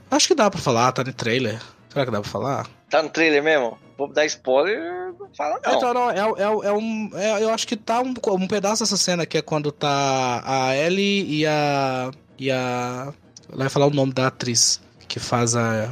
Acho 0.09 0.27
que 0.27 0.35
dá 0.35 0.49
pra 0.49 0.59
falar, 0.59 0.91
tá 0.93 1.03
no 1.03 1.13
trailer. 1.13 1.61
Será 1.89 2.05
que 2.05 2.11
dá 2.11 2.21
pra 2.21 2.29
falar? 2.29 2.67
Tá 2.89 3.03
no 3.03 3.09
trailer 3.09 3.43
mesmo? 3.43 3.77
Vou 3.97 4.07
dar 4.07 4.25
spoiler, 4.25 5.13
não 5.19 5.27
fala 5.35 5.59
não. 5.65 5.75
Então, 5.75 5.93
não, 5.93 6.11
é, 6.11 6.19
é, 6.19 6.67
é 6.67 6.71
um. 6.71 7.09
é- 7.15 7.43
eu 7.43 7.49
acho 7.49 7.67
que 7.67 7.75
tá 7.75 7.99
um, 8.01 8.13
um 8.33 8.47
pedaço 8.47 8.83
dessa 8.83 8.95
cena 8.95 9.25
que 9.25 9.37
é 9.37 9.41
quando 9.41 9.71
tá 9.71 10.43
a 10.45 10.75
Ellie 10.75 11.25
e 11.39 11.47
a. 11.47 12.11
E 12.37 12.51
a. 12.51 13.11
Ela 13.49 13.57
vai 13.57 13.69
falar 13.69 13.87
o 13.87 13.91
nome 13.91 14.13
da 14.13 14.27
atriz 14.27 14.79
que 15.07 15.19
faz 15.19 15.55
a. 15.55 15.91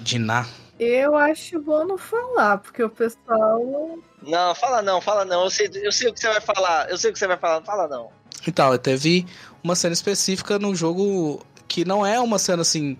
Diná. 0.00 0.46
Eu 0.78 1.14
acho 1.14 1.60
bom 1.60 1.84
não 1.86 1.98
falar, 1.98 2.58
porque 2.58 2.82
o 2.82 2.88
pessoal. 2.88 3.98
Não, 4.22 4.54
fala 4.54 4.82
não, 4.82 5.00
fala 5.00 5.24
não. 5.24 5.44
Eu 5.44 5.50
sei, 5.50 5.70
eu 5.74 5.92
sei 5.92 6.08
o 6.08 6.12
que 6.14 6.20
você 6.20 6.28
vai 6.28 6.40
falar. 6.40 6.90
Eu 6.90 6.96
sei 6.96 7.10
o 7.10 7.12
que 7.12 7.18
você 7.18 7.26
vai 7.26 7.36
falar, 7.36 7.60
não 7.60 7.66
fala 7.66 7.88
não. 7.88 8.08
Então, 8.46 8.76
teve 8.78 9.26
uma 9.62 9.76
cena 9.76 9.92
específica 9.92 10.58
no 10.58 10.74
jogo 10.74 11.44
que 11.68 11.84
não 11.84 12.04
é 12.04 12.18
uma 12.18 12.38
cena 12.38 12.62
assim 12.62 12.96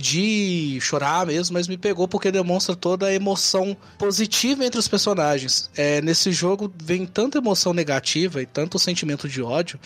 de 0.00 0.78
chorar 0.80 1.26
mesmo, 1.26 1.54
mas 1.54 1.68
me 1.68 1.76
pegou 1.76 2.08
porque 2.08 2.30
demonstra 2.32 2.74
toda 2.74 3.06
a 3.06 3.14
emoção 3.14 3.76
positiva 3.98 4.64
entre 4.64 4.78
os 4.78 4.88
personagens. 4.88 5.70
É, 5.76 6.00
nesse 6.00 6.32
jogo 6.32 6.72
vem 6.82 7.04
tanta 7.04 7.38
emoção 7.38 7.74
negativa 7.74 8.40
e 8.40 8.46
tanto 8.46 8.78
sentimento 8.78 9.28
de 9.28 9.42
ódio. 9.42 9.78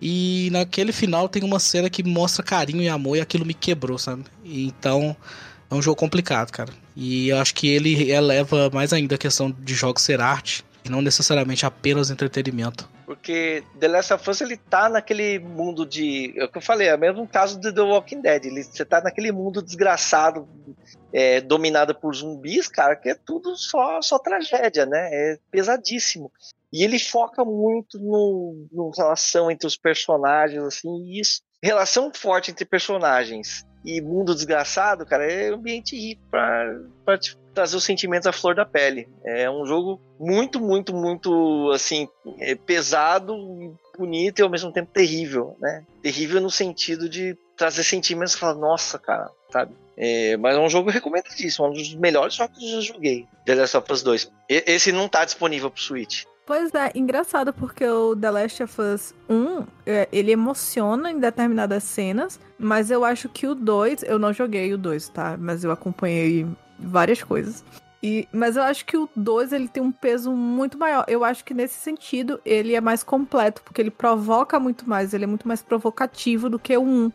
E 0.00 0.48
naquele 0.52 0.92
final 0.92 1.28
tem 1.28 1.42
uma 1.42 1.58
cena 1.58 1.90
que 1.90 2.02
mostra 2.02 2.44
carinho 2.44 2.82
e 2.82 2.88
amor 2.88 3.16
e 3.16 3.20
aquilo 3.20 3.46
me 3.46 3.54
quebrou, 3.54 3.98
sabe? 3.98 4.24
Então 4.44 5.16
é 5.70 5.74
um 5.74 5.82
jogo 5.82 5.96
complicado, 5.96 6.50
cara. 6.50 6.72
E 6.94 7.28
eu 7.28 7.38
acho 7.38 7.54
que 7.54 7.66
ele 7.68 8.10
eleva 8.10 8.70
mais 8.72 8.92
ainda 8.92 9.14
a 9.14 9.18
questão 9.18 9.50
de 9.50 9.74
jogos 9.74 10.02
ser 10.02 10.20
arte 10.20 10.64
e 10.86 10.90
não 10.90 11.02
necessariamente 11.02 11.66
apenas 11.66 12.10
entretenimento. 12.10 12.88
Porque 13.04 13.62
The 13.78 13.88
Last 13.88 14.12
of 14.12 14.30
Us 14.30 14.40
ele 14.40 14.56
tá 14.56 14.88
naquele 14.88 15.38
mundo 15.38 15.84
de. 15.84 16.34
É 16.36 16.44
o 16.44 16.48
que 16.48 16.58
eu 16.58 16.62
falei, 16.62 16.88
é 16.88 16.94
o 16.94 16.98
mesmo 16.98 17.26
caso 17.26 17.58
do 17.58 17.72
The 17.72 17.80
Walking 17.80 18.20
Dead. 18.20 18.46
Ele, 18.46 18.62
você 18.62 18.84
tá 18.84 19.00
naquele 19.00 19.32
mundo 19.32 19.62
desgraçado, 19.62 20.48
é, 21.12 21.40
dominado 21.40 21.94
por 21.94 22.14
zumbis, 22.14 22.68
cara, 22.68 22.96
que 22.96 23.08
é 23.08 23.14
tudo 23.14 23.56
só, 23.56 24.00
só 24.00 24.18
tragédia, 24.18 24.86
né? 24.86 25.08
É 25.12 25.38
pesadíssimo. 25.50 26.32
E 26.72 26.82
ele 26.82 26.98
foca 26.98 27.44
muito 27.44 27.98
no, 27.98 28.66
no 28.72 28.90
relação 28.90 29.50
entre 29.50 29.66
os 29.66 29.76
personagens, 29.76 30.62
assim, 30.62 30.88
e 31.04 31.20
isso. 31.20 31.42
Relação 31.62 32.12
forte 32.14 32.50
entre 32.50 32.64
personagens 32.64 33.64
e 33.84 34.00
mundo 34.00 34.34
desgraçado, 34.34 35.06
cara, 35.06 35.30
é 35.30 35.48
ambiente 35.48 35.96
rico 35.96 36.22
pra, 36.28 36.80
pra 37.04 37.16
te 37.16 37.36
trazer 37.56 37.74
os 37.78 37.84
sentimentos 37.84 38.26
à 38.26 38.32
flor 38.32 38.54
da 38.54 38.66
pele. 38.66 39.08
É 39.24 39.50
um 39.50 39.64
jogo 39.64 39.98
muito, 40.20 40.60
muito, 40.60 40.94
muito, 40.94 41.70
assim, 41.74 42.06
é 42.38 42.54
pesado, 42.54 43.34
bonito 43.98 44.38
e 44.38 44.42
ao 44.42 44.50
mesmo 44.50 44.70
tempo 44.70 44.90
terrível, 44.92 45.56
né? 45.58 45.82
Terrível 46.02 46.38
no 46.38 46.50
sentido 46.50 47.08
de 47.08 47.34
trazer 47.56 47.82
sentimentos 47.82 48.34
e 48.34 48.38
falar, 48.38 48.54
nossa, 48.54 48.98
cara, 48.98 49.30
sabe? 49.50 49.72
É, 49.96 50.36
mas 50.36 50.54
é 50.54 50.60
um 50.60 50.68
jogo 50.68 50.90
recomendadíssimo, 50.90 51.68
um 51.68 51.72
dos 51.72 51.94
melhores 51.94 52.34
jogos 52.34 52.58
que 52.58 52.64
eu 52.66 52.82
já 52.82 52.92
joguei, 52.92 53.26
The 53.46 53.54
Last 53.54 53.76
of 53.78 53.90
Us 53.90 54.02
2. 54.02 54.30
E- 54.50 54.64
esse 54.66 54.92
não 54.92 55.08
tá 55.08 55.24
disponível 55.24 55.70
pro 55.70 55.80
Switch. 55.80 56.24
Pois 56.44 56.72
é, 56.74 56.92
engraçado 56.94 57.52
porque 57.54 57.84
o 57.84 58.14
The 58.14 58.30
Last 58.30 58.62
of 58.62 58.80
Us 58.80 59.14
1, 59.28 59.66
é, 59.86 60.08
ele 60.12 60.30
emociona 60.30 61.10
em 61.10 61.18
determinadas 61.18 61.82
cenas, 61.82 62.38
mas 62.58 62.90
eu 62.90 63.02
acho 63.04 63.30
que 63.30 63.46
o 63.46 63.54
2, 63.54 64.02
eu 64.02 64.18
não 64.18 64.32
joguei 64.32 64.72
o 64.74 64.78
2, 64.78 65.08
tá? 65.08 65.36
Mas 65.40 65.64
eu 65.64 65.72
acompanhei 65.72 66.46
várias 66.78 67.22
coisas. 67.22 67.64
E, 68.02 68.28
mas 68.30 68.56
eu 68.56 68.62
acho 68.62 68.84
que 68.84 68.96
o 68.96 69.08
2 69.16 69.52
ele 69.52 69.68
tem 69.68 69.82
um 69.82 69.90
peso 69.90 70.30
muito 70.30 70.78
maior. 70.78 71.04
Eu 71.08 71.24
acho 71.24 71.44
que 71.44 71.54
nesse 71.54 71.74
sentido 71.74 72.40
ele 72.44 72.74
é 72.74 72.80
mais 72.80 73.02
completo, 73.02 73.62
porque 73.62 73.80
ele 73.80 73.90
provoca 73.90 74.60
muito 74.60 74.88
mais, 74.88 75.12
ele 75.14 75.24
é 75.24 75.26
muito 75.26 75.48
mais 75.48 75.62
provocativo 75.62 76.48
do 76.48 76.58
que 76.58 76.76
o 76.76 76.82
1. 76.82 77.12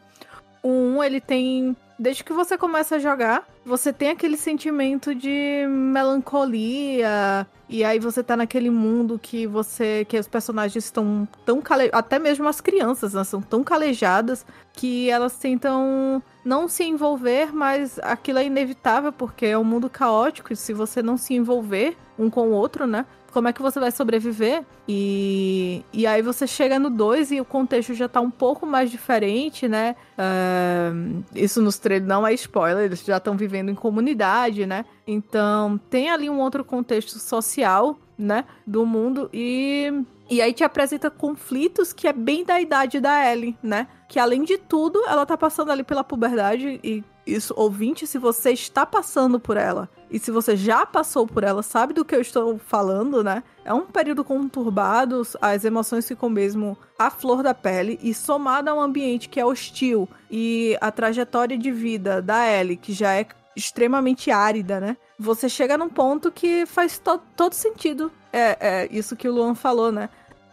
O 0.63 0.69
1 0.69 1.03
ele 1.03 1.21
tem. 1.21 1.75
Desde 2.01 2.23
que 2.23 2.33
você 2.33 2.57
começa 2.57 2.95
a 2.95 2.99
jogar, 2.99 3.47
você 3.63 3.93
tem 3.93 4.09
aquele 4.09 4.35
sentimento 4.35 5.13
de 5.13 5.67
melancolia. 5.69 7.45
E 7.69 7.83
aí 7.83 7.99
você 7.99 8.23
tá 8.23 8.35
naquele 8.35 8.71
mundo 8.71 9.19
que 9.21 9.45
você. 9.45 10.03
que 10.09 10.17
os 10.17 10.27
personagens 10.27 10.83
estão 10.83 11.27
tão 11.45 11.61
cale... 11.61 11.91
Até 11.93 12.17
mesmo 12.17 12.47
as 12.47 12.59
crianças, 12.59 13.13
né? 13.13 13.23
São 13.23 13.39
tão 13.39 13.63
calejadas 13.63 14.43
que 14.73 15.11
elas 15.11 15.37
tentam 15.37 16.23
não 16.43 16.67
se 16.67 16.83
envolver, 16.83 17.53
mas 17.53 17.99
aquilo 17.99 18.39
é 18.39 18.45
inevitável, 18.45 19.11
porque 19.11 19.45
é 19.45 19.55
um 19.55 19.63
mundo 19.63 19.87
caótico, 19.87 20.51
e 20.51 20.55
se 20.55 20.73
você 20.73 21.03
não 21.03 21.17
se 21.17 21.35
envolver 21.35 21.95
um 22.17 22.31
com 22.31 22.47
o 22.49 22.51
outro, 22.51 22.87
né? 22.87 23.05
Como 23.31 23.47
é 23.47 23.53
que 23.53 23.61
você 23.61 23.79
vai 23.79 23.91
sobreviver? 23.91 24.63
E, 24.87 25.85
e 25.93 26.05
aí 26.05 26.21
você 26.21 26.45
chega 26.45 26.77
no 26.77 26.89
2 26.89 27.31
e 27.31 27.41
o 27.41 27.45
contexto 27.45 27.93
já 27.93 28.09
tá 28.09 28.19
um 28.19 28.29
pouco 28.29 28.65
mais 28.65 28.91
diferente, 28.91 29.67
né? 29.67 29.95
Ah, 30.17 30.91
isso 31.33 31.61
nos 31.61 31.77
trailers 31.77 32.07
não 32.07 32.27
é 32.27 32.33
spoiler, 32.33 32.85
eles 32.85 33.03
já 33.03 33.17
estão 33.17 33.37
vivendo 33.37 33.69
em 33.69 33.75
comunidade, 33.75 34.65
né? 34.65 34.85
Então 35.07 35.79
tem 35.89 36.09
ali 36.09 36.29
um 36.29 36.39
outro 36.39 36.65
contexto 36.65 37.17
social, 37.19 37.97
né? 38.17 38.45
Do 38.67 38.85
mundo 38.85 39.29
e. 39.33 40.03
E 40.29 40.41
aí 40.41 40.53
te 40.53 40.63
apresenta 40.63 41.09
conflitos 41.09 41.91
que 41.91 42.07
é 42.07 42.13
bem 42.13 42.45
da 42.45 42.59
idade 42.61 43.01
da 43.01 43.29
Ellie, 43.29 43.57
né? 43.61 43.87
Que 44.07 44.17
além 44.17 44.45
de 44.45 44.57
tudo, 44.57 45.03
ela 45.05 45.25
tá 45.25 45.37
passando 45.37 45.71
ali 45.71 45.83
pela 45.83 46.05
puberdade 46.05 46.79
e 46.81 47.03
isso, 47.25 47.53
ouvinte, 47.55 48.07
se 48.07 48.17
você 48.17 48.51
está 48.51 48.85
passando 48.85 49.39
por 49.39 49.55
ela 49.55 49.89
e 50.11 50.19
se 50.19 50.29
você 50.29 50.57
já 50.57 50.85
passou 50.85 51.25
por 51.25 51.43
ela, 51.43 51.63
sabe 51.63 51.93
do 51.93 52.03
que 52.03 52.13
eu 52.13 52.19
estou 52.19 52.59
falando, 52.59 53.23
né? 53.23 53.41
É 53.63 53.73
um 53.73 53.85
período 53.85 54.25
conturbado, 54.25 55.21
as 55.41 55.63
emoções 55.63 56.05
ficam 56.05 56.29
mesmo 56.29 56.77
à 56.99 57.09
flor 57.09 57.41
da 57.41 57.53
pele 57.53 57.97
e 58.03 58.13
somada 58.13 58.71
a 58.71 58.73
um 58.73 58.81
ambiente 58.81 59.29
que 59.29 59.39
é 59.39 59.45
hostil 59.45 60.09
e 60.29 60.77
a 60.81 60.91
trajetória 60.91 61.57
de 61.57 61.71
vida 61.71 62.21
da 62.21 62.45
Ellie, 62.45 62.75
que 62.75 62.91
já 62.91 63.13
é 63.13 63.25
extremamente 63.55 64.29
árida, 64.29 64.81
né? 64.81 64.97
Você 65.17 65.47
chega 65.47 65.77
num 65.77 65.89
ponto 65.89 66.29
que 66.29 66.65
faz 66.65 66.99
to 66.99 67.19
todo 67.35 67.53
sentido. 67.53 68.11
É, 68.33 68.57
é 68.59 68.89
isso 68.91 69.15
que 69.15 69.29
o 69.29 69.33
Luan 69.33 69.55
falou, 69.55 69.91
né? 69.93 70.09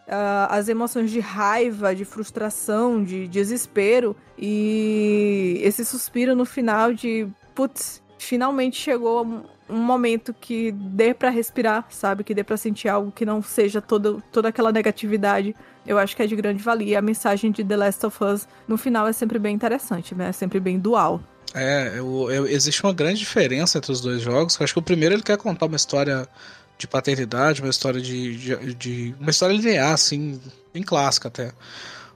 Ah, 0.06 0.48
as 0.50 0.68
emoções 0.68 1.10
de 1.10 1.20
raiva, 1.20 1.94
de 1.94 2.04
frustração, 2.04 3.02
de 3.02 3.26
desespero 3.26 4.16
e 4.38 5.60
esse 5.62 5.84
suspiro 5.84 6.34
no 6.34 6.44
final 6.44 6.92
de 6.92 7.28
putz, 7.54 8.00
finalmente 8.18 8.76
chegou 8.76 9.24
um, 9.68 9.76
momento 9.76 10.34
que 10.34 10.72
dê 10.72 11.12
pra 11.14 11.30
respirar, 11.30 11.86
sabe? 11.90 12.24
Que 12.24 12.34
dê 12.34 12.42
pra 12.44 12.56
sentir 12.56 12.88
algo 12.88 13.12
que 13.12 13.24
não 13.24 13.42
seja 13.42 13.80
todo, 13.80 14.22
toda 14.32 14.48
aquela 14.48 14.72
negatividade. 14.72 15.54
Eu 15.86 15.98
acho 15.98 16.14
que 16.16 16.22
é 16.22 16.26
de 16.26 16.36
grande 16.36 16.62
valia. 16.62 16.98
A 16.98 17.02
mensagem 17.02 17.50
de 17.50 17.62
The 17.64 17.76
Last 17.76 18.04
of 18.06 18.22
Us 18.24 18.48
no 18.66 18.76
final 18.76 19.06
é 19.06 19.12
sempre 19.12 19.38
bem 19.38 19.54
interessante, 19.54 20.14
né? 20.14 20.28
É 20.28 20.32
sempre 20.32 20.58
bem 20.60 20.78
dual. 20.78 21.20
É, 21.54 21.94
eu- 21.96 22.30
eu- 22.30 22.46
existe 22.46 22.82
uma 22.82 22.92
grande 22.92 23.20
diferença 23.20 23.78
entre 23.78 23.90
os 23.92 24.00
dois 24.00 24.20
jogos. 24.20 24.56
Eu 24.58 24.64
acho 24.64 24.72
que 24.74 24.78
o 24.78 24.82
primeiro 24.82 25.14
ele 25.14 25.22
quer 25.22 25.38
contar 25.38 25.66
uma 25.66 25.76
história 25.76 26.28
de 26.76 26.86
paternidade, 26.86 27.60
uma 27.62 27.70
história 27.70 28.00
de, 28.00 28.36
de, 28.36 28.74
de- 28.74 29.14
uma 29.18 29.30
história 29.30 29.54
linear, 29.54 29.92
assim, 29.92 30.40
bem 30.72 30.82
clássica 30.82 31.28
até. 31.28 31.52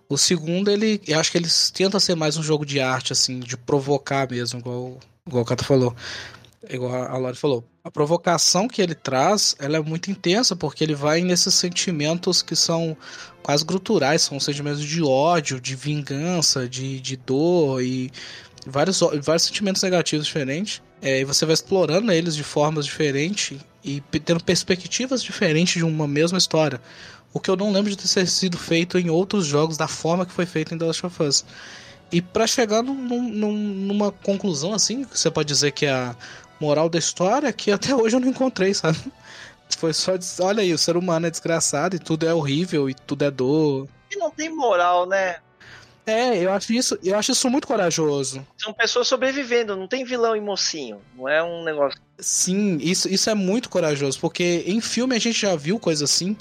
O 0.08 0.18
segundo, 0.18 0.70
ele, 0.70 1.00
eu 1.06 1.18
acho 1.18 1.32
que 1.32 1.38
ele 1.38 1.48
tenta 1.74 1.98
ser 1.98 2.14
mais 2.14 2.36
um 2.36 2.42
jogo 2.42 2.66
de 2.66 2.78
arte, 2.78 3.12
assim, 3.12 3.40
de 3.40 3.56
provocar 3.56 4.30
mesmo, 4.30 4.60
igual, 4.60 4.98
igual 5.26 5.42
o 5.42 5.46
Cato 5.46 5.64
falou, 5.64 5.94
igual 6.68 6.92
a 6.92 7.16
Lori 7.16 7.36
falou. 7.36 7.64
A 7.84 7.90
provocação 7.90 8.68
que 8.68 8.80
ele 8.80 8.94
traz, 8.94 9.56
ela 9.58 9.76
é 9.76 9.80
muito 9.80 10.10
intensa, 10.10 10.54
porque 10.54 10.84
ele 10.84 10.94
vai 10.94 11.20
nesses 11.20 11.54
sentimentos 11.54 12.42
que 12.42 12.54
são 12.54 12.96
quase 13.42 13.64
gruturais, 13.64 14.22
são 14.22 14.38
sentimentos 14.38 14.82
de 14.82 15.02
ódio, 15.02 15.60
de 15.60 15.74
vingança, 15.74 16.68
de, 16.68 17.00
de 17.00 17.16
dor 17.16 17.82
e 17.82 18.10
vários, 18.66 19.00
vários 19.00 19.42
sentimentos 19.42 19.82
negativos 19.82 20.26
diferentes. 20.26 20.80
É, 21.00 21.20
e 21.20 21.24
você 21.24 21.44
vai 21.44 21.54
explorando 21.54 22.12
eles 22.12 22.36
de 22.36 22.44
formas 22.44 22.86
diferentes 22.86 23.58
e 23.84 24.00
tendo 24.24 24.42
perspectivas 24.44 25.20
diferentes 25.20 25.74
de 25.74 25.84
uma 25.84 26.06
mesma 26.06 26.38
história. 26.38 26.80
O 27.32 27.40
que 27.40 27.50
eu 27.50 27.56
não 27.56 27.72
lembro 27.72 27.90
de 27.90 27.96
ter 27.96 28.26
sido 28.26 28.56
feito 28.56 28.98
em 28.98 29.10
outros 29.10 29.46
jogos 29.46 29.76
da 29.76 29.88
forma 29.88 30.24
que 30.24 30.32
foi 30.32 30.46
feito 30.46 30.72
em 30.72 30.78
The 30.78 30.84
Last 30.84 31.06
of 31.06 31.22
Us. 31.22 31.44
E 32.12 32.20
pra 32.20 32.46
chegar 32.46 32.82
num- 32.82 32.94
num- 32.94 33.28
num- 33.28 33.52
numa 33.52 34.12
conclusão 34.12 34.74
assim, 34.74 35.04
que 35.04 35.18
você 35.18 35.30
pode 35.30 35.48
dizer 35.48 35.72
que 35.72 35.86
é 35.86 35.92
a 35.92 36.16
moral 36.60 36.88
da 36.88 36.98
história, 36.98 37.52
que 37.52 37.70
até 37.72 37.94
hoje 37.96 38.14
eu 38.16 38.20
não 38.20 38.28
encontrei, 38.28 38.74
sabe? 38.74 38.98
Foi 39.78 39.92
só 39.94 40.16
dizer, 40.16 40.42
olha 40.42 40.62
aí, 40.62 40.72
o 40.74 40.78
ser 40.78 40.96
humano 40.96 41.26
é 41.26 41.30
desgraçado 41.30 41.96
e 41.96 41.98
tudo 41.98 42.26
é 42.28 42.34
horrível 42.34 42.90
e 42.90 42.94
tudo 42.94 43.24
é 43.24 43.30
dor. 43.30 43.88
E 44.10 44.16
não 44.16 44.30
tem 44.30 44.50
moral, 44.54 45.06
né? 45.06 45.36
É, 46.04 46.36
eu 46.36 46.52
acho 46.52 46.72
isso, 46.72 46.98
eu 47.02 47.16
acho 47.16 47.30
isso 47.32 47.48
muito 47.48 47.66
corajoso. 47.66 48.44
São 48.58 48.72
pessoas 48.74 49.06
sobrevivendo, 49.06 49.76
não 49.76 49.86
tem 49.86 50.04
vilão 50.04 50.34
e 50.36 50.40
mocinho. 50.40 51.00
Não 51.16 51.28
é 51.28 51.42
um 51.42 51.62
negócio. 51.64 51.98
Sim, 52.18 52.76
isso, 52.82 53.08
isso 53.08 53.30
é 53.30 53.34
muito 53.34 53.70
corajoso, 53.70 54.18
porque 54.20 54.64
em 54.66 54.80
filme 54.80 55.14
a 55.16 55.18
gente 55.18 55.40
já 55.40 55.54
viu 55.56 55.78
coisa 55.78 56.04
assim, 56.04 56.36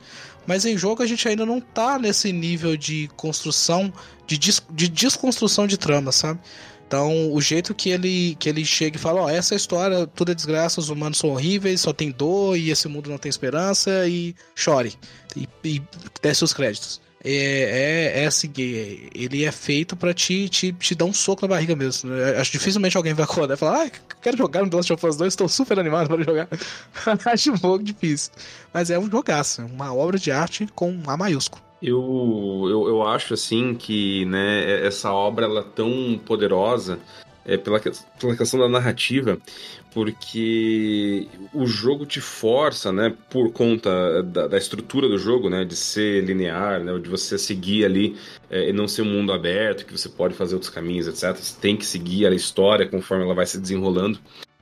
mas 0.47 0.65
em 0.65 0.75
jogo 0.77 1.03
a 1.03 1.05
gente 1.05 1.27
ainda 1.27 1.45
não 1.45 1.61
tá 1.61 1.99
nesse 1.99 2.33
nível 2.33 2.75
de 2.75 3.07
construção, 3.15 3.93
de, 4.31 4.37
des, 4.37 4.61
de 4.71 4.87
desconstrução 4.87 5.67
de 5.67 5.77
trama, 5.77 6.11
sabe? 6.11 6.39
Então, 6.87 7.31
o 7.31 7.41
jeito 7.41 7.73
que 7.73 7.89
ele, 7.89 8.35
que 8.39 8.49
ele 8.49 8.65
chega 8.65 8.97
e 8.97 8.99
fala, 8.99 9.21
ó, 9.21 9.29
essa 9.29 9.55
história, 9.55 10.05
tudo 10.07 10.31
é 10.31 10.35
desgraça, 10.35 10.79
os 10.79 10.89
humanos 10.89 11.17
são 11.17 11.29
horríveis, 11.29 11.81
só 11.81 11.93
tem 11.93 12.11
dor 12.11 12.57
e 12.57 12.69
esse 12.69 12.87
mundo 12.87 13.09
não 13.09 13.17
tem 13.17 13.29
esperança 13.29 14.07
e 14.07 14.35
chore. 14.55 14.93
E, 15.35 15.47
e 15.63 15.81
desce 16.21 16.43
os 16.43 16.53
créditos. 16.53 17.01
É, 17.23 18.13
é, 18.19 18.23
é 18.23 18.25
assim, 18.25 18.51
ele 18.57 19.45
é 19.45 19.51
feito 19.51 19.95
para 19.95 20.13
te, 20.13 20.49
te, 20.49 20.73
te 20.73 20.95
dar 20.95 21.05
um 21.05 21.13
soco 21.13 21.43
na 21.43 21.47
barriga 21.47 21.75
mesmo. 21.75 22.11
Acho 22.37 22.51
dificilmente 22.51 22.97
alguém 22.97 23.13
vai 23.13 23.23
acordar 23.23 23.53
e 23.53 23.57
falar, 23.57 23.85
ah, 23.85 23.91
quero 24.21 24.37
jogar 24.37 24.63
no 24.63 24.69
The 24.69 24.77
Last 24.77 24.93
of 24.93 25.05
Us 25.05 25.15
2, 25.15 25.31
estou 25.31 25.47
super 25.47 25.79
animado 25.79 26.07
para 26.07 26.23
jogar. 26.23 26.47
Acho 27.31 27.53
um 27.53 27.57
pouco 27.57 27.83
difícil. 27.83 28.31
Mas 28.73 28.89
é 28.89 28.99
um 28.99 29.09
jogaço, 29.09 29.61
é 29.61 29.65
uma 29.65 29.93
obra 29.93 30.17
de 30.17 30.31
arte 30.31 30.67
com 30.75 31.01
A 31.07 31.15
maiúsculo. 31.15 31.70
Eu, 31.81 32.67
eu, 32.69 32.87
eu 32.87 33.07
acho 33.07 33.33
assim 33.33 33.73
que 33.73 34.23
né, 34.25 34.85
essa 34.85 35.11
obra 35.11 35.45
ela 35.45 35.61
é 35.61 35.75
tão 35.75 36.19
poderosa 36.23 36.99
é, 37.45 37.57
pela, 37.57 37.79
pela 37.79 38.37
questão 38.37 38.59
da 38.59 38.69
narrativa, 38.69 39.37
porque 39.93 41.27
o 41.53 41.65
jogo 41.65 42.05
te 42.05 42.21
força, 42.21 42.91
né, 42.91 43.15
por 43.29 43.51
conta 43.51 44.23
da, 44.23 44.47
da 44.47 44.57
estrutura 44.57 45.07
do 45.07 45.17
jogo, 45.17 45.49
né, 45.49 45.65
de 45.65 45.75
ser 45.75 46.23
linear, 46.23 46.83
né, 46.83 46.97
de 46.99 47.09
você 47.09 47.37
seguir 47.37 47.85
ali 47.85 48.15
é, 48.49 48.69
e 48.69 48.73
não 48.73 48.87
ser 48.87 49.01
um 49.01 49.11
mundo 49.11 49.33
aberto, 49.33 49.85
que 49.85 49.97
você 49.97 50.07
pode 50.07 50.35
fazer 50.35 50.53
outros 50.53 50.71
caminhos, 50.71 51.07
etc. 51.07 51.35
Você 51.35 51.59
tem 51.59 51.75
que 51.75 51.85
seguir 51.85 52.27
a 52.27 52.33
história 52.33 52.87
conforme 52.87 53.25
ela 53.25 53.35
vai 53.35 53.45
se 53.45 53.59
desenrolando. 53.59 54.19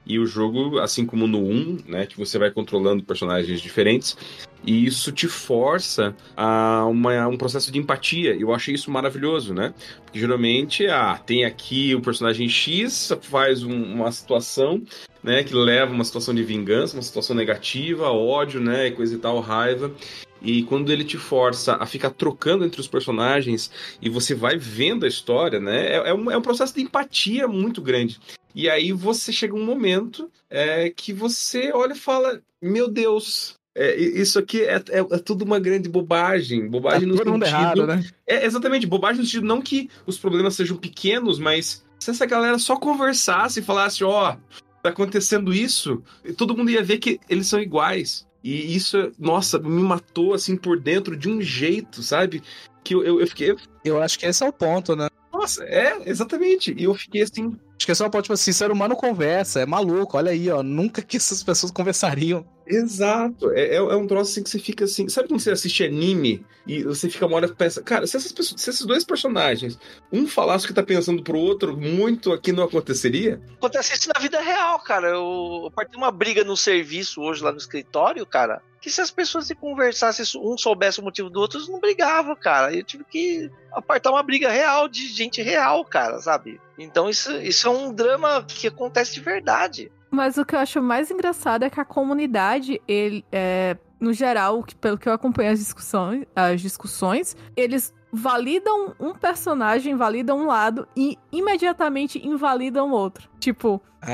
E 0.09 0.17
o 0.17 0.25
jogo, 0.25 0.79
assim 0.79 1.05
como 1.05 1.27
no 1.27 1.37
1, 1.37 1.77
né, 1.87 2.07
que 2.07 2.17
você 2.17 2.39
vai 2.39 2.49
controlando 2.49 3.03
personagens 3.03 3.61
diferentes, 3.61 4.17
e 4.65 4.83
isso 4.83 5.11
te 5.11 5.27
força 5.27 6.15
a 6.35 6.83
uma, 6.87 7.27
um 7.27 7.37
processo 7.37 7.71
de 7.71 7.77
empatia. 7.77 8.35
Eu 8.35 8.51
achei 8.51 8.73
isso 8.73 8.89
maravilhoso, 8.89 9.53
né? 9.53 9.71
Porque 10.03 10.19
geralmente, 10.19 10.87
ah, 10.87 11.15
tem 11.23 11.45
aqui 11.45 11.93
o 11.93 12.01
personagem 12.01 12.49
X, 12.49 13.15
faz 13.21 13.63
um, 13.63 13.83
uma 13.83 14.11
situação, 14.11 14.81
né, 15.23 15.43
que 15.43 15.53
leva 15.53 15.93
uma 15.93 16.03
situação 16.03 16.33
de 16.33 16.43
vingança, 16.43 16.97
uma 16.97 17.03
situação 17.03 17.35
negativa, 17.35 18.09
ódio, 18.09 18.59
né, 18.59 18.87
e 18.87 18.91
coisa 18.91 19.13
e 19.13 19.17
tal, 19.19 19.39
raiva. 19.39 19.93
E 20.41 20.63
quando 20.63 20.91
ele 20.91 21.03
te 21.03 21.17
força 21.17 21.75
a 21.75 21.85
ficar 21.85 22.09
trocando 22.11 22.65
entre 22.65 22.81
os 22.81 22.87
personagens 22.87 23.69
e 24.01 24.09
você 24.09 24.33
vai 24.33 24.57
vendo 24.57 25.05
a 25.05 25.07
história, 25.07 25.59
né? 25.59 25.87
É, 25.87 26.09
é, 26.09 26.13
um, 26.13 26.31
é 26.31 26.37
um 26.37 26.41
processo 26.41 26.73
de 26.73 26.81
empatia 26.81 27.47
muito 27.47 27.81
grande. 27.81 28.19
E 28.53 28.69
aí 28.69 28.91
você 28.91 29.31
chega 29.31 29.55
um 29.55 29.65
momento 29.65 30.29
é, 30.49 30.89
que 30.89 31.13
você 31.13 31.71
olha 31.73 31.93
e 31.93 31.97
fala: 31.97 32.41
Meu 32.61 32.89
Deus, 32.89 33.55
é, 33.75 33.95
isso 33.95 34.39
aqui 34.39 34.63
é, 34.63 34.75
é, 34.89 34.99
é, 34.99 35.17
tudo 35.19 35.45
uma 35.45 35.59
grande 35.59 35.87
bobagem. 35.87 36.67
Bobagem 36.67 37.07
tá 37.15 37.23
no 37.23 37.33
sentido. 37.33 37.45
Errado, 37.45 37.87
né? 37.87 38.05
É, 38.27 38.45
exatamente, 38.45 38.87
bobagem 38.87 39.19
no 39.19 39.25
sentido 39.25 39.45
não 39.45 39.61
que 39.61 39.89
os 40.05 40.17
problemas 40.17 40.55
sejam 40.55 40.75
pequenos, 40.75 41.39
mas 41.39 41.85
se 41.99 42.09
essa 42.09 42.25
galera 42.25 42.57
só 42.57 42.75
conversasse 42.75 43.59
e 43.59 43.63
falasse, 43.63 44.03
ó, 44.03 44.33
oh, 44.33 44.59
tá 44.81 44.89
acontecendo 44.89 45.53
isso, 45.53 46.01
todo 46.35 46.55
mundo 46.57 46.71
ia 46.71 46.83
ver 46.83 46.97
que 46.97 47.19
eles 47.29 47.47
são 47.47 47.61
iguais. 47.61 48.27
E 48.43 48.75
isso, 48.75 49.11
nossa, 49.19 49.59
me 49.59 49.81
matou 49.81 50.33
assim 50.33 50.55
por 50.55 50.79
dentro 50.79 51.15
de 51.15 51.29
um 51.29 51.41
jeito, 51.41 52.01
sabe? 52.01 52.41
Que 52.83 52.95
eu, 52.95 53.03
eu, 53.03 53.19
eu 53.19 53.27
fiquei. 53.27 53.55
Eu 53.83 54.01
acho 54.01 54.17
que 54.17 54.25
esse 54.25 54.43
é 54.43 54.47
o 54.47 54.53
ponto, 54.53 54.95
né? 54.95 55.07
Nossa, 55.31 55.63
é, 55.63 56.09
exatamente. 56.09 56.73
E 56.77 56.85
eu 56.85 56.93
fiquei 56.95 57.21
assim. 57.21 57.57
Acho 57.79 57.85
que 57.85 57.93
é 57.93 57.95
só 57.95 58.09
pode, 58.09 58.23
tipo 58.23 58.33
assim, 58.33 58.51
ser 58.51 58.71
humano 58.71 58.93
conversa, 58.93 59.61
é 59.61 59.65
maluco, 59.65 60.17
olha 60.17 60.31
aí, 60.31 60.51
ó. 60.51 60.61
Nunca 60.61 61.01
que 61.01 61.15
essas 61.15 61.41
pessoas 61.41 61.71
conversariam. 61.71 62.45
Exato. 62.67 63.51
É, 63.51 63.61
é, 63.61 63.75
é, 63.75 63.95
um 63.95 64.05
troço 64.05 64.31
assim 64.31 64.43
que 64.43 64.49
você 64.49 64.59
fica 64.59 64.83
assim. 64.83 65.07
Sabe 65.07 65.29
quando 65.29 65.39
você 65.39 65.51
assiste 65.51 65.85
anime 65.85 66.45
e 66.67 66.83
você 66.83 67.09
fica 67.09 67.25
uma 67.25 67.37
hora 67.37 67.45
e 67.47 67.55
pensa, 67.55 67.81
cara, 67.81 68.05
se, 68.05 68.17
essas 68.17 68.33
pessoas, 68.33 68.61
se 68.61 68.69
esses 68.69 68.85
dois 68.85 69.05
personagens, 69.05 69.79
um 70.11 70.27
falasse 70.27 70.65
o 70.65 70.67
que 70.67 70.73
tá 70.73 70.83
pensando 70.83 71.23
pro 71.23 71.39
outro, 71.39 71.77
muito 71.77 72.33
aqui 72.33 72.51
não 72.51 72.65
aconteceria? 72.65 73.41
Acontece 73.55 73.93
isso 73.93 74.09
na 74.13 74.19
vida 74.19 74.41
real, 74.41 74.77
cara. 74.81 75.07
Eu, 75.07 75.61
eu 75.63 75.71
parti 75.73 75.95
uma 75.95 76.11
briga 76.11 76.43
no 76.43 76.57
serviço 76.57 77.21
hoje 77.21 77.41
lá 77.41 77.53
no 77.53 77.57
escritório, 77.57 78.25
cara. 78.25 78.61
Que 78.81 78.91
se 78.91 78.99
as 78.99 79.09
pessoas 79.09 79.47
se 79.47 79.55
conversassem, 79.55 80.25
um 80.41 80.57
soubesse 80.57 80.99
o 80.99 81.03
motivo 81.03 81.29
do 81.29 81.39
outro, 81.39 81.57
eles 81.57 81.69
não 81.69 81.79
brigavam, 81.79 82.35
cara. 82.35 82.75
Eu 82.75 82.83
tive 82.83 83.05
que 83.05 83.49
apartar 83.71 84.11
uma 84.11 84.21
briga 84.21 84.51
real 84.51 84.89
de 84.89 85.07
gente 85.07 85.41
real, 85.41 85.83
cara, 85.85 86.19
sabe? 86.19 86.59
Então 86.79 87.09
isso, 87.09 87.31
isso 87.41 87.67
é 87.67 87.71
um 87.71 87.93
drama 87.93 88.43
que 88.43 88.67
acontece 88.67 89.13
de 89.13 89.19
verdade. 89.19 89.91
Mas 90.09 90.37
o 90.37 90.45
que 90.45 90.55
eu 90.55 90.59
acho 90.59 90.81
mais 90.81 91.11
engraçado 91.11 91.63
é 91.63 91.69
que 91.69 91.79
a 91.79 91.85
comunidade, 91.85 92.81
ele, 92.87 93.23
é, 93.31 93.77
no 93.99 94.13
geral, 94.13 94.65
pelo 94.81 94.97
que 94.97 95.07
eu 95.07 95.13
acompanho 95.13 95.51
as 95.51 95.59
discussões, 95.59 96.25
as 96.35 96.61
discussões, 96.61 97.35
eles 97.55 97.93
validam 98.11 98.95
um 98.99 99.13
personagem, 99.13 99.95
validam 99.95 100.39
um 100.39 100.47
lado 100.47 100.87
e 100.95 101.17
imediatamente 101.31 102.25
invalidam 102.25 102.89
o 102.89 102.93
outro. 102.93 103.29
Tipo. 103.39 103.81
Ah, 104.01 104.13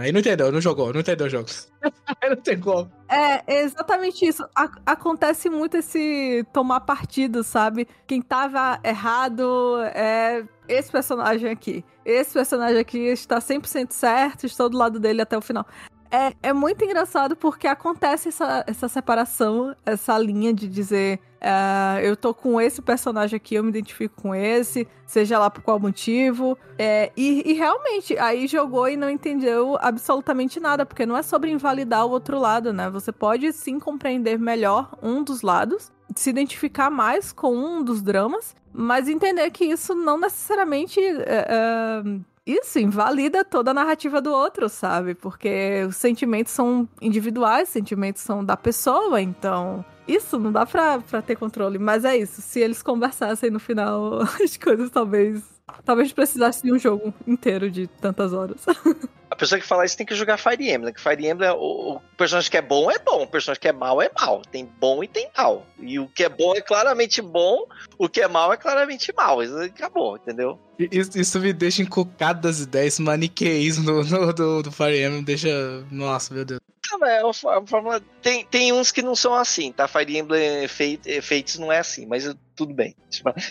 aí 0.00 0.12
não 0.12 0.20
entendeu, 0.20 0.52
não 0.52 0.60
jogou, 0.60 0.92
não 0.92 1.00
entendeu 1.00 1.26
o 1.26 1.30
jogo. 1.30 1.48
aí 2.20 2.28
não 2.28 2.36
tem 2.36 2.60
como. 2.60 2.90
É, 3.08 3.62
exatamente 3.62 4.26
isso. 4.26 4.46
A 4.54 4.70
acontece 4.86 5.50
muito 5.50 5.76
esse 5.76 6.46
tomar 6.52 6.80
partido, 6.80 7.42
sabe? 7.42 7.88
Quem 8.06 8.22
tava 8.22 8.78
errado 8.84 9.78
é 9.94 10.44
esse 10.68 10.90
personagem 10.90 11.50
aqui. 11.50 11.84
Esse 12.04 12.32
personagem 12.32 12.78
aqui 12.78 12.98
está 12.98 13.38
100% 13.38 13.92
certo, 13.92 14.46
estou 14.46 14.68
do 14.68 14.76
lado 14.76 14.98
dele 14.98 15.22
até 15.22 15.36
o 15.36 15.40
final. 15.40 15.66
É, 16.10 16.34
é 16.42 16.52
muito 16.52 16.84
engraçado 16.84 17.34
porque 17.34 17.66
acontece 17.66 18.28
essa, 18.28 18.64
essa 18.66 18.88
separação, 18.88 19.74
essa 19.86 20.18
linha 20.18 20.52
de 20.52 20.68
dizer 20.68 21.20
Uh, 21.42 21.98
eu 22.00 22.16
tô 22.16 22.32
com 22.32 22.60
esse 22.60 22.80
personagem 22.80 23.36
aqui, 23.36 23.56
eu 23.56 23.64
me 23.64 23.70
identifico 23.70 24.22
com 24.22 24.32
esse, 24.32 24.86
seja 25.04 25.40
lá 25.40 25.50
por 25.50 25.60
qual 25.60 25.80
motivo. 25.80 26.56
É, 26.78 27.10
e, 27.16 27.50
e, 27.50 27.52
realmente, 27.54 28.16
aí 28.16 28.46
jogou 28.46 28.88
e 28.88 28.96
não 28.96 29.10
entendeu 29.10 29.76
absolutamente 29.80 30.60
nada, 30.60 30.86
porque 30.86 31.04
não 31.04 31.16
é 31.16 31.22
sobre 31.22 31.50
invalidar 31.50 32.06
o 32.06 32.10
outro 32.10 32.38
lado, 32.38 32.72
né? 32.72 32.88
Você 32.90 33.10
pode 33.10 33.52
sim 33.52 33.80
compreender 33.80 34.38
melhor 34.38 34.96
um 35.02 35.24
dos 35.24 35.42
lados, 35.42 35.90
se 36.20 36.30
identificar 36.30 36.90
mais 36.90 37.32
com 37.32 37.54
um 37.54 37.82
dos 37.82 38.02
dramas, 38.02 38.54
mas 38.72 39.08
entender 39.08 39.50
que 39.50 39.64
isso 39.64 39.94
não 39.94 40.18
necessariamente. 40.18 41.00
Uh, 41.00 42.24
isso 42.44 42.80
invalida 42.80 43.44
toda 43.44 43.70
a 43.70 43.74
narrativa 43.74 44.20
do 44.20 44.32
outro, 44.32 44.68
sabe? 44.68 45.14
Porque 45.14 45.84
os 45.88 45.96
sentimentos 45.96 46.52
são 46.52 46.88
individuais, 47.00 47.68
os 47.68 47.72
sentimentos 47.72 48.20
são 48.22 48.44
da 48.44 48.56
pessoa, 48.56 49.20
então 49.20 49.84
isso 50.08 50.38
não 50.38 50.50
dá 50.50 50.66
pra, 50.66 50.98
pra 50.98 51.22
ter 51.22 51.36
controle. 51.36 51.78
Mas 51.78 52.04
é 52.04 52.16
isso, 52.16 52.42
se 52.42 52.58
eles 52.58 52.82
conversassem 52.82 53.50
no 53.50 53.60
final, 53.60 54.22
as 54.42 54.56
coisas 54.56 54.90
talvez. 54.90 55.42
Talvez 55.84 56.12
precisasse 56.12 56.62
de 56.62 56.72
um 56.72 56.78
jogo 56.78 57.14
inteiro 57.26 57.70
de 57.70 57.86
tantas 57.86 58.32
horas. 58.32 58.66
A 59.32 59.36
pessoa 59.36 59.58
que 59.58 59.66
fala 59.66 59.86
isso 59.86 59.96
tem 59.96 60.04
que 60.04 60.14
jogar 60.14 60.36
Fire 60.36 60.70
Emblem. 60.70 60.92
Que 60.92 61.00
Fire 61.00 61.26
Emblem, 61.26 61.48
o, 61.52 61.94
o 61.94 62.00
personagem 62.18 62.50
que 62.50 62.56
é 62.58 62.60
bom 62.60 62.90
é 62.90 62.98
bom, 62.98 63.22
o 63.22 63.26
personagem 63.26 63.62
que 63.62 63.68
é 63.68 63.72
mal 63.72 64.02
é 64.02 64.10
mal. 64.14 64.42
Tem 64.42 64.66
bom 64.78 65.02
e 65.02 65.08
tem 65.08 65.30
mal. 65.34 65.66
E 65.80 65.98
o 65.98 66.06
que 66.06 66.24
é 66.24 66.28
bom 66.28 66.54
é 66.54 66.60
claramente 66.60 67.22
bom, 67.22 67.66
o 67.96 68.10
que 68.10 68.20
é 68.20 68.28
mal 68.28 68.52
é 68.52 68.58
claramente 68.58 69.10
mal. 69.16 69.42
Isso 69.42 69.56
acabou, 69.56 70.18
entendeu? 70.18 70.60
Isso, 70.78 71.18
isso 71.18 71.40
me 71.40 71.50
deixa 71.54 71.80
encucado 71.80 72.42
das 72.42 72.60
ideias, 72.60 72.98
maniqueísmo 72.98 74.04
no, 74.04 74.32
do, 74.34 74.62
do 74.64 74.70
Fire 74.70 75.02
Emblem, 75.02 75.22
deixa. 75.22 75.48
Nossa, 75.90 76.34
meu 76.34 76.44
Deus. 76.44 76.60
É, 77.04 77.20
é 77.20 77.24
uma 77.24 77.32
fórmula. 77.66 78.02
Tem, 78.20 78.44
tem 78.44 78.70
uns 78.70 78.92
que 78.92 79.00
não 79.00 79.14
são 79.14 79.34
assim, 79.34 79.72
tá? 79.72 79.88
Fire 79.88 80.18
Emblem 80.18 80.68
Fates 80.68 81.58
não 81.58 81.72
é 81.72 81.78
assim, 81.78 82.04
mas 82.04 82.30
tudo 82.54 82.74
bem. 82.74 82.94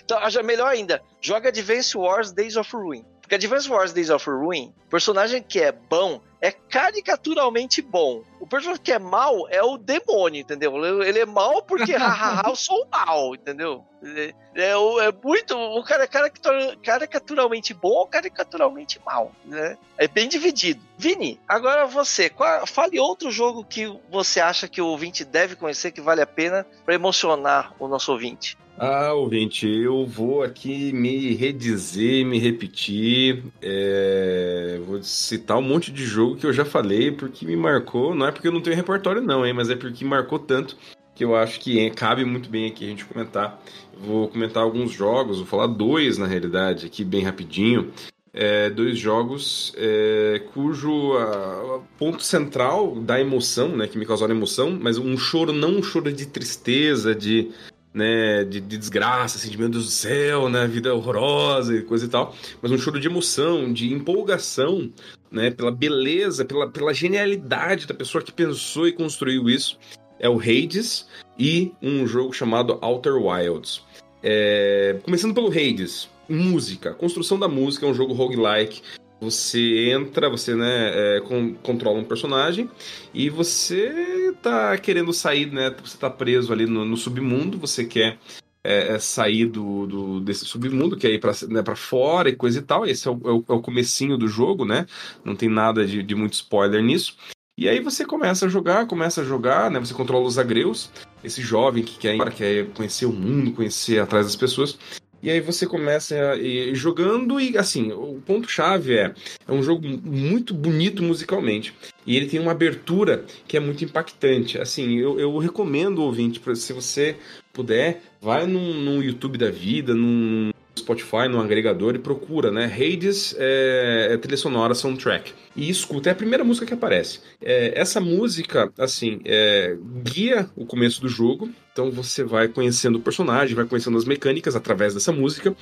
Então, 0.03 0.19
melhor 0.43 0.67
ainda, 0.67 1.01
joga 1.19 1.49
Advance 1.49 1.97
Wars 1.97 2.31
Days 2.31 2.55
of 2.55 2.71
Ruin. 2.71 3.03
Porque 3.31 3.45
Advance 3.45 3.69
Wars 3.69 3.93
Days 3.93 4.09
of 4.09 4.29
Ruin, 4.29 4.73
personagem 4.89 5.41
que 5.41 5.61
é 5.61 5.71
bom 5.71 6.19
é 6.41 6.51
caricaturalmente 6.51 7.81
bom. 7.81 8.23
O 8.41 8.47
personagem 8.47 8.83
que 8.83 8.91
é 8.91 8.99
mal 8.99 9.47
é 9.49 9.63
o 9.63 9.77
demônio, 9.77 10.41
entendeu? 10.41 10.73
Ele 11.01 11.19
é 11.19 11.25
mal 11.25 11.61
porque, 11.61 11.93
hahaha, 11.95 12.49
eu 12.49 12.55
sou 12.57 12.85
mal, 12.91 13.33
entendeu? 13.33 13.85
É, 14.03 14.33
é, 14.55 14.71
é 14.71 15.13
muito. 15.23 15.55
O 15.55 15.81
cara 15.81 16.03
é 16.03 16.77
caricaturalmente 16.83 17.73
bom 17.73 17.91
ou 17.91 18.07
caricaturalmente 18.07 18.99
mal, 19.05 19.31
né? 19.45 19.77
É 19.97 20.09
bem 20.09 20.27
dividido. 20.27 20.81
Vini, 20.97 21.39
agora 21.47 21.85
você, 21.85 22.29
qual, 22.29 22.67
fale 22.67 22.99
outro 22.99 23.31
jogo 23.31 23.63
que 23.63 23.97
você 24.09 24.41
acha 24.41 24.67
que 24.67 24.81
o 24.81 24.87
ouvinte 24.87 25.23
deve 25.23 25.55
conhecer, 25.55 25.91
que 25.91 26.01
vale 26.01 26.21
a 26.21 26.27
pena 26.27 26.65
para 26.83 26.95
emocionar 26.95 27.73
o 27.79 27.87
nosso 27.87 28.11
ouvinte. 28.11 28.57
Ah, 28.83 29.13
ouvinte, 29.13 29.67
eu 29.67 30.07
vou 30.07 30.41
aqui 30.41 30.91
me 30.91 31.35
redizer, 31.35 32.25
me 32.25 32.39
repetir. 32.39 33.43
É... 33.61 34.81
Vou 34.87 35.03
citar 35.03 35.59
um 35.59 35.61
monte 35.61 35.91
de 35.91 36.03
jogo 36.03 36.35
que 36.35 36.47
eu 36.47 36.51
já 36.51 36.65
falei 36.65 37.11
porque 37.11 37.45
me 37.45 37.55
marcou. 37.55 38.15
Não 38.15 38.25
é 38.25 38.31
porque 38.31 38.47
eu 38.47 38.51
não 38.51 38.59
tenho 38.59 38.75
repertório, 38.75 39.21
não, 39.21 39.45
hein? 39.45 39.53
Mas 39.53 39.69
é 39.69 39.75
porque 39.75 40.03
marcou 40.03 40.39
tanto. 40.39 40.75
que 41.13 41.23
eu 41.23 41.35
acho 41.35 41.59
que 41.59 41.91
cabe 41.91 42.25
muito 42.25 42.49
bem 42.49 42.67
aqui 42.67 42.85
a 42.85 42.87
gente 42.87 43.05
comentar. 43.05 43.61
Vou 43.99 44.27
comentar 44.27 44.63
alguns 44.63 44.91
jogos, 44.91 45.37
vou 45.37 45.45
falar 45.45 45.67
dois 45.67 46.17
na 46.17 46.25
realidade, 46.25 46.87
aqui 46.87 47.03
bem 47.03 47.21
rapidinho. 47.21 47.93
É, 48.33 48.67
dois 48.71 48.97
jogos 48.97 49.73
é, 49.77 50.41
cujo 50.53 51.13
a, 51.17 51.81
ponto 51.99 52.23
central 52.23 52.95
da 52.95 53.19
emoção, 53.19 53.75
né, 53.75 53.87
que 53.87 53.97
me 53.99 54.05
causaram 54.07 54.33
emoção, 54.33 54.75
mas 54.81 54.97
um 54.97 55.17
choro 55.17 55.51
não 55.53 55.77
um 55.77 55.83
choro 55.83 56.11
de 56.11 56.25
tristeza, 56.25 57.13
de, 57.13 57.51
né, 57.93 58.43
de, 58.43 58.61
de 58.61 58.77
desgraça, 58.77 59.37
assim, 59.37 59.49
de 59.49 59.57
do 59.57 59.81
céu, 59.81 60.49
né, 60.49 60.67
vida 60.67 60.93
horrorosa 60.93 61.75
e 61.75 61.81
coisa 61.81 62.05
e 62.05 62.09
tal, 62.09 62.35
mas 62.61 62.71
um 62.71 62.77
choro 62.77 62.99
de 62.99 63.07
emoção, 63.07 63.71
de 63.71 63.93
empolgação, 63.93 64.89
né, 65.31 65.51
pela 65.51 65.71
beleza, 65.71 66.45
pela, 66.45 66.69
pela 66.69 66.93
genialidade 66.93 67.87
da 67.87 67.93
pessoa 67.93 68.23
que 68.23 68.31
pensou 68.31 68.87
e 68.87 68.93
construiu 68.93 69.49
isso. 69.49 69.77
É 70.19 70.29
o 70.29 70.39
Hades 70.39 71.07
e 71.37 71.71
um 71.81 72.05
jogo 72.05 72.31
chamado 72.31 72.77
Outer 72.81 73.15
Wilds. 73.15 73.81
É, 74.21 74.99
começando 75.03 75.33
pelo 75.33 75.47
Hades, 75.47 76.07
música. 76.29 76.93
Construção 76.93 77.39
da 77.39 77.47
música 77.47 77.85
é 77.85 77.89
um 77.89 77.93
jogo 77.93 78.13
roguelike. 78.13 78.81
Você 79.21 79.91
entra, 79.91 80.31
você 80.31 80.55
né, 80.55 81.17
é, 81.17 81.21
com, 81.21 81.53
controla 81.53 81.99
um 81.99 82.03
personagem 82.03 82.67
e 83.13 83.29
você 83.29 84.33
tá 84.41 84.75
querendo 84.79 85.13
sair, 85.13 85.51
né? 85.51 85.69
Você 85.83 85.95
tá 85.95 86.09
preso 86.09 86.51
ali 86.51 86.65
no, 86.65 86.83
no 86.83 86.97
submundo, 86.97 87.59
você 87.59 87.85
quer 87.85 88.17
é, 88.63 88.95
é 88.95 88.99
sair 88.99 89.45
do, 89.45 89.85
do, 89.85 90.19
desse 90.21 90.43
submundo, 90.45 90.97
quer 90.97 91.11
ir 91.11 91.19
pra, 91.19 91.33
né, 91.49 91.61
pra 91.61 91.75
fora 91.75 92.29
e 92.29 92.35
coisa 92.35 92.57
e 92.57 92.61
tal. 92.63 92.83
Esse 92.83 93.07
é 93.07 93.11
o, 93.11 93.19
é 93.23 93.31
o, 93.31 93.45
é 93.47 93.53
o 93.53 93.61
comecinho 93.61 94.17
do 94.17 94.27
jogo, 94.27 94.65
né? 94.65 94.87
Não 95.23 95.35
tem 95.35 95.49
nada 95.49 95.85
de, 95.85 96.01
de 96.01 96.15
muito 96.15 96.33
spoiler 96.33 96.81
nisso. 96.81 97.15
E 97.55 97.69
aí 97.69 97.79
você 97.79 98.03
começa 98.03 98.47
a 98.47 98.49
jogar, 98.49 98.87
começa 98.87 99.21
a 99.21 99.23
jogar, 99.23 99.69
né? 99.69 99.79
Você 99.79 99.93
controla 99.93 100.25
os 100.25 100.39
agreus, 100.39 100.89
esse 101.23 101.43
jovem 101.43 101.83
que 101.83 101.95
quer, 101.99 102.17
quer 102.33 102.65
conhecer 102.69 103.05
o 103.05 103.13
mundo, 103.13 103.51
conhecer 103.51 103.99
atrás 103.99 104.25
das 104.25 104.35
pessoas. 104.35 104.79
E 105.21 105.29
aí 105.29 105.39
você 105.39 105.67
começa 105.67 106.35
ir 106.35 106.75
jogando 106.75 107.39
e 107.39 107.57
assim, 107.57 107.91
o 107.91 108.21
ponto 108.25 108.49
chave 108.49 108.97
é 108.97 109.13
é 109.47 109.51
um 109.51 109.61
jogo 109.61 109.87
muito 109.87 110.53
bonito 110.53 111.03
musicalmente. 111.03 111.73
E 112.05 112.15
ele 112.15 112.27
tem 112.27 112.39
uma 112.39 112.51
abertura 112.51 113.25
que 113.47 113.57
é 113.57 113.59
muito 113.59 113.83
impactante. 113.83 114.57
Assim, 114.57 114.97
eu, 114.97 115.19
eu 115.19 115.37
recomendo 115.37 115.99
ouvinte, 115.99 116.41
se 116.55 116.73
você 116.73 117.15
puder, 117.53 118.01
vai 118.21 118.47
num, 118.47 118.73
num 118.73 119.03
YouTube 119.03 119.37
da 119.37 119.51
vida, 119.51 119.93
num 119.93 120.51
Spotify, 120.77 121.27
num 121.29 121.39
agregador 121.39 121.95
e 121.95 121.99
procura, 121.99 122.51
né? 122.51 122.65
Hades 122.65 123.35
é, 123.37 124.09
é 124.11 124.17
trilha 124.17 124.37
sonora 124.37 124.73
soundtrack 124.73 125.33
e 125.55 125.69
escuta. 125.69 126.09
É 126.09 126.13
a 126.13 126.15
primeira 126.15 126.43
música 126.43 126.65
que 126.65 126.73
aparece. 126.73 127.19
É, 127.41 127.73
essa 127.79 127.99
música, 127.99 128.71
assim, 128.77 129.19
é, 129.25 129.77
guia 130.03 130.49
o 130.55 130.65
começo 130.65 131.01
do 131.01 131.09
jogo. 131.09 131.49
Então 131.71 131.89
você 131.89 132.23
vai 132.23 132.47
conhecendo 132.47 132.97
o 132.97 133.01
personagem, 133.01 133.55
vai 133.55 133.65
conhecendo 133.65 133.97
as 133.97 134.05
mecânicas 134.05 134.55
através 134.55 134.93
dessa 134.93 135.11
música. 135.11 135.55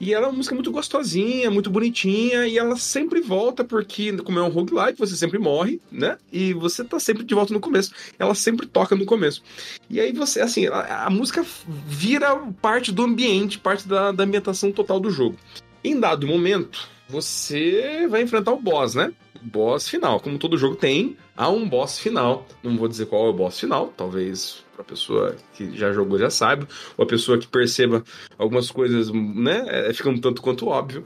E 0.00 0.12
ela 0.12 0.26
é 0.26 0.28
uma 0.28 0.36
música 0.36 0.54
muito 0.54 0.72
gostosinha, 0.72 1.48
muito 1.48 1.70
bonitinha, 1.70 2.44
e 2.46 2.58
ela 2.58 2.76
sempre 2.76 3.20
volta, 3.20 3.62
porque, 3.62 4.12
como 4.18 4.40
é 4.40 4.42
um 4.42 4.48
roguelike, 4.48 4.98
você 4.98 5.14
sempre 5.14 5.38
morre, 5.38 5.80
né? 5.92 6.18
E 6.32 6.52
você 6.52 6.82
tá 6.82 6.98
sempre 6.98 7.22
de 7.22 7.34
volta 7.34 7.54
no 7.54 7.60
começo. 7.60 7.92
Ela 8.18 8.34
sempre 8.34 8.66
toca 8.66 8.96
no 8.96 9.04
começo. 9.04 9.44
E 9.88 10.00
aí 10.00 10.12
você, 10.12 10.40
assim, 10.40 10.66
a, 10.66 11.06
a 11.06 11.10
música 11.10 11.46
vira 11.86 12.34
parte 12.60 12.90
do 12.90 13.04
ambiente, 13.04 13.60
parte 13.60 13.86
da, 13.86 14.10
da 14.10 14.24
ambientação 14.24 14.72
total 14.72 14.98
do 14.98 15.10
jogo. 15.10 15.36
Em 15.84 16.00
dado 16.00 16.26
momento, 16.26 16.88
você 17.08 18.08
vai 18.08 18.22
enfrentar 18.22 18.52
o 18.52 18.60
boss, 18.60 18.96
né? 18.96 19.12
boss 19.42 19.88
final. 19.88 20.20
Como 20.20 20.38
todo 20.38 20.56
jogo 20.56 20.76
tem, 20.76 21.16
há 21.36 21.48
um 21.48 21.68
boss 21.68 21.98
final. 21.98 22.46
Não 22.62 22.76
vou 22.76 22.88
dizer 22.88 23.06
qual 23.06 23.26
é 23.26 23.30
o 23.30 23.32
boss 23.32 23.58
final, 23.58 23.92
talvez 23.96 24.64
a 24.82 24.84
pessoa 24.84 25.36
que 25.54 25.76
já 25.76 25.92
jogou 25.92 26.18
já 26.18 26.28
saiba, 26.28 26.68
ou 26.96 27.04
a 27.04 27.08
pessoa 27.08 27.38
que 27.38 27.46
perceba 27.46 28.04
algumas 28.36 28.70
coisas, 28.70 29.10
né, 29.10 29.64
é, 29.68 29.92
fica 29.92 30.10
um 30.10 30.18
tanto 30.18 30.42
quanto 30.42 30.68
óbvio. 30.68 31.04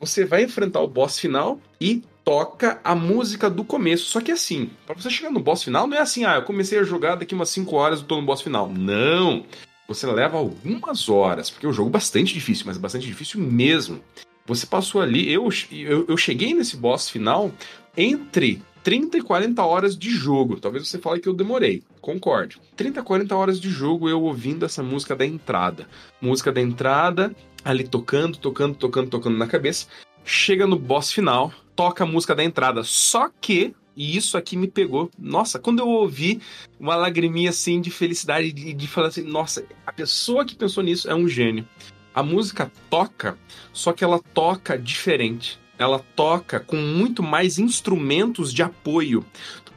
Você 0.00 0.24
vai 0.24 0.44
enfrentar 0.44 0.80
o 0.80 0.88
boss 0.88 1.18
final 1.18 1.60
e 1.80 2.02
toca 2.24 2.80
a 2.82 2.94
música 2.94 3.48
do 3.48 3.64
começo. 3.64 4.06
Só 4.06 4.20
que 4.20 4.32
assim, 4.32 4.70
para 4.86 4.94
você 4.94 5.10
chegar 5.10 5.30
no 5.30 5.40
boss 5.40 5.62
final, 5.62 5.86
não 5.86 5.96
é 5.96 6.00
assim, 6.00 6.24
ah, 6.24 6.36
eu 6.36 6.42
comecei 6.42 6.78
a 6.78 6.84
jogar 6.84 7.16
daqui 7.16 7.34
umas 7.34 7.50
5 7.50 7.74
horas 7.74 8.00
eu 8.00 8.06
tô 8.06 8.16
no 8.16 8.26
boss 8.26 8.42
final. 8.42 8.70
Não! 8.70 9.44
Você 9.88 10.06
leva 10.06 10.36
algumas 10.36 11.08
horas, 11.08 11.48
porque 11.48 11.64
é 11.64 11.68
um 11.68 11.72
jogo 11.72 11.88
bastante 11.88 12.34
difícil, 12.34 12.64
mas 12.66 12.76
bastante 12.76 13.06
difícil 13.06 13.40
mesmo. 13.40 14.00
Você 14.44 14.66
passou 14.66 15.00
ali, 15.00 15.32
eu, 15.32 15.48
eu, 15.70 16.06
eu 16.08 16.16
cheguei 16.16 16.52
nesse 16.54 16.76
boss 16.76 17.08
final 17.08 17.52
entre 17.96 18.62
30 18.86 19.18
e 19.18 19.20
40 19.20 19.64
horas 19.64 19.98
de 19.98 20.10
jogo. 20.10 20.60
Talvez 20.60 20.86
você 20.86 20.96
fale 20.96 21.18
que 21.18 21.28
eu 21.28 21.34
demorei, 21.34 21.82
concordo. 22.00 22.54
30 22.76 23.02
40 23.02 23.34
horas 23.34 23.60
de 23.60 23.68
jogo 23.68 24.08
eu 24.08 24.22
ouvindo 24.22 24.64
essa 24.64 24.80
música 24.80 25.16
da 25.16 25.26
entrada. 25.26 25.88
Música 26.20 26.52
da 26.52 26.60
entrada, 26.60 27.34
ali 27.64 27.82
tocando, 27.82 28.38
tocando, 28.38 28.76
tocando, 28.76 29.10
tocando 29.10 29.36
na 29.36 29.48
cabeça. 29.48 29.88
Chega 30.24 30.68
no 30.68 30.78
boss 30.78 31.10
final, 31.10 31.52
toca 31.74 32.04
a 32.04 32.06
música 32.06 32.32
da 32.32 32.44
entrada. 32.44 32.84
Só 32.84 33.28
que 33.40 33.74
e 33.96 34.16
isso 34.16 34.38
aqui 34.38 34.56
me 34.56 34.68
pegou. 34.68 35.10
Nossa, 35.18 35.58
quando 35.58 35.80
eu 35.80 35.88
ouvi 35.88 36.40
uma 36.78 36.94
lagriminha 36.94 37.50
assim 37.50 37.80
de 37.80 37.90
felicidade, 37.90 38.52
de, 38.52 38.72
de 38.72 38.86
falar 38.86 39.08
assim, 39.08 39.22
nossa, 39.22 39.66
a 39.84 39.92
pessoa 39.92 40.44
que 40.44 40.54
pensou 40.54 40.84
nisso 40.84 41.10
é 41.10 41.14
um 41.14 41.26
gênio. 41.26 41.66
A 42.14 42.22
música 42.22 42.70
toca, 42.88 43.36
só 43.72 43.92
que 43.92 44.04
ela 44.04 44.20
toca 44.32 44.78
diferente 44.78 45.58
ela 45.78 45.98
toca 46.14 46.60
com 46.60 46.76
muito 46.76 47.22
mais 47.22 47.58
instrumentos 47.58 48.52
de 48.52 48.62
apoio. 48.62 49.24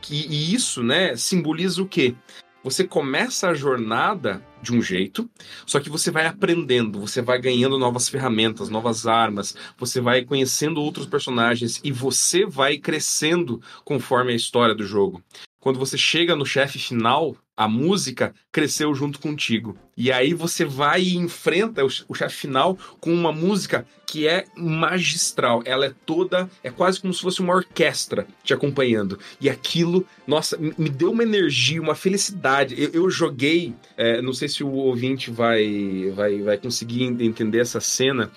E, 0.10 0.54
isso, 0.54 0.82
né, 0.82 1.16
simboliza 1.16 1.82
o 1.82 1.88
quê? 1.88 2.16
Você 2.64 2.84
começa 2.84 3.48
a 3.50 3.54
jornada 3.54 4.44
de 4.62 4.74
um 4.74 4.82
jeito, 4.82 5.30
só 5.66 5.80
que 5.80 5.90
você 5.90 6.12
vai 6.12 6.26
aprendendo, 6.26 7.00
você 7.00 7.22
vai 7.22 7.40
ganhando 7.40 7.80
novas 7.80 8.10
ferramentas, 8.10 8.70
novas 8.70 9.08
armas, 9.08 9.56
você 9.78 10.02
vai 10.02 10.26
conhecendo 10.26 10.82
outros 10.82 11.06
personagens 11.06 11.80
e 11.84 11.92
você 11.92 12.46
vai 12.46 12.78
crescendo 12.78 13.62
conforme 13.86 14.34
a 14.34 14.36
história 14.36 14.76
do 14.76 14.86
jogo. 14.86 15.24
Quando 15.60 15.80
você 15.80 15.98
chega 15.98 16.36
no 16.36 16.46
chefe 16.46 16.80
final, 16.80 17.36
a 17.56 17.68
música 17.68 18.34
cresceu 18.52 18.94
junto 18.94 19.20
contigo. 19.20 19.78
E 20.00 20.14
aí 20.14 20.34
você 20.34 20.64
vai 20.64 21.02
e 21.02 21.18
enfrenta 21.18 21.84
o, 21.84 21.90
chefe 21.90 22.38
final 22.38 22.78
com 23.02 23.14
uma 23.14 23.34
música 23.34 23.86
que 24.08 24.26
é 24.26 24.46
magistral. 24.56 25.62
Ela 25.66 25.88
é 25.88 25.94
toda, 26.06 26.50
é 26.64 26.72
quase 26.72 27.02
como 27.02 27.14
se 27.14 27.22
fosse 27.22 27.42
uma 27.42 27.54
orquestra 27.54 28.26
te 28.42 28.54
acompanhando. 28.54 29.20
E 29.42 29.50
aquilo, 29.50 30.06
nossa, 30.26 30.58
me 30.58 30.90
deu 30.90 31.12
uma 31.12 31.24
energia, 31.24 31.82
uma 31.82 31.96
felicidade. 31.96 32.82
Eu, 32.82 32.92
eu 32.94 33.10
joguei, 33.10 33.74
é, 33.98 34.22
não 34.22 34.32
sei 34.32 34.48
se 34.48 34.64
o 34.64 34.72
ouvinte 34.72 35.30
vai, 35.30 36.12
vai, 36.16 36.42
vai 36.42 36.58
conseguir 36.58 37.04
entender 37.04 37.60
essa 37.60 37.82
cena. 37.82 38.32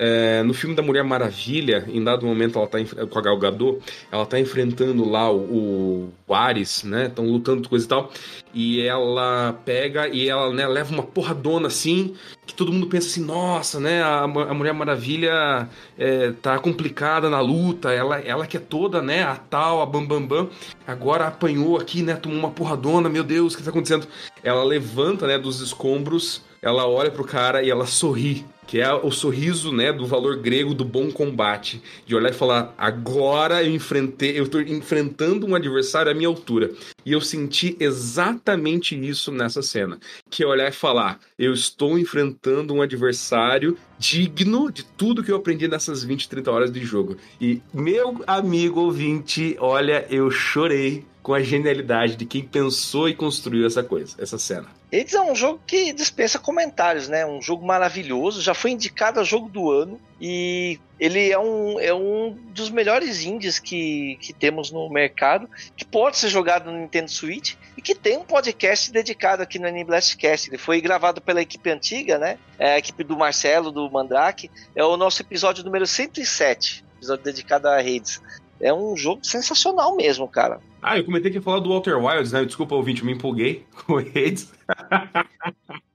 É, 0.00 0.44
no 0.44 0.54
filme 0.54 0.76
da 0.76 0.82
Mulher 0.82 1.02
Maravilha, 1.02 1.84
em 1.88 2.02
dado 2.04 2.24
momento 2.24 2.56
ela 2.56 2.68
tá 2.68 2.78
com 3.10 3.18
a 3.18 3.20
Gal 3.20 3.36
Gadot, 3.36 3.80
ela 4.12 4.24
tá 4.24 4.38
enfrentando 4.38 5.04
lá 5.04 5.28
o, 5.32 6.12
o 6.24 6.34
Ares, 6.34 6.84
né? 6.84 7.06
Estão 7.06 7.24
lutando 7.26 7.68
coisa 7.68 7.84
e 7.84 7.88
tal. 7.88 8.12
E 8.54 8.80
ela 8.80 9.60
pega 9.64 10.06
e 10.06 10.28
ela 10.28 10.52
né, 10.52 10.68
leva 10.68 10.94
uma 10.94 11.02
porradona 11.08 11.68
assim, 11.68 12.14
que 12.46 12.54
todo 12.54 12.72
mundo 12.72 12.86
pensa 12.86 13.08
assim, 13.08 13.24
nossa, 13.24 13.80
né? 13.80 14.02
A, 14.02 14.22
a 14.22 14.54
Mulher 14.54 14.72
Maravilha 14.72 15.68
é, 15.98 16.32
tá 16.42 16.58
complicada 16.58 17.28
na 17.28 17.40
luta, 17.40 17.92
ela, 17.92 18.18
ela 18.20 18.46
que 18.46 18.56
é 18.56 18.60
toda, 18.60 19.02
né? 19.02 19.22
A 19.22 19.36
tal, 19.36 19.82
a 19.82 19.86
Bambambam, 19.86 20.26
bam, 20.26 20.44
bam, 20.44 20.50
agora 20.86 21.26
apanhou 21.26 21.76
aqui, 21.78 22.02
né? 22.02 22.14
Tomou 22.14 22.38
uma 22.38 22.50
porradona, 22.50 23.08
meu 23.08 23.24
Deus, 23.24 23.54
o 23.54 23.56
que 23.56 23.62
tá 23.62 23.70
acontecendo? 23.70 24.06
Ela 24.42 24.64
levanta, 24.64 25.26
né, 25.26 25.38
dos 25.38 25.60
escombros, 25.60 26.42
ela 26.62 26.86
olha 26.86 27.10
pro 27.10 27.24
cara 27.24 27.62
e 27.62 27.70
ela 27.70 27.86
sorri 27.86 28.44
que 28.68 28.80
é 28.82 28.92
o 28.92 29.10
sorriso, 29.10 29.72
né, 29.72 29.90
do 29.90 30.06
valor 30.06 30.36
grego 30.36 30.74
do 30.74 30.84
bom 30.84 31.10
combate, 31.10 31.82
de 32.06 32.14
olhar 32.14 32.30
e 32.30 32.34
falar: 32.34 32.74
agora 32.76 33.64
eu 33.64 33.74
enfrentei, 33.74 34.38
eu 34.38 34.44
estou 34.44 34.60
enfrentando 34.60 35.46
um 35.46 35.54
adversário 35.54 36.12
à 36.12 36.14
minha 36.14 36.28
altura. 36.28 36.70
E 37.04 37.12
eu 37.12 37.20
senti 37.20 37.74
exatamente 37.80 38.94
isso 38.94 39.32
nessa 39.32 39.62
cena, 39.62 39.98
que 40.30 40.44
é 40.44 40.46
olhar 40.46 40.68
e 40.68 40.72
falar: 40.72 41.18
eu 41.38 41.54
estou 41.54 41.98
enfrentando 41.98 42.74
um 42.74 42.82
adversário 42.82 43.78
digno 43.98 44.70
de 44.70 44.84
tudo 44.84 45.24
que 45.24 45.32
eu 45.32 45.36
aprendi 45.36 45.66
nessas 45.66 46.04
20, 46.04 46.28
30 46.28 46.50
horas 46.50 46.70
de 46.70 46.84
jogo. 46.84 47.16
E 47.40 47.62
meu 47.72 48.22
amigo 48.26 48.80
ouvinte, 48.80 49.56
olha, 49.58 50.06
eu 50.10 50.30
chorei 50.30 51.06
com 51.22 51.32
a 51.32 51.42
genialidade 51.42 52.16
de 52.16 52.26
quem 52.26 52.42
pensou 52.42 53.08
e 53.08 53.14
construiu 53.14 53.66
essa 53.66 53.82
coisa, 53.82 54.14
essa 54.18 54.38
cena. 54.38 54.77
Eles 54.90 55.12
é 55.12 55.20
um 55.20 55.34
jogo 55.34 55.60
que 55.66 55.92
dispensa 55.92 56.38
comentários, 56.38 57.08
né? 57.08 57.26
Um 57.26 57.42
jogo 57.42 57.66
maravilhoso, 57.66 58.40
já 58.40 58.54
foi 58.54 58.70
indicado 58.70 59.20
a 59.20 59.24
jogo 59.24 59.48
do 59.48 59.70
ano 59.70 60.00
e 60.20 60.80
ele 60.98 61.30
é 61.30 61.38
um, 61.38 61.78
é 61.78 61.92
um 61.92 62.36
dos 62.52 62.70
melhores 62.70 63.22
indies 63.22 63.58
que, 63.58 64.16
que 64.20 64.32
temos 64.32 64.70
no 64.72 64.88
mercado, 64.88 65.48
que 65.76 65.84
pode 65.84 66.16
ser 66.16 66.28
jogado 66.28 66.70
no 66.70 66.78
Nintendo 66.78 67.10
Switch 67.10 67.54
e 67.76 67.82
que 67.82 67.94
tem 67.94 68.16
um 68.16 68.24
podcast 68.24 68.90
dedicado 68.90 69.42
aqui 69.42 69.58
no 69.58 69.68
Aniblastcast. 69.68 70.48
Ele 70.48 70.58
foi 70.58 70.80
gravado 70.80 71.20
pela 71.20 71.42
equipe 71.42 71.70
antiga, 71.70 72.18
né? 72.18 72.38
É 72.58 72.72
a 72.72 72.78
equipe 72.78 73.04
do 73.04 73.16
Marcelo, 73.16 73.70
do 73.70 73.88
Mandrake. 73.90 74.50
É 74.74 74.82
o 74.82 74.96
nosso 74.96 75.20
episódio 75.22 75.62
número 75.62 75.86
107, 75.86 76.84
episódio 76.96 77.24
dedicado 77.24 77.68
a 77.68 77.78
redes. 77.78 78.20
É 78.60 78.72
um 78.72 78.96
jogo 78.96 79.24
sensacional 79.24 79.96
mesmo, 79.96 80.26
cara. 80.28 80.60
Ah, 80.82 80.98
eu 80.98 81.04
comentei 81.04 81.30
que 81.30 81.38
ia 81.38 81.42
falar 81.42 81.60
do 81.60 81.70
Walter 81.70 81.96
Wilds, 81.96 82.32
né? 82.32 82.44
Desculpa, 82.44 82.74
ouvinte, 82.74 83.04
me 83.04 83.12
empolguei 83.12 83.64
com 83.86 84.00
eles. 84.00 84.52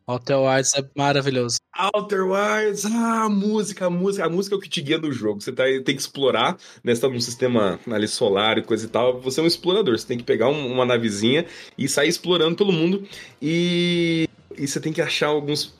Outer 0.06 0.38
Wilds 0.38 0.74
é 0.76 0.84
maravilhoso. 0.96 1.60
Outer 1.94 2.26
Wilds, 2.26 2.86
ah, 2.86 3.24
a 3.24 3.30
música, 3.30 3.86
a 3.86 3.90
música, 3.90 4.26
a 4.26 4.30
música 4.30 4.56
é 4.56 4.58
o 4.58 4.62
que 4.62 4.70
te 4.70 4.82
guia 4.82 4.98
no 4.98 5.12
jogo. 5.12 5.42
Você 5.42 5.52
tá, 5.52 5.64
tem 5.64 5.96
que 5.96 6.02
explorar, 6.02 6.58
né? 6.84 6.94
Você 6.94 7.02
tá 7.02 7.08
num 7.08 7.22
sistema 7.22 7.80
ali 7.90 8.08
solar 8.08 8.58
e 8.58 8.64
coisa 8.64 8.86
e 8.86 8.90
tal. 8.90 9.22
Você 9.22 9.40
é 9.40 9.44
um 9.44 9.48
explorador, 9.48 9.98
você 9.98 10.06
tem 10.06 10.18
que 10.18 10.24
pegar 10.24 10.50
um, 10.50 10.74
uma 10.74 10.86
navezinha 10.86 11.46
e 11.78 11.88
sair 11.88 12.10
explorando 12.10 12.56
pelo 12.56 12.74
mundo. 12.74 13.08
E 13.42 14.28
e 14.56 14.68
você 14.68 14.80
tem 14.80 14.94
que 14.94 15.02
achar 15.02 15.28
alguns 15.28 15.74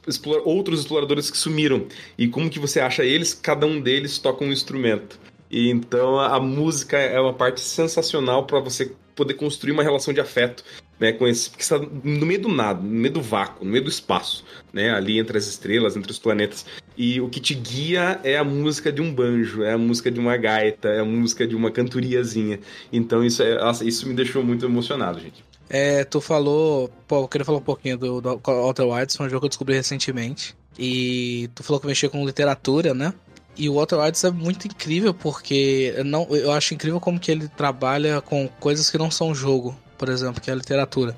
outros 0.46 0.80
exploradores 0.80 1.30
que 1.30 1.38
sumiram. 1.38 1.86
E 2.18 2.28
como 2.28 2.50
que 2.50 2.58
você 2.60 2.80
acha 2.80 3.04
eles? 3.04 3.34
Cada 3.34 3.68
um 3.68 3.80
deles 3.80 4.18
toca 4.18 4.44
um 4.44 4.52
instrumento. 4.52 5.20
E 5.54 5.70
então 5.70 6.20
a, 6.20 6.40
música 6.40 6.98
é 6.98 7.20
uma 7.20 7.32
parte 7.32 7.62
sensacional 7.62 8.44
para 8.48 8.60
você 8.60 8.92
poder 9.16 9.36
construir 9.36 9.72
uma 9.72 9.84
relação 9.84 10.12
de 10.12 10.20
afeto 10.20 10.64
né, 11.00 11.12
com 11.12 11.28
esse, 11.28 11.48
porque 11.48 11.62
está 11.62 11.78
no 11.78 12.26
meio 12.26 12.42
do 12.42 12.50
nada, 12.50 12.82
no 12.82 12.90
meio 12.90 13.14
do 13.14 13.22
vácuo, 13.22 13.64
no 13.64 13.70
meio 13.70 13.84
do 13.84 13.90
espaço, 13.90 14.44
né, 14.74 14.90
ali 14.90 15.20
entre 15.20 15.38
as 15.38 15.46
estrelas, 15.46 15.96
entre 15.96 16.12
os 16.12 16.18
planetas. 16.18 16.66
E 16.98 17.22
o 17.22 17.30
que 17.30 17.40
te 17.40 17.54
guia 17.54 18.20
é 18.24 18.36
a 18.36 18.44
música 18.44 18.92
de 18.92 19.00
um 19.00 19.14
banjo, 19.14 19.62
é 19.62 19.74
a 19.74 19.78
música 19.78 20.10
de 20.10 20.20
uma 20.20 20.36
gaita, 20.38 20.88
é 20.90 21.02
a 21.02 21.06
música 21.06 21.46
de 21.46 21.56
uma 21.56 21.70
cantoriazinha. 21.70 22.60
Então 22.92 23.24
isso, 23.24 23.44
é, 23.44 23.56
isso 23.84 24.08
me 24.08 24.16
deixou 24.16 24.44
muito 24.44 24.66
emocionado, 24.66 25.20
gente. 25.20 25.46
É, 25.70 26.04
tu 26.04 26.20
falou. 26.20 26.90
Pô, 27.08 27.22
eu 27.22 27.28
queria 27.28 27.46
falar 27.46 27.60
um 27.60 27.62
pouquinho 27.62 27.96
do, 27.98 28.22
do 28.22 28.42
Outer 28.44 28.88
Wilds, 28.88 29.20
um 29.20 29.30
jogo 29.30 29.42
que 29.42 29.46
eu 29.46 29.50
descobri 29.50 29.76
recentemente. 29.76 30.56
E 30.80 31.48
tu 31.54 31.62
falou 31.62 31.80
que 31.80 31.86
mexia 31.86 32.10
com 32.10 32.26
literatura, 32.26 32.96
né? 32.96 33.14
E 33.56 33.70
o 33.70 33.78
Outer 33.78 34.00
Wilds 34.00 34.24
é 34.24 34.32
muito 34.32 34.68
incrível 34.68 35.14
porque 35.14 35.94
não, 36.06 36.28
eu 36.36 36.52
acho 36.52 36.74
incrível 36.74 37.00
como 37.00 37.20
que 37.20 37.32
ele 37.32 37.48
trabalha 37.48 38.20
com 38.22 38.48
coisas 38.60 38.90
que 38.90 38.98
não 38.98 39.12
são 39.12 39.34
jogo, 39.34 39.78
por 39.98 40.10
exemplo, 40.10 40.42
que 40.42 40.50
é 40.50 40.54
a 40.54 40.56
literatura. 40.56 41.16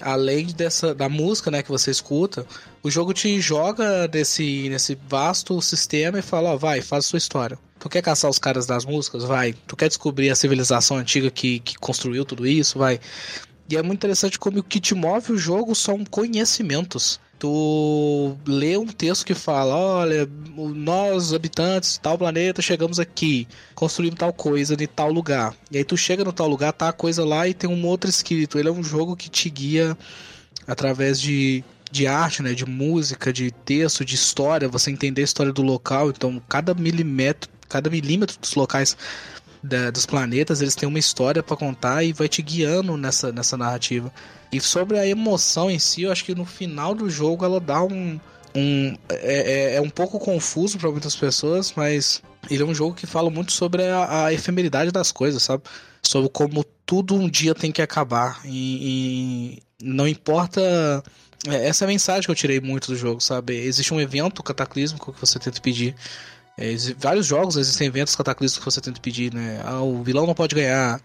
Além 0.00 0.46
dessa 0.46 0.94
da 0.94 1.08
música, 1.08 1.50
né, 1.50 1.62
que 1.62 1.70
você 1.70 1.90
escuta, 1.90 2.46
o 2.82 2.90
jogo 2.90 3.14
te 3.14 3.40
joga 3.40 4.06
nesse, 4.12 4.68
nesse 4.68 4.98
vasto 5.08 5.60
sistema 5.62 6.18
e 6.18 6.22
fala, 6.22 6.50
ó, 6.50 6.56
vai, 6.56 6.82
faz 6.82 7.06
a 7.06 7.08
sua 7.08 7.16
história. 7.16 7.58
Tu 7.78 7.88
quer 7.88 8.02
caçar 8.02 8.30
os 8.30 8.38
caras 8.38 8.66
das 8.66 8.84
músicas? 8.84 9.24
Vai. 9.24 9.54
Tu 9.66 9.76
quer 9.76 9.88
descobrir 9.88 10.30
a 10.30 10.34
civilização 10.34 10.98
antiga 10.98 11.30
que, 11.30 11.60
que 11.60 11.76
construiu 11.76 12.24
tudo 12.24 12.46
isso? 12.46 12.78
Vai. 12.78 13.00
E 13.68 13.76
é 13.76 13.82
muito 13.82 14.00
interessante 14.00 14.38
como 14.38 14.58
o 14.58 14.62
que 14.62 14.80
te 14.80 14.94
move 14.94 15.32
o 15.32 15.38
jogo 15.38 15.74
são 15.74 16.04
conhecimentos. 16.04 17.18
Tu 17.38 18.36
lê 18.46 18.76
um 18.76 18.86
texto 18.86 19.26
que 19.26 19.34
fala: 19.34 19.74
olha, 19.74 20.28
nós, 20.56 21.34
habitantes 21.34 21.94
de 21.94 22.00
tal 22.00 22.16
planeta, 22.16 22.62
chegamos 22.62 22.98
aqui, 22.98 23.46
construímos 23.74 24.18
tal 24.18 24.32
coisa 24.32 24.74
em 24.74 24.86
tal 24.86 25.10
lugar. 25.10 25.54
E 25.70 25.78
aí 25.78 25.84
tu 25.84 25.96
chega 25.96 26.24
no 26.24 26.32
tal 26.32 26.48
lugar, 26.48 26.72
tá 26.72 26.88
a 26.88 26.92
coisa 26.92 27.24
lá 27.24 27.46
e 27.46 27.54
tem 27.54 27.68
um 27.68 27.86
outro 27.86 28.08
escrito. 28.08 28.58
Ele 28.58 28.68
é 28.68 28.72
um 28.72 28.82
jogo 28.82 29.16
que 29.16 29.28
te 29.28 29.50
guia 29.50 29.96
através 30.66 31.20
de, 31.20 31.62
de 31.90 32.06
arte, 32.06 32.42
né, 32.42 32.54
de 32.54 32.64
música, 32.64 33.32
de 33.32 33.50
texto, 33.50 34.04
de 34.04 34.14
história, 34.14 34.68
você 34.68 34.90
entender 34.90 35.20
a 35.20 35.24
história 35.24 35.52
do 35.52 35.62
local. 35.62 36.10
Então, 36.10 36.40
cada 36.48 36.74
milímetro, 36.74 37.50
cada 37.68 37.90
milímetro 37.90 38.38
dos 38.40 38.54
locais 38.54 38.96
da, 39.64 39.90
dos 39.90 40.04
planetas, 40.04 40.60
eles 40.60 40.74
têm 40.74 40.86
uma 40.86 40.98
história 40.98 41.42
para 41.42 41.56
contar 41.56 42.04
e 42.04 42.12
vai 42.12 42.28
te 42.28 42.42
guiando 42.42 42.98
nessa, 42.98 43.32
nessa 43.32 43.56
narrativa. 43.56 44.12
E 44.52 44.60
sobre 44.60 44.98
a 44.98 45.06
emoção 45.06 45.70
em 45.70 45.78
si, 45.78 46.02
eu 46.02 46.12
acho 46.12 46.22
que 46.22 46.34
no 46.34 46.44
final 46.44 46.94
do 46.94 47.08
jogo 47.08 47.44
ela 47.44 47.58
dá 47.58 47.82
um. 47.82 48.20
um 48.54 48.94
é, 49.08 49.72
é, 49.72 49.74
é 49.76 49.80
um 49.80 49.88
pouco 49.88 50.18
confuso 50.18 50.78
para 50.78 50.90
muitas 50.90 51.16
pessoas, 51.16 51.72
mas 51.74 52.22
ele 52.50 52.62
é 52.62 52.66
um 52.66 52.74
jogo 52.74 52.94
que 52.94 53.06
fala 53.06 53.30
muito 53.30 53.52
sobre 53.52 53.84
a, 53.84 54.26
a 54.26 54.32
efemeridade 54.34 54.92
das 54.92 55.10
coisas, 55.10 55.42
sabe? 55.42 55.62
Sobre 56.02 56.28
como 56.28 56.62
tudo 56.84 57.14
um 57.14 57.28
dia 57.28 57.54
tem 57.54 57.72
que 57.72 57.80
acabar. 57.80 58.42
E, 58.44 59.56
e 59.58 59.62
não 59.82 60.06
importa. 60.06 61.02
É, 61.48 61.68
essa 61.68 61.84
é 61.84 61.86
a 61.86 61.88
mensagem 61.88 62.22
que 62.22 62.30
eu 62.30 62.34
tirei 62.34 62.60
muito 62.60 62.88
do 62.88 62.96
jogo, 62.96 63.20
sabe? 63.22 63.56
Existe 63.56 63.94
um 63.94 64.00
evento 64.00 64.42
cataclísmico 64.42 65.14
que 65.14 65.20
você 65.20 65.38
tenta 65.38 65.58
pedir 65.60 65.94
é, 66.56 66.74
vários 66.98 67.26
jogos 67.26 67.56
existem 67.56 67.88
eventos 67.88 68.14
cataclísmicos 68.14 68.64
que 68.64 68.70
você 68.72 68.80
tenta 68.80 69.00
pedir, 69.00 69.34
né? 69.34 69.60
Ah, 69.64 69.80
o 69.80 70.02
vilão 70.02 70.26
não 70.26 70.34
pode 70.34 70.54
ganhar, 70.54 71.00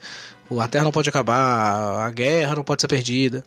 a 0.59 0.67
Terra 0.67 0.83
não 0.83 0.91
pode 0.91 1.09
acabar, 1.09 2.05
a 2.05 2.11
guerra 2.11 2.55
não 2.55 2.63
pode 2.63 2.81
ser 2.81 2.87
perdida. 2.87 3.43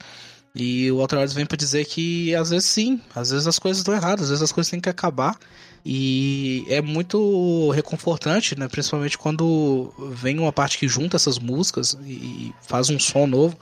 E 0.55 0.91
o 0.93 0.99
Outer 0.99 1.19
Wilds 1.19 1.35
vem 1.35 1.47
para 1.47 1.57
dizer 1.57 1.87
que 1.87 2.35
às 2.35 2.51
vezes 2.51 2.67
sim, 2.67 3.01
às 3.15 3.31
vezes 3.31 3.47
as 3.47 3.59
coisas 3.59 3.79
estão 3.79 3.95
erradas, 3.95 4.25
às 4.25 4.29
vezes 4.31 4.43
as 4.43 4.53
coisas 4.53 4.71
têm 4.71 4.81
que 4.81 4.89
acabar. 4.89 5.37
E 5.85 6.65
é 6.69 6.81
muito 6.81 7.71
reconfortante, 7.71 8.59
né? 8.59 8.69
Principalmente 8.69 9.19
quando 9.19 9.93
vem 10.11 10.39
uma 10.39 10.53
parte 10.53 10.79
que 10.79 10.87
junta 10.87 11.17
essas 11.17 11.39
músicas 11.39 11.99
e 12.05 12.53
faz 12.63 12.91
um 12.91 12.99
som 12.99 13.27
novo. 13.27 13.57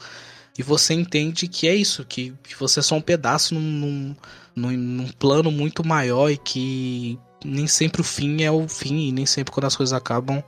E 0.58 0.62
você 0.62 0.92
entende 0.92 1.48
que 1.48 1.68
é 1.68 1.74
isso, 1.74 2.04
que, 2.04 2.34
que 2.42 2.58
você 2.58 2.80
é 2.80 2.82
só 2.82 2.96
um 2.96 3.00
pedaço 3.00 3.54
num, 3.54 4.14
num, 4.54 4.70
num 4.72 5.08
plano 5.12 5.50
muito 5.50 5.86
maior 5.86 6.30
e 6.30 6.36
que 6.36 7.18
nem 7.44 7.66
sempre 7.66 8.00
o 8.00 8.04
fim 8.04 8.42
é 8.42 8.50
o 8.50 8.68
fim 8.68 9.08
e 9.08 9.12
nem 9.12 9.26
sempre 9.26 9.52
quando 9.52 9.66
as 9.66 9.76
coisas 9.76 9.92
acabam 9.92 10.42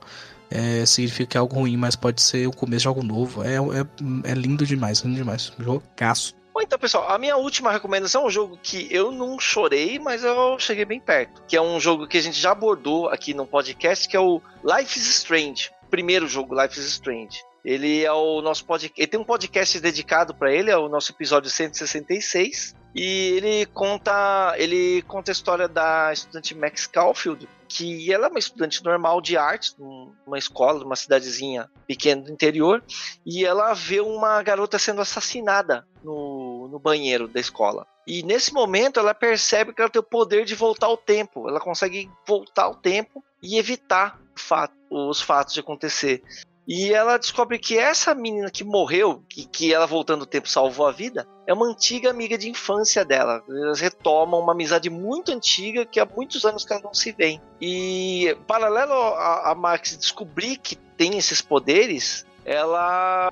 é, 0.53 0.85
significa 0.85 1.25
que 1.25 1.37
é 1.37 1.39
algo 1.39 1.55
ruim, 1.55 1.75
mas 1.75 1.95
pode 1.95 2.21
ser 2.21 2.47
o 2.47 2.51
começo 2.51 2.83
de 2.83 2.87
algo 2.87 3.01
novo. 3.01 3.43
É, 3.43 3.55
é, 3.55 4.31
é 4.31 4.33
lindo 4.35 4.65
demais, 4.67 4.99
lindo 4.99 5.15
demais. 5.15 5.51
Jogaço. 5.57 6.35
Bom, 6.53 6.61
então, 6.61 6.77
pessoal, 6.77 7.09
a 7.09 7.17
minha 7.17 7.35
última 7.35 7.71
recomendação 7.71 8.21
é 8.21 8.25
um 8.27 8.29
jogo 8.29 8.59
que 8.61 8.87
eu 8.91 9.11
não 9.11 9.39
chorei, 9.39 9.97
mas 9.97 10.23
eu 10.23 10.59
cheguei 10.59 10.85
bem 10.85 10.99
perto. 10.99 11.41
Que 11.47 11.57
é 11.57 11.61
um 11.61 11.79
jogo 11.79 12.07
que 12.07 12.19
a 12.19 12.21
gente 12.21 12.39
já 12.39 12.51
abordou 12.51 13.09
aqui 13.09 13.33
no 13.33 13.47
podcast, 13.47 14.07
que 14.07 14.15
é 14.15 14.19
o 14.19 14.39
Life 14.63 14.99
is 14.99 15.07
Strange. 15.07 15.71
Primeiro 15.89 16.27
jogo, 16.27 16.59
Life 16.61 16.79
is 16.79 16.85
Strange. 16.85 17.41
Ele 17.65 18.03
é 18.03 18.13
o 18.13 18.39
nosso 18.41 18.63
podcast. 18.65 18.93
Ele 18.99 19.07
tem 19.07 19.19
um 19.19 19.23
podcast 19.23 19.79
dedicado 19.79 20.35
para 20.35 20.53
ele, 20.53 20.69
é 20.69 20.77
o 20.77 20.87
nosso 20.87 21.11
episódio 21.11 21.49
166. 21.49 22.75
E 22.95 23.33
ele 23.37 23.65
conta, 23.67 24.53
ele 24.57 25.01
conta 25.03 25.31
a 25.31 25.33
história 25.33 25.67
da 25.67 26.13
estudante 26.13 26.55
Max 26.55 26.85
Caulfield, 26.85 27.49
que 27.67 28.13
ela 28.13 28.27
é 28.27 28.29
uma 28.29 28.39
estudante 28.39 28.83
normal 28.83 29.19
de 29.19 29.35
arte, 29.35 29.73
numa 29.79 30.37
escola, 30.37 30.79
numa 30.79 30.95
cidadezinha 30.95 31.69
pequena 31.87 32.21
do 32.21 32.31
interior, 32.31 32.83
e 33.25 33.43
ela 33.43 33.73
vê 33.73 33.99
uma 33.99 34.41
garota 34.43 34.77
sendo 34.77 35.01
assassinada 35.01 35.87
no, 36.03 36.67
no 36.67 36.77
banheiro 36.77 37.27
da 37.27 37.39
escola. 37.39 37.87
E 38.05 38.21
nesse 38.21 38.53
momento 38.53 38.99
ela 38.99 39.13
percebe 39.13 39.73
que 39.73 39.81
ela 39.81 39.89
tem 39.89 39.99
o 39.99 40.03
poder 40.03 40.45
de 40.45 40.55
voltar 40.55 40.87
ao 40.87 40.97
tempo. 40.97 41.47
Ela 41.49 41.59
consegue 41.59 42.11
voltar 42.27 42.63
ao 42.63 42.75
tempo 42.75 43.23
e 43.41 43.57
evitar 43.57 44.19
fato, 44.35 44.75
os 44.91 45.21
fatos 45.21 45.53
de 45.53 45.61
acontecer. 45.61 46.21
E 46.67 46.93
ela 46.93 47.17
descobre 47.17 47.59
que 47.59 47.77
essa 47.77 48.15
menina 48.15 48.49
que 48.49 48.63
morreu, 48.63 49.23
que, 49.27 49.45
que 49.45 49.73
ela 49.73 49.85
voltando 49.85 50.21
o 50.21 50.25
tempo 50.25 50.47
salvou 50.47 50.87
a 50.87 50.91
vida, 50.91 51.27
é 51.45 51.53
uma 51.53 51.67
antiga 51.67 52.09
amiga 52.09 52.37
de 52.37 52.49
infância 52.49 53.03
dela. 53.03 53.43
Elas 53.49 53.81
retomam 53.81 54.39
uma 54.39 54.53
amizade 54.53 54.89
muito 54.89 55.31
antiga 55.31 55.85
que 55.85 55.99
há 55.99 56.05
muitos 56.05 56.45
anos 56.45 56.63
que 56.63 56.71
elas 56.71 56.83
não 56.83 56.93
se 56.93 57.11
veem. 57.11 57.41
E 57.59 58.37
paralelo 58.47 58.93
a, 58.93 59.51
a 59.51 59.55
Max 59.55 59.97
descobrir 59.97 60.57
que 60.57 60.75
tem 60.75 61.17
esses 61.17 61.41
poderes, 61.41 62.25
ela 62.45 63.29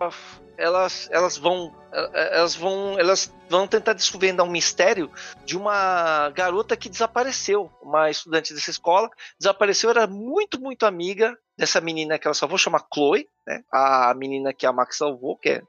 elas, 0.58 1.10
elas 1.12 1.38
vão 1.38 1.74
elas 2.14 2.56
vão 2.56 3.00
elas 3.00 3.34
vão 3.52 3.68
tentar 3.68 3.94
desvendar 3.94 4.46
um 4.46 4.50
mistério 4.50 5.12
de 5.46 5.58
uma 5.58 6.30
garota 6.30 6.78
que 6.78 6.90
desapareceu, 6.90 7.70
uma 7.82 8.10
estudante 8.10 8.54
dessa 8.54 8.72
escola, 8.72 9.10
desapareceu, 9.38 9.90
era 9.90 10.08
muito 10.08 10.60
muito 10.60 10.86
amiga 10.86 11.38
dessa 11.58 11.80
menina 11.80 12.18
que 12.18 12.26
ela 12.26 12.34
salvou, 12.34 12.58
chama 12.58 12.84
Chloe, 12.92 13.28
né? 13.46 13.64
A 13.72 14.14
menina 14.16 14.54
que 14.54 14.66
a 14.66 14.72
Max 14.72 14.98
salvou, 14.98 15.38
que 15.38 15.50
é. 15.50 15.62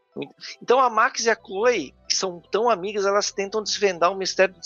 Então 0.63 0.79
a 0.79 0.89
Max 0.89 1.25
e 1.25 1.31
a 1.31 1.37
Chloe, 1.37 1.95
que 2.09 2.15
são 2.15 2.41
tão 2.51 2.71
amigas, 2.71 3.05
elas 3.05 3.31
tentam 3.31 3.63
desvendar 3.63 4.11
o 4.11 4.17
mistério 4.17 4.55
do 4.55 4.61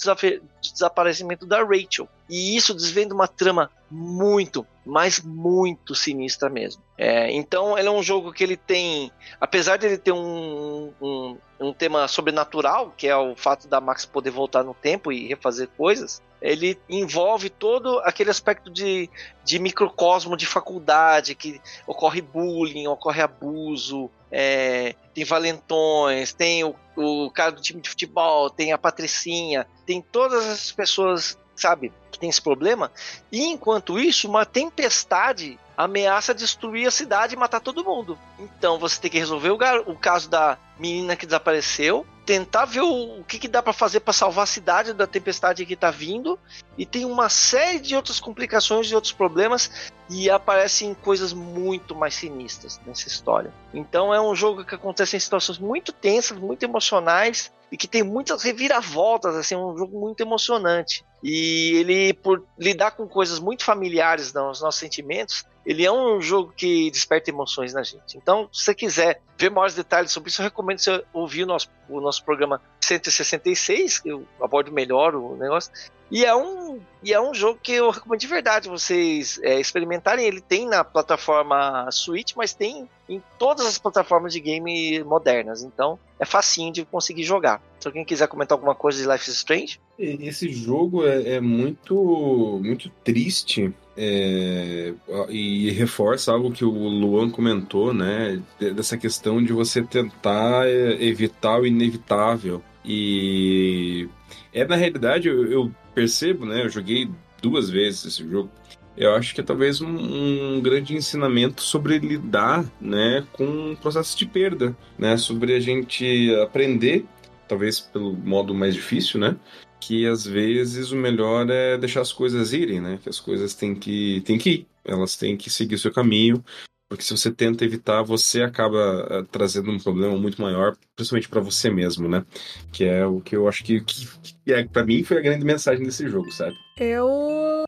desaparecimento 0.73 1.47
da 1.47 1.65
Rachel. 1.65 2.09
E 2.29 2.57
isso 2.57 2.75
desvenda 2.75 3.15
uma 3.15 3.27
trama 3.27 3.71
muito, 3.91 4.67
mas 4.85 5.21
muito 5.21 5.95
sinistra 5.95 6.49
mesmo. 6.49 6.83
É, 6.99 7.33
então 7.33 7.79
ele 7.79 7.89
é 7.89 7.91
um 7.91 8.03
jogo 8.03 8.33
que 8.33 8.43
ele 8.43 8.57
tem, 8.57 9.11
apesar 9.41 9.77
de 9.77 9.87
ele 9.87 9.99
ter 9.99 10.13
um, 10.13 10.93
um, 11.01 11.39
um 11.59 11.73
tema 11.73 12.07
sobrenatural, 12.07 12.93
que 12.97 13.09
é 13.09 13.17
o 13.17 13.35
fato 13.35 13.67
da 13.67 13.81
Max 13.81 14.05
poder 14.05 14.31
voltar 14.31 14.63
no 14.63 14.75
tempo 14.75 15.11
e 15.11 15.27
refazer 15.27 15.69
coisas, 15.77 16.23
ele 16.41 16.79
envolve 16.89 17.49
todo 17.49 17.99
aquele 18.01 18.31
aspecto 18.31 18.71
de, 18.71 19.09
de 19.45 19.59
microcosmo 19.59 20.37
de 20.37 20.47
faculdade, 20.47 21.35
que 21.35 21.61
ocorre 21.87 22.21
bullying, 22.21 22.87
ocorre 22.87 23.23
abuso, 23.23 24.11
é, 24.31 24.95
tem 25.15 25.25
valentões, 25.25 26.33
tem 26.33 26.63
o, 26.63 26.75
o 26.95 27.31
cara 27.31 27.53
do 27.53 27.63
time 27.63 27.81
de 27.81 27.89
futebol, 27.89 28.51
tem 28.51 28.73
a 28.73 28.79
patricinha, 28.79 29.67
tem 29.87 30.03
todas 30.03 30.45
essas 30.45 30.73
pessoas, 30.73 31.39
sabe, 31.55 31.93
que 32.13 32.19
tem 32.19 32.29
esse 32.29 32.43
problema. 32.43 32.93
E 33.33 33.47
enquanto 33.47 33.99
isso, 33.99 34.29
uma 34.29 34.45
tempestade 34.45 35.59
ameaça 35.77 36.35
destruir 36.35 36.87
a 36.87 36.91
cidade 36.91 37.35
e 37.35 37.39
matar 37.39 37.61
todo 37.61 37.85
mundo. 37.85 38.19
Então 38.39 38.79
você 38.79 39.01
tem 39.01 39.11
que 39.11 39.19
resolver 39.19 39.51
o, 39.51 39.59
o 39.87 39.97
caso 39.97 40.31
da 40.31 40.59
menina 40.79 41.17
que 41.17 41.27
desapareceu, 41.27 42.07
tentar 42.25 42.65
ver 42.65 42.81
o, 42.81 43.21
o 43.21 43.25
que, 43.25 43.39
que 43.39 43.49
dá 43.49 43.63
para 43.63 43.73
fazer 43.73 44.01
para 44.01 44.13
salvar 44.13 44.45
a 44.45 44.47
cidade 44.47 44.93
da 44.93 45.07
tempestade 45.07 45.65
que 45.65 45.77
tá 45.77 45.91
vindo, 45.91 46.39
e 46.77 46.85
tem 46.85 47.05
uma 47.05 47.29
série 47.29 47.79
de 47.79 47.95
outras 47.95 48.21
complicações 48.21 48.91
e 48.91 48.95
outros 48.95 49.13
problemas, 49.13 49.93
e 50.11 50.29
aparecem 50.29 50.93
coisas 50.95 51.33
muito 51.33 51.95
mais 51.95 52.15
sinistras 52.15 52.81
nessa 52.85 53.09
história. 53.09 53.53
Então 53.73 54.13
é 54.13 54.21
um 54.21 54.35
jogo 54.35 54.65
que 54.65 54.75
acontece 54.75 55.17
em 55.17 55.21
situações 55.21 55.59
muito 55.59 55.93
tensas, 55.93 56.39
muito 56.39 56.63
emocionais, 56.63 57.53
e 57.71 57.77
que 57.77 57.89
tem 57.89 58.03
muitas 58.03 58.43
reviravoltas, 58.43 59.35
assim, 59.35 59.55
é 59.55 59.59
um 59.59 59.77
jogo 59.77 59.99
muito 59.99 60.21
emocionante. 60.21 61.05
E 61.23 61.73
ele, 61.77 62.15
por 62.15 62.45
lidar 62.59 62.93
com 62.93 63.09
coisas 63.09 63.39
muito 63.39 63.65
familiares 63.65 64.33
nos 64.33 64.61
nossos 64.61 64.79
sentimentos, 64.79 65.45
ele 65.65 65.85
é 65.85 65.91
um 65.91 66.21
jogo 66.21 66.53
que 66.57 66.91
desperta 66.93 67.31
emoções 67.31 67.75
na 67.75 67.83
gente. 67.83 68.17
Então, 68.17 68.49
se 68.53 68.63
você 68.63 68.75
quiser 68.75 69.21
ver 69.37 69.51
maiores 69.51 69.75
detalhes 69.75 70.13
sobre 70.13 70.31
isso, 70.31 70.41
eu 70.41 70.45
recomendo 70.45 70.79
você 70.79 71.05
ouvir 71.13 71.43
o 71.43 71.47
nosso, 71.47 71.69
o 71.89 72.01
nosso 72.01 72.25
programa 72.25 72.63
166, 72.81 73.99
que 73.99 74.09
eu 74.09 74.25
abordo 74.41 74.71
melhor 74.71 75.17
o 75.17 75.37
negócio. 75.37 75.73
E 76.11 76.25
é 76.25 76.35
um, 76.35 76.79
e 77.03 77.13
é 77.13 77.21
um 77.21 77.35
jogo 77.35 77.59
que 77.61 77.73
eu 77.73 77.91
recomendo 77.91 78.21
de 78.21 78.27
verdade 78.27 78.69
vocês 78.69 79.41
é, 79.43 79.59
experimentarem. 79.59 80.25
Ele 80.25 80.41
tem 80.41 80.67
na 80.67 80.85
plataforma 80.85 81.89
Switch, 81.91 82.33
mas 82.37 82.55
tem 82.55 82.89
em 83.09 83.23
todas 83.39 83.67
as 83.67 83.79
plataformas 83.79 84.33
de 84.33 84.41
game 84.41 85.03
modernas. 85.05 85.63
Então 85.63 85.99
é 86.19 86.25
facinho 86.25 86.73
de 86.73 86.85
conseguir 86.85 87.25
jogar. 87.25 87.61
Se 87.81 87.89
alguém 87.89 88.05
quiser 88.05 88.29
comentar 88.29 88.57
alguma 88.57 88.75
coisa 88.75 89.03
de 89.03 89.09
Life 89.09 89.29
is 89.29 89.37
Strange. 89.37 89.81
Esse 89.99 90.49
jogo 90.53 91.07
é, 91.07 91.35
é 91.35 91.41
muito, 91.41 92.61
muito 92.63 92.89
triste 93.03 93.75
é, 93.97 94.93
e 95.29 95.71
reforça 95.73 96.33
algo 96.33 96.53
que 96.53 96.65
o 96.65 96.71
Luan 96.71 97.31
comentou, 97.31 97.93
né? 97.93 98.41
Dessa 98.59 98.97
questão 98.97 99.43
de 99.43 99.53
você 99.53 99.83
tentar 99.83 100.69
é, 100.69 101.03
evitar 101.03 101.61
o 101.61 101.67
inevitável. 101.67 102.63
E 102.85 104.09
é 104.53 104.65
na 104.65 104.77
realidade, 104.77 105.29
eu, 105.29 105.51
eu 105.51 105.73
percebo, 105.97 106.45
né? 106.45 106.63
Eu 106.63 106.69
joguei 106.69 107.09
duas 107.41 107.71
vezes 107.71 108.05
esse 108.05 108.29
jogo. 108.29 108.51
Eu 108.95 109.15
acho 109.15 109.35
que 109.35 109.41
é 109.41 109.45
talvez 109.45 109.81
um, 109.81 109.89
um, 109.89 110.61
grande 110.61 110.95
ensinamento 110.95 111.63
sobre 111.63 111.99
lidar, 111.99 112.65
né, 112.81 113.27
com 113.33 113.73
o 113.73 113.77
processo 113.77 114.17
de 114.17 114.25
perda, 114.25 114.75
né, 114.99 115.19
sobre 115.19 115.55
a 115.55 115.61
gente 115.61 116.35
aprender, 116.37 117.05
talvez 117.47 117.79
pelo 117.79 118.15
modo 118.15 118.55
mais 118.55 118.75
difícil, 118.75 119.21
né, 119.21 119.37
que 119.79 120.07
às 120.07 120.25
vezes 120.25 120.93
o 120.93 120.97
melhor 120.97 121.49
é 121.51 121.77
deixar 121.77 122.01
as 122.01 122.13
coisas 122.13 122.55
irem, 122.55 122.81
né? 122.81 122.99
Que 123.03 123.09
as 123.09 123.21
coisas 123.21 123.55
têm 123.55 123.75
que, 123.75 124.23
têm 124.23 124.39
que 124.39 124.51
ir, 124.51 124.67
elas 124.85 125.17
têm 125.17 125.37
que 125.37 125.51
seguir 125.51 125.75
o 125.75 125.79
seu 125.79 125.93
caminho, 125.93 126.43
porque 126.89 127.03
se 127.03 127.17
você 127.17 127.31
tenta 127.31 127.65
evitar, 127.65 128.03
você 128.03 128.43
acaba 128.43 129.21
uh, 129.21 129.25
trazendo 129.25 129.71
um 129.71 129.79
problema 129.79 130.17
muito 130.17 130.41
maior, 130.41 130.77
principalmente 130.95 131.29
para 131.29 131.41
você 131.41 131.69
mesmo, 131.71 132.09
né? 132.09 132.25
Que 132.73 132.85
é 132.85 133.05
o 133.05 133.21
que 133.21 133.37
eu 133.37 133.49
acho 133.49 133.65
que, 133.65 133.81
que, 133.81 134.09
que 134.45 134.53
é, 134.53 134.65
para 134.65 134.85
mim 134.85 135.03
foi 135.03 135.19
a 135.19 135.23
grande 135.23 135.45
mensagem 135.45 135.85
desse 135.85 136.09
jogo, 136.09 136.31
sabe? 136.31 136.57
Eu 136.77 137.65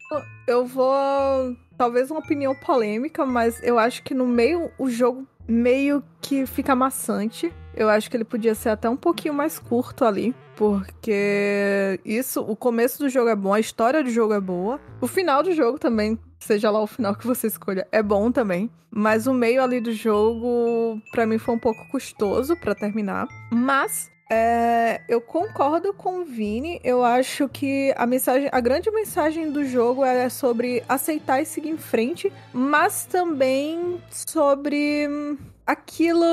eu 0.47 0.66
vou 0.66 0.95
talvez 1.77 2.11
uma 2.11 2.21
opinião 2.21 2.55
polêmica, 2.55 3.27
mas 3.27 3.62
eu 3.62 3.79
acho 3.79 4.03
que 4.03 4.14
no 4.14 4.27
meio 4.27 4.71
o 4.79 4.89
jogo 4.89 5.27
meio 5.49 6.05
que 6.20 6.44
fica 6.46 6.76
maçante. 6.76 7.53
Eu 7.74 7.88
acho 7.88 8.11
que 8.11 8.16
ele 8.16 8.24
podia 8.24 8.55
ser 8.55 8.68
até 8.70 8.88
um 8.88 8.96
pouquinho 8.96 9.32
mais 9.32 9.59
curto 9.59 10.05
ali, 10.05 10.34
porque 10.57 12.01
isso, 12.05 12.40
o 12.40 12.55
começo 12.55 12.99
do 12.99 13.09
jogo 13.09 13.30
é 13.30 13.36
bom, 13.36 13.55
a 13.55 13.61
história 13.61 14.03
do 14.03 14.11
jogo 14.11 14.34
é 14.34 14.40
boa, 14.40 14.80
o 15.01 15.07
final 15.07 15.42
do 15.42 15.53
jogo 15.53 15.78
também, 15.78 16.18
seja 16.40 16.70
lá 16.70 16.82
o 16.82 16.86
final 16.86 17.14
que 17.14 17.26
você 17.26 17.46
escolha, 17.46 17.86
é 17.92 18.03
bom 18.03 18.32
também, 18.32 18.68
mas 18.90 19.28
o 19.28 19.32
meio 19.32 19.62
ali 19.62 19.80
do 19.80 19.92
jogo 19.92 21.01
para 21.12 21.24
mim 21.24 21.38
foi 21.38 21.55
um 21.55 21.59
pouco 21.59 21.88
custoso 21.88 22.57
para 22.57 22.74
terminar, 22.74 23.28
mas 23.53 24.11
é, 24.31 25.01
eu 25.09 25.20
concordo 25.20 25.95
com 25.95 26.20
o 26.20 26.24
Vini. 26.24 26.81
Eu 26.85 27.03
acho 27.03 27.49
que 27.49 27.95
a 27.97 28.07
mensagem, 28.07 28.49
a 28.53 28.61
grande 28.61 28.91
mensagem 28.91 29.51
do 29.51 29.64
jogo 29.64 30.05
é 30.05 30.29
sobre 30.29 30.85
aceitar 30.89 31.41
e 31.41 31.47
seguir 31.47 31.70
em 31.70 31.79
frente, 31.79 32.33
mas 32.53 33.07
também 33.07 34.03
sobre 34.11 35.09
aquilo 35.66 36.24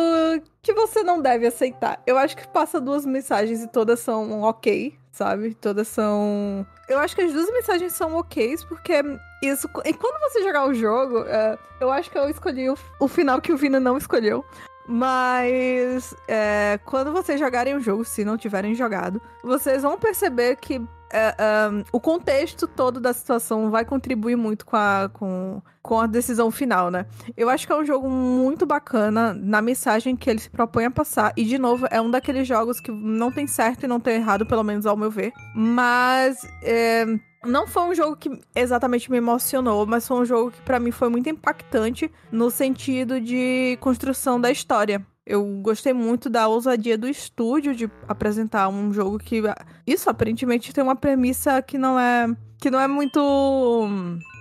que 0.62 0.74
você 0.74 1.04
não 1.04 1.22
deve 1.22 1.48
aceitar. 1.48 2.02
Eu 2.06 2.18
acho 2.18 2.36
que 2.36 2.48
passa 2.48 2.82
duas 2.82 3.06
mensagens 3.06 3.64
e 3.64 3.68
todas 3.68 4.02
são 4.02 4.41
ok, 4.41 4.93
sabe? 5.12 5.54
Todas 5.54 5.88
são. 5.88 6.66
Eu 6.89 7.00
acho 7.00 7.16
que 7.16 7.22
as 7.22 7.32
duas 7.32 7.50
mensagens 7.50 7.93
são 7.93 8.16
ok, 8.16 8.56
porque 8.68 8.93
isso. 9.41 9.70
E 9.86 9.93
quando 9.93 10.20
você 10.20 10.43
jogar 10.43 10.68
o 10.68 10.74
jogo, 10.74 11.20
é, 11.20 11.58
eu 11.80 11.89
acho 11.89 12.12
que 12.12 12.18
eu 12.18 12.30
escolhi 12.30 12.70
o, 12.70 12.78
o 13.00 13.08
final 13.08 13.39
que 13.39 13.54
o 13.54 13.58
Vini 13.58 13.80
não 13.80 13.98
escolheu. 13.98 14.43
Mas 14.88 16.16
é, 16.28 16.80
quando 16.86 17.12
vocês 17.12 17.40
jogarem 17.40 17.76
o 17.76 17.80
jogo, 17.80 18.06
se 18.06 18.24
não 18.24 18.38
tiverem 18.38 18.76
jogado, 18.76 19.22
vocês 19.44 19.82
vão 19.82 19.98
perceber 19.98 20.58
que 20.58 20.82
é, 21.12 21.36
um, 21.72 21.84
o 21.92 22.00
contexto 22.00 22.68
todo 22.68 23.00
da 23.00 23.14
situação 23.14 23.70
vai 23.70 23.86
contribuir 23.86 24.36
muito 24.36 24.66
com 24.66 24.76
a, 24.76 25.10
com, 25.12 25.62
com 25.82 26.00
a 26.00 26.08
decisão 26.08 26.52
final, 26.52 26.92
né? 26.92 27.06
Eu 27.38 27.50
acho 27.50 27.66
que 27.66 27.72
é 27.72 27.76
um 27.76 27.86
jogo 27.86 28.10
muito 28.10 28.66
bacana 28.66 29.34
na 29.34 29.62
mensagem 29.62 30.16
que 30.16 30.30
ele 30.30 30.40
se 30.40 30.50
propõe 30.50 30.86
a 30.86 30.92
passar. 30.92 31.32
E, 31.38 31.46
de 31.46 31.58
novo, 31.58 31.88
é 31.90 32.02
um 32.02 32.12
daqueles 32.12 32.48
jogos 32.48 32.80
que 32.80 32.92
não 32.92 33.32
tem 33.32 33.48
certo 33.48 33.84
e 33.84 33.88
não 33.88 34.00
tem 34.00 34.16
errado, 34.16 34.46
pelo 34.46 34.64
menos 34.64 34.86
ao 34.86 34.98
meu 34.98 35.10
ver. 35.10 35.32
Mas. 35.56 36.46
É, 36.62 37.06
não 37.46 37.68
foi 37.68 37.84
um 37.84 37.96
jogo 37.96 38.16
que 38.16 38.41
exatamente 38.56 39.10
me 39.10 39.18
emocionou, 39.18 39.86
mas 39.86 40.08
foi 40.08 40.18
um 40.18 40.26
jogo 40.26 40.52
que 40.52 40.62
para 40.62 40.80
mim 40.80 40.91
foi 40.91 41.10
muito 41.10 41.30
impactante 41.30 42.12
no 42.32 42.50
sentido 42.50 43.20
de 43.20 43.78
construção 43.80 44.39
da 44.39 44.52
história. 44.52 45.06
Eu 45.26 45.43
gostei 45.62 45.91
muito 45.93 46.30
da 46.30 46.48
ousadia 46.48 46.98
do 46.98 47.08
estúdio 47.08 47.76
de 47.76 47.89
apresentar 48.08 48.70
um 48.70 48.93
jogo 48.93 49.18
que 49.18 49.41
isso 49.88 50.10
aparentemente 50.10 50.72
tem 50.72 50.84
uma 50.84 50.96
premissa 50.96 51.62
que 51.62 51.78
não 51.78 52.00
é 52.00 52.28
que 52.62 52.70
não 52.70 52.80
é 52.80 52.88
muito 52.88 53.88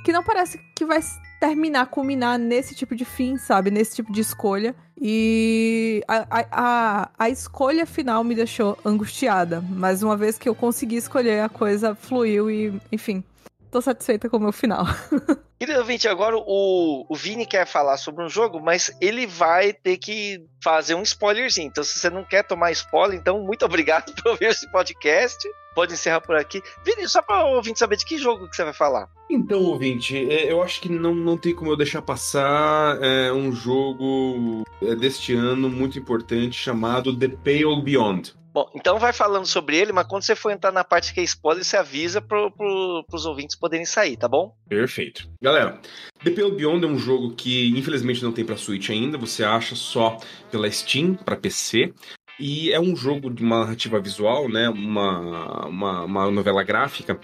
que 0.04 0.12
não 0.12 0.22
parece 0.22 0.58
que 0.76 0.84
vai 0.84 1.00
terminar, 1.44 1.86
culminar 1.88 2.38
nesse 2.38 2.74
tipo 2.74 2.96
de 2.96 3.04
fim, 3.04 3.36
sabe? 3.36 3.70
Nesse 3.70 3.96
tipo 3.96 4.10
de 4.10 4.22
escolha. 4.22 4.74
E 4.98 6.02
a, 6.08 6.46
a, 6.50 7.10
a, 7.18 7.28
escolha 7.28 7.84
final 7.84 8.24
me 8.24 8.34
deixou 8.34 8.78
angustiada. 8.82 9.62
Mas 9.68 10.02
uma 10.02 10.16
vez 10.16 10.38
que 10.38 10.48
eu 10.48 10.54
consegui 10.54 10.96
escolher, 10.96 11.40
a 11.40 11.48
coisa 11.50 11.94
fluiu 11.94 12.50
e, 12.50 12.80
enfim, 12.90 13.22
tô 13.70 13.82
satisfeita 13.82 14.30
com 14.30 14.38
o 14.38 14.40
meu 14.40 14.52
final. 14.52 14.86
Querido 15.60 15.80
ouvinte, 15.80 16.08
agora 16.08 16.34
o, 16.36 17.04
o 17.06 17.14
Vini 17.14 17.44
quer 17.44 17.66
falar 17.66 17.98
sobre 17.98 18.24
um 18.24 18.28
jogo, 18.28 18.58
mas 18.58 18.90
ele 18.98 19.26
vai 19.26 19.74
ter 19.74 19.98
que 19.98 20.42
fazer 20.62 20.94
um 20.94 21.02
spoilerzinho. 21.02 21.68
Então, 21.68 21.84
se 21.84 21.98
você 21.98 22.08
não 22.08 22.24
quer 22.24 22.42
tomar 22.42 22.72
spoiler, 22.72 23.18
então 23.18 23.42
muito 23.42 23.64
obrigado 23.66 24.14
por 24.14 24.32
ouvir 24.32 24.46
esse 24.46 24.70
podcast. 24.72 25.46
Pode 25.74 25.94
encerrar 25.94 26.20
por 26.20 26.36
aqui. 26.36 26.62
Vini, 26.84 27.08
só 27.08 27.20
para 27.20 27.44
o 27.46 27.56
ouvinte 27.56 27.78
saber 27.78 27.96
de 27.96 28.04
que 28.04 28.16
jogo 28.18 28.48
que 28.48 28.56
você 28.56 28.64
vai 28.64 28.72
falar. 28.72 29.08
Então, 29.28 29.62
ouvinte, 29.62 30.16
é, 30.16 30.50
eu 30.50 30.62
acho 30.62 30.80
que 30.80 30.88
não, 30.88 31.14
não 31.14 31.36
tem 31.36 31.54
como 31.54 31.70
eu 31.70 31.76
deixar 31.76 32.02
passar 32.02 32.98
é, 33.02 33.32
um 33.32 33.52
jogo 33.52 34.62
é, 34.82 34.94
deste 34.94 35.34
ano 35.34 35.68
muito 35.68 35.98
importante 35.98 36.56
chamado 36.56 37.16
The 37.16 37.28
Pale 37.28 37.82
Beyond. 37.82 38.34
Bom, 38.54 38.70
então 38.72 39.00
vai 39.00 39.12
falando 39.12 39.46
sobre 39.46 39.76
ele, 39.76 39.92
mas 39.92 40.06
quando 40.06 40.22
você 40.22 40.36
for 40.36 40.52
entrar 40.52 40.70
na 40.70 40.84
parte 40.84 41.12
que 41.12 41.18
é 41.18 41.24
spoiler, 41.24 41.64
você 41.64 41.76
avisa 41.76 42.20
pro, 42.20 42.52
pro, 42.52 43.04
pros 43.08 43.26
ouvintes 43.26 43.56
poderem 43.56 43.84
sair, 43.84 44.16
tá 44.16 44.28
bom? 44.28 44.54
Perfeito. 44.68 45.28
Galera, 45.42 45.80
The 46.22 46.30
Pale 46.30 46.52
Beyond 46.52 46.84
é 46.84 46.88
um 46.88 46.96
jogo 46.96 47.34
que 47.34 47.76
infelizmente 47.76 48.22
não 48.22 48.30
tem 48.30 48.44
para 48.44 48.56
Switch 48.56 48.90
ainda, 48.90 49.18
você 49.18 49.42
acha 49.42 49.74
só 49.74 50.18
pela 50.52 50.70
Steam 50.70 51.14
para 51.14 51.34
PC. 51.36 51.92
E 52.38 52.72
é 52.72 52.80
um 52.80 52.96
jogo 52.96 53.30
de 53.30 53.42
uma 53.42 53.60
narrativa 53.60 54.00
visual, 54.00 54.48
né? 54.48 54.68
Uma, 54.68 55.66
uma, 55.66 56.04
uma, 56.04 56.30
novela 56.30 56.62
gráfica, 56.62 57.18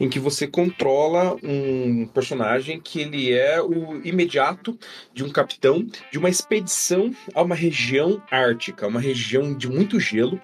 em 0.00 0.08
que 0.08 0.18
você 0.18 0.46
controla 0.46 1.36
um 1.42 2.06
personagem 2.06 2.80
que 2.80 3.00
ele 3.00 3.32
é 3.32 3.60
o 3.62 4.00
imediato 4.04 4.76
de 5.14 5.22
um 5.22 5.30
capitão 5.30 5.86
de 6.10 6.18
uma 6.18 6.28
expedição 6.28 7.14
a 7.34 7.42
uma 7.42 7.54
região 7.54 8.20
ártica, 8.30 8.88
uma 8.88 9.00
região 9.00 9.54
de 9.54 9.68
muito 9.68 10.00
gelo, 10.00 10.40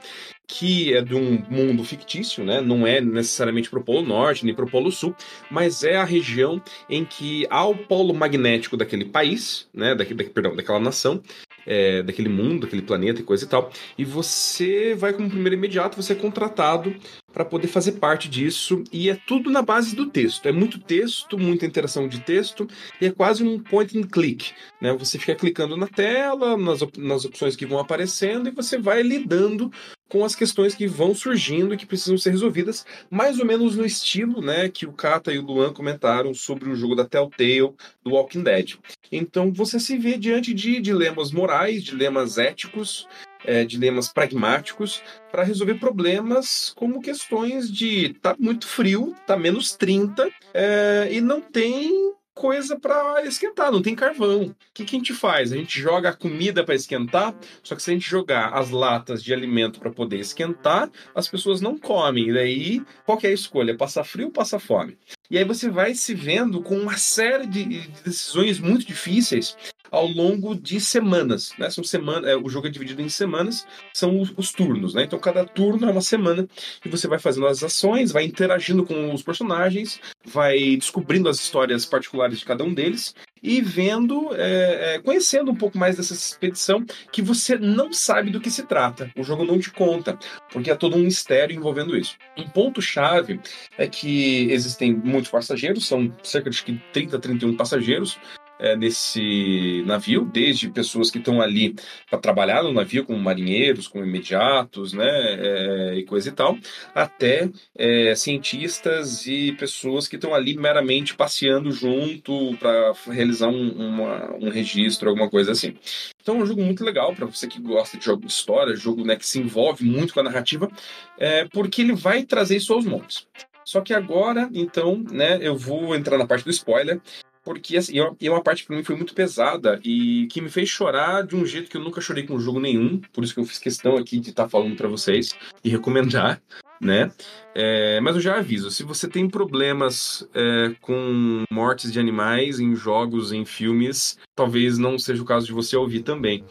que 0.47 0.95
é 0.95 1.01
de 1.01 1.15
um 1.15 1.43
mundo 1.49 1.83
fictício, 1.83 2.45
né? 2.45 2.61
Não 2.61 2.87
é 2.87 3.01
necessariamente 3.01 3.71
para 3.71 3.79
o 3.79 3.85
Polo 3.85 4.03
Norte 4.03 4.45
nem 4.45 4.55
para 4.55 4.65
o 4.65 4.71
Polo 4.71 4.93
Sul, 4.93 5.15
mas 5.51 5.83
é 5.83 5.97
a 5.97 6.05
região 6.05 6.63
em 6.91 7.05
que 7.05 7.47
há 7.49 7.65
o 7.65 7.75
polo 7.75 8.13
magnético 8.13 8.77
daquele 8.77 9.07
país, 9.07 9.67
né? 9.73 9.95
Daquele, 9.95 10.25
perdão, 10.25 10.55
daquela 10.55 10.79
nação, 10.79 11.23
é, 11.67 12.03
daquele 12.03 12.29
mundo, 12.29 12.63
daquele 12.63 12.83
planeta 12.83 13.21
e 13.21 13.25
coisa 13.25 13.45
e 13.45 13.49
tal. 13.49 13.71
E 13.97 14.05
você 14.05 14.95
vai 14.95 15.13
como 15.13 15.29
primeiro 15.29 15.57
imediato, 15.57 16.01
você 16.01 16.13
é 16.13 16.17
contratado 16.17 16.95
para 17.33 17.45
poder 17.45 17.69
fazer 17.69 17.93
parte 17.93 18.29
disso 18.29 18.85
e 18.93 19.09
é 19.09 19.17
tudo 19.27 19.51
na 19.51 19.63
base 19.63 19.97
do 19.97 20.07
texto. 20.07 20.47
É 20.47 20.53
muito 20.53 20.79
texto, 20.79 21.39
muita 21.39 21.67
interação 21.67 22.07
de 22.07 22.21
texto 22.21 22.69
e 23.01 23.07
é 23.07 23.11
quase 23.11 23.43
um 23.43 23.59
point 23.59 23.99
and 23.99 24.03
click, 24.03 24.53
né? 24.81 24.93
Você 24.95 25.19
fica 25.19 25.35
clicando 25.35 25.77
na 25.77 25.87
tela, 25.87 26.57
nas, 26.57 26.83
op 26.83 27.01
nas 27.01 27.25
opções 27.25 27.57
que 27.57 27.67
vão 27.67 27.79
aparecendo 27.79 28.49
e 28.49 28.53
você 28.53 28.79
vai 28.79 29.03
lidando 29.03 29.71
com 30.13 30.27
as 30.27 30.35
questões 30.35 30.75
que 30.75 30.87
vão 30.87 31.15
surgindo 31.15 31.73
e 31.73 31.77
que 31.79 31.87
precisam 31.87 32.19
ser 32.19 32.33
resolvidas, 32.33 32.85
mais 33.11 33.39
ou 33.39 33.47
menos 33.47 33.77
no 33.77 33.87
estilo, 33.87 34.43
né, 34.43 34.69
que 34.69 34.85
o 34.85 34.93
Kata 34.93 35.33
e 35.33 35.39
o 35.39 35.43
Luan 35.43 35.73
comentaram 35.73 36.35
sobre 36.35 36.69
o 36.69 36.77
jogo 36.77 36.95
da 36.95 37.07
Telltale 37.07 37.73
do 38.05 38.11
Walking 38.11 38.43
Dead. 38.43 38.75
Então 39.11 39.51
você 39.51 39.81
se 39.81 39.97
vê 39.97 40.19
diante 40.19 40.53
de 40.53 40.81
dilemas 40.81 41.33
morais, 41.33 41.83
dilemas 41.83 42.37
éticos, 42.37 43.09
é, 43.45 43.65
dilemas 43.65 44.09
pragmáticos 44.09 45.03
para 45.31 45.43
resolver 45.43 45.75
problemas 45.75 46.73
como 46.77 47.01
questões 47.01 47.71
de 47.71 48.15
tá 48.21 48.37
muito 48.39 48.67
frio, 48.67 49.15
tá 49.27 49.37
menos 49.37 49.75
30 49.77 50.31
é, 50.55 51.09
e 51.11 51.21
não 51.21 51.41
tem 51.41 52.13
coisa 52.35 52.79
para 52.79 53.25
esquentar, 53.25 53.71
não 53.71 53.83
tem 53.83 53.95
carvão. 53.95 54.45
O 54.45 54.57
que, 54.73 54.85
que 54.85 54.97
a 54.97 54.99
gente 54.99 55.15
faz? 55.15 55.53
A 55.53 55.57
gente 55.57 55.79
joga 55.81 56.11
a 56.11 56.17
comida 56.17 56.65
para 56.65 56.75
esquentar, 56.75 57.35
só 57.63 57.75
que 57.75 57.83
se 57.83 57.91
a 57.91 57.95
gente 57.95 58.09
jogar 58.09 58.55
as 58.55 58.71
latas 58.71 59.23
de 59.23 59.33
alimento 59.33 59.79
para 59.79 59.91
poder 59.91 60.19
esquentar, 60.19 60.91
as 61.15 61.29
pessoas 61.29 61.61
não 61.61 61.79
comem. 61.79 62.31
E 62.31 62.33
daí, 62.33 62.83
qual 63.05 63.19
é 63.23 63.29
a 63.29 63.33
escolha? 63.33 63.77
Passar 63.77 64.05
frio 64.05 64.27
ou 64.27 64.33
passar 64.33 64.59
fome? 64.59 64.99
E 65.31 65.39
aí 65.39 65.45
você 65.45 65.69
vai 65.71 65.95
se 65.95 66.15
vendo 66.15 66.63
com 66.63 66.77
uma 66.77 66.97
série 66.97 67.47
de 67.47 67.65
decisões 68.05 68.59
muito 68.59 68.87
difíceis 68.87 69.57
ao 69.93 70.07
longo 70.07 70.55
de 70.55 70.81
semanas. 70.81 71.53
Né? 71.59 71.69
São 71.69 71.85
semana, 71.85 72.29
é, 72.29 72.35
o 72.35 72.49
jogo 72.49 72.67
é 72.67 72.71
dividido 72.71 73.03
em 73.03 73.09
semanas, 73.11 73.67
são 73.93 74.19
os, 74.19 74.33
os, 74.37 74.51
turnos. 74.51 74.95
Né? 74.95 75.05
Então 75.05 75.19
cada 75.19 75.45
turno 75.45 75.87
é 75.87 75.93
uma 75.93 76.01
semana 76.01 76.49
e 76.85 76.89
você 76.89 77.07
vai 77.07 77.19
fazendo 77.19 77.47
as 77.47 77.63
ações, 77.63 78.11
vai 78.11 78.25
interagindo 78.25 78.85
com 78.85 79.13
os 79.13 79.23
personagens, 79.23 80.01
vai 80.25 80.77
descobrindo 80.77 81.29
as 81.29 81.39
histórias 81.39 81.85
particulares 81.85 82.39
de 82.39 82.47
cada 82.47 82.65
um 82.65 82.73
deles 82.73 83.15
e 83.43 83.61
vendo, 83.61 84.31
é, 84.35 84.95
é, 84.95 84.99
conhecendo 85.01 85.51
um 85.51 85.55
pouco 85.55 85.77
mais 85.77 85.97
dessa 85.97 86.15
expedição 86.15 86.85
que 87.11 87.21
você 87.21 87.59
não 87.59 87.93
sabe 87.93 88.31
do 88.31 88.41
que 88.41 88.51
se 88.51 88.63
trata. 88.63 89.11
O 89.17 89.25
jogo 89.25 89.45
não 89.45 89.59
te 89.59 89.71
conta, 89.71 90.17
porque 90.53 90.71
é 90.71 90.77
todo 90.77 90.97
um 90.97 91.01
mistério 91.01 91.55
envolvendo 91.55 91.97
isso. 91.97 92.17
Um 92.39 92.49
ponto-chave 92.49 93.41
é 93.77 93.89
que 93.89 94.51
existem 94.51 94.95
muitos 94.95 95.31
passageiros, 95.31 95.87
são 95.87 96.15
cerca 96.23 96.51
de 96.51 96.63
30, 96.93 97.19
31 97.19 97.57
passageiros, 97.57 98.19
é, 98.63 98.77
nesse 98.77 99.83
navio, 99.85 100.25
desde 100.25 100.71
pessoas 100.71 101.11
que 101.11 101.19
estão 101.19 101.43
ali 101.43 101.75
para 102.09 102.19
trabalhar 102.21 102.63
no 102.63 102.73
navio, 102.73 103.05
como 103.05 103.19
marinheiros, 103.19 103.89
como 103.89 104.05
imediatos, 104.05 104.93
né, 104.93 105.05
é, 105.05 105.95
e 105.97 106.05
coisa 106.05 106.29
e 106.29 106.33
tal, 106.33 106.57
até 106.95 107.51
é, 107.77 108.15
cientistas 108.15 109.27
e 109.27 109.53
pessoas 109.59 110.07
que 110.07 110.15
estão 110.15 110.33
ali 110.33 110.57
meramente 110.57 111.15
passeando 111.17 111.73
junto 111.73 112.57
para 112.59 112.93
realizar 113.09 113.49
um, 113.49 113.73
uma, 113.73 114.33
um 114.37 114.49
registro, 114.49 115.09
alguma 115.09 115.29
coisa 115.29 115.51
assim. 115.51 115.75
Então 116.23 116.37
é 116.37 116.43
um 116.45 116.47
jogo 116.47 116.63
muito 116.63 116.85
legal 116.85 117.13
para 117.17 117.27
você 117.27 117.49
que 117.49 117.61
gosta 117.61 117.99
de 117.99 118.05
jogo 118.05 118.25
de 118.25 118.33
história, 118.33 118.77
jogo 118.77 119.05
né, 119.05 119.17
que 119.17 119.27
se 119.27 119.41
envolve 119.41 119.85
muito 119.85 120.15
com 120.15 120.21
a 120.21 120.23
narrativa, 120.23 120.71
é, 121.19 121.47
porque 121.47 121.83
ele 121.83 121.95
vai 121.95 122.23
trazer 122.23 122.57
isso 122.57 122.73
aos 122.73 122.85
montes. 122.85 123.27
Só 123.65 123.81
que 123.81 123.93
agora, 123.93 124.49
então, 124.53 125.05
né, 125.11 125.39
eu 125.41 125.57
vou 125.57 125.95
entrar 125.97 126.19
na 126.19 126.27
parte 126.27 126.45
do 126.45 126.51
spoiler 126.51 127.01
porque 127.45 127.77
assim, 127.77 127.95
é 127.99 128.31
uma 128.31 128.43
parte 128.43 128.65
para 128.65 128.77
mim 128.77 128.85
foi 128.85 128.97
muito 128.97 129.15
pesada 129.15 129.81
e 129.85 130.27
que 130.29 130.41
me 130.41 130.49
fez 130.49 130.69
chorar 130.69 131.27
de 131.27 131.35
um 131.35 131.45
jeito 131.45 131.71
que 131.71 131.77
eu 131.77 131.81
nunca 131.81 132.01
chorei 132.01 132.25
com 132.25 132.39
jogo 132.39 132.61
nenhum, 132.61 133.01
por 133.13 133.25
isso 133.25 133.35
que 133.35 133.41
eu 133.41 133.45
fiz 133.45 133.59
questão 133.59 133.97
aqui 133.97 134.19
de 134.19 134.31
estar 134.31 134.45
tá 134.45 134.49
falando 134.49 134.77
para 134.77 134.89
vocês 134.89 135.35
e 135.65 135.69
recomendar, 135.69 136.41
né? 136.81 137.11
É, 137.55 138.01
mas 138.01 138.15
eu 138.17 138.23
já 138.23 138.39
aviso, 138.39 138.71
se 138.71 138.83
você 138.83 139.07
tem 139.07 139.29
problemas 139.29 140.27
é, 140.35 140.75
com 140.81 141.45
mortes 141.51 141.93
de 141.93 142.01
animais 142.01 142.61
em 142.61 142.75
jogos, 142.75 143.33
em 143.33 143.45
filmes, 143.45 144.19
talvez 144.35 144.79
não 144.79 144.99
seja 144.99 145.23
o 145.23 145.27
caso 145.27 145.47
de 145.47 145.53
você 145.53 145.77
ouvir 145.77 146.03
também. 146.03 146.45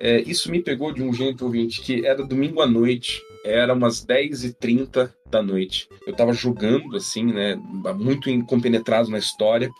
É, 0.00 0.22
isso 0.22 0.50
me 0.50 0.62
pegou 0.62 0.92
de 0.92 1.02
um 1.02 1.12
jeito, 1.12 1.44
ouvinte, 1.44 1.82
que 1.82 2.06
era 2.06 2.24
domingo 2.24 2.62
à 2.62 2.66
noite, 2.66 3.22
era 3.44 3.74
umas 3.74 4.04
10h30 4.04 5.12
da 5.30 5.42
noite. 5.42 5.88
Eu 6.06 6.14
tava 6.14 6.32
jogando, 6.32 6.96
assim, 6.96 7.24
né? 7.24 7.54
Muito 7.96 8.30
compenetrado 8.44 9.10
na 9.10 9.18
história. 9.18 9.70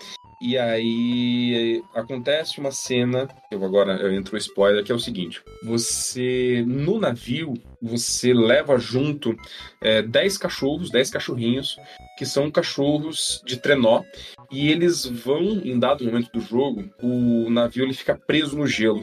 E 0.40 0.56
aí 0.58 1.84
acontece 1.94 2.58
uma 2.60 2.70
cena, 2.72 3.28
eu 3.50 3.64
agora 3.64 3.96
eu 3.96 4.12
entro 4.12 4.34
o 4.34 4.38
spoiler, 4.38 4.84
que 4.84 4.92
é 4.92 4.94
o 4.94 5.00
seguinte: 5.00 5.42
você 5.62 6.64
no 6.66 6.98
navio 6.98 7.54
você 7.82 8.32
leva 8.32 8.78
junto 8.78 9.34
é, 9.80 10.02
10 10.02 10.38
cachorros, 10.38 10.90
10 10.90 11.10
cachorrinhos, 11.10 11.76
que 12.16 12.24
são 12.24 12.50
cachorros 12.50 13.42
de 13.44 13.56
trenó, 13.56 14.02
e 14.50 14.70
eles 14.70 15.04
vão, 15.04 15.60
em 15.64 15.78
dado 15.78 16.04
momento 16.04 16.30
do 16.32 16.40
jogo, 16.40 16.88
o 17.02 17.50
navio 17.50 17.84
ele 17.84 17.94
fica 17.94 18.14
preso 18.14 18.56
no 18.56 18.66
gelo 18.66 19.02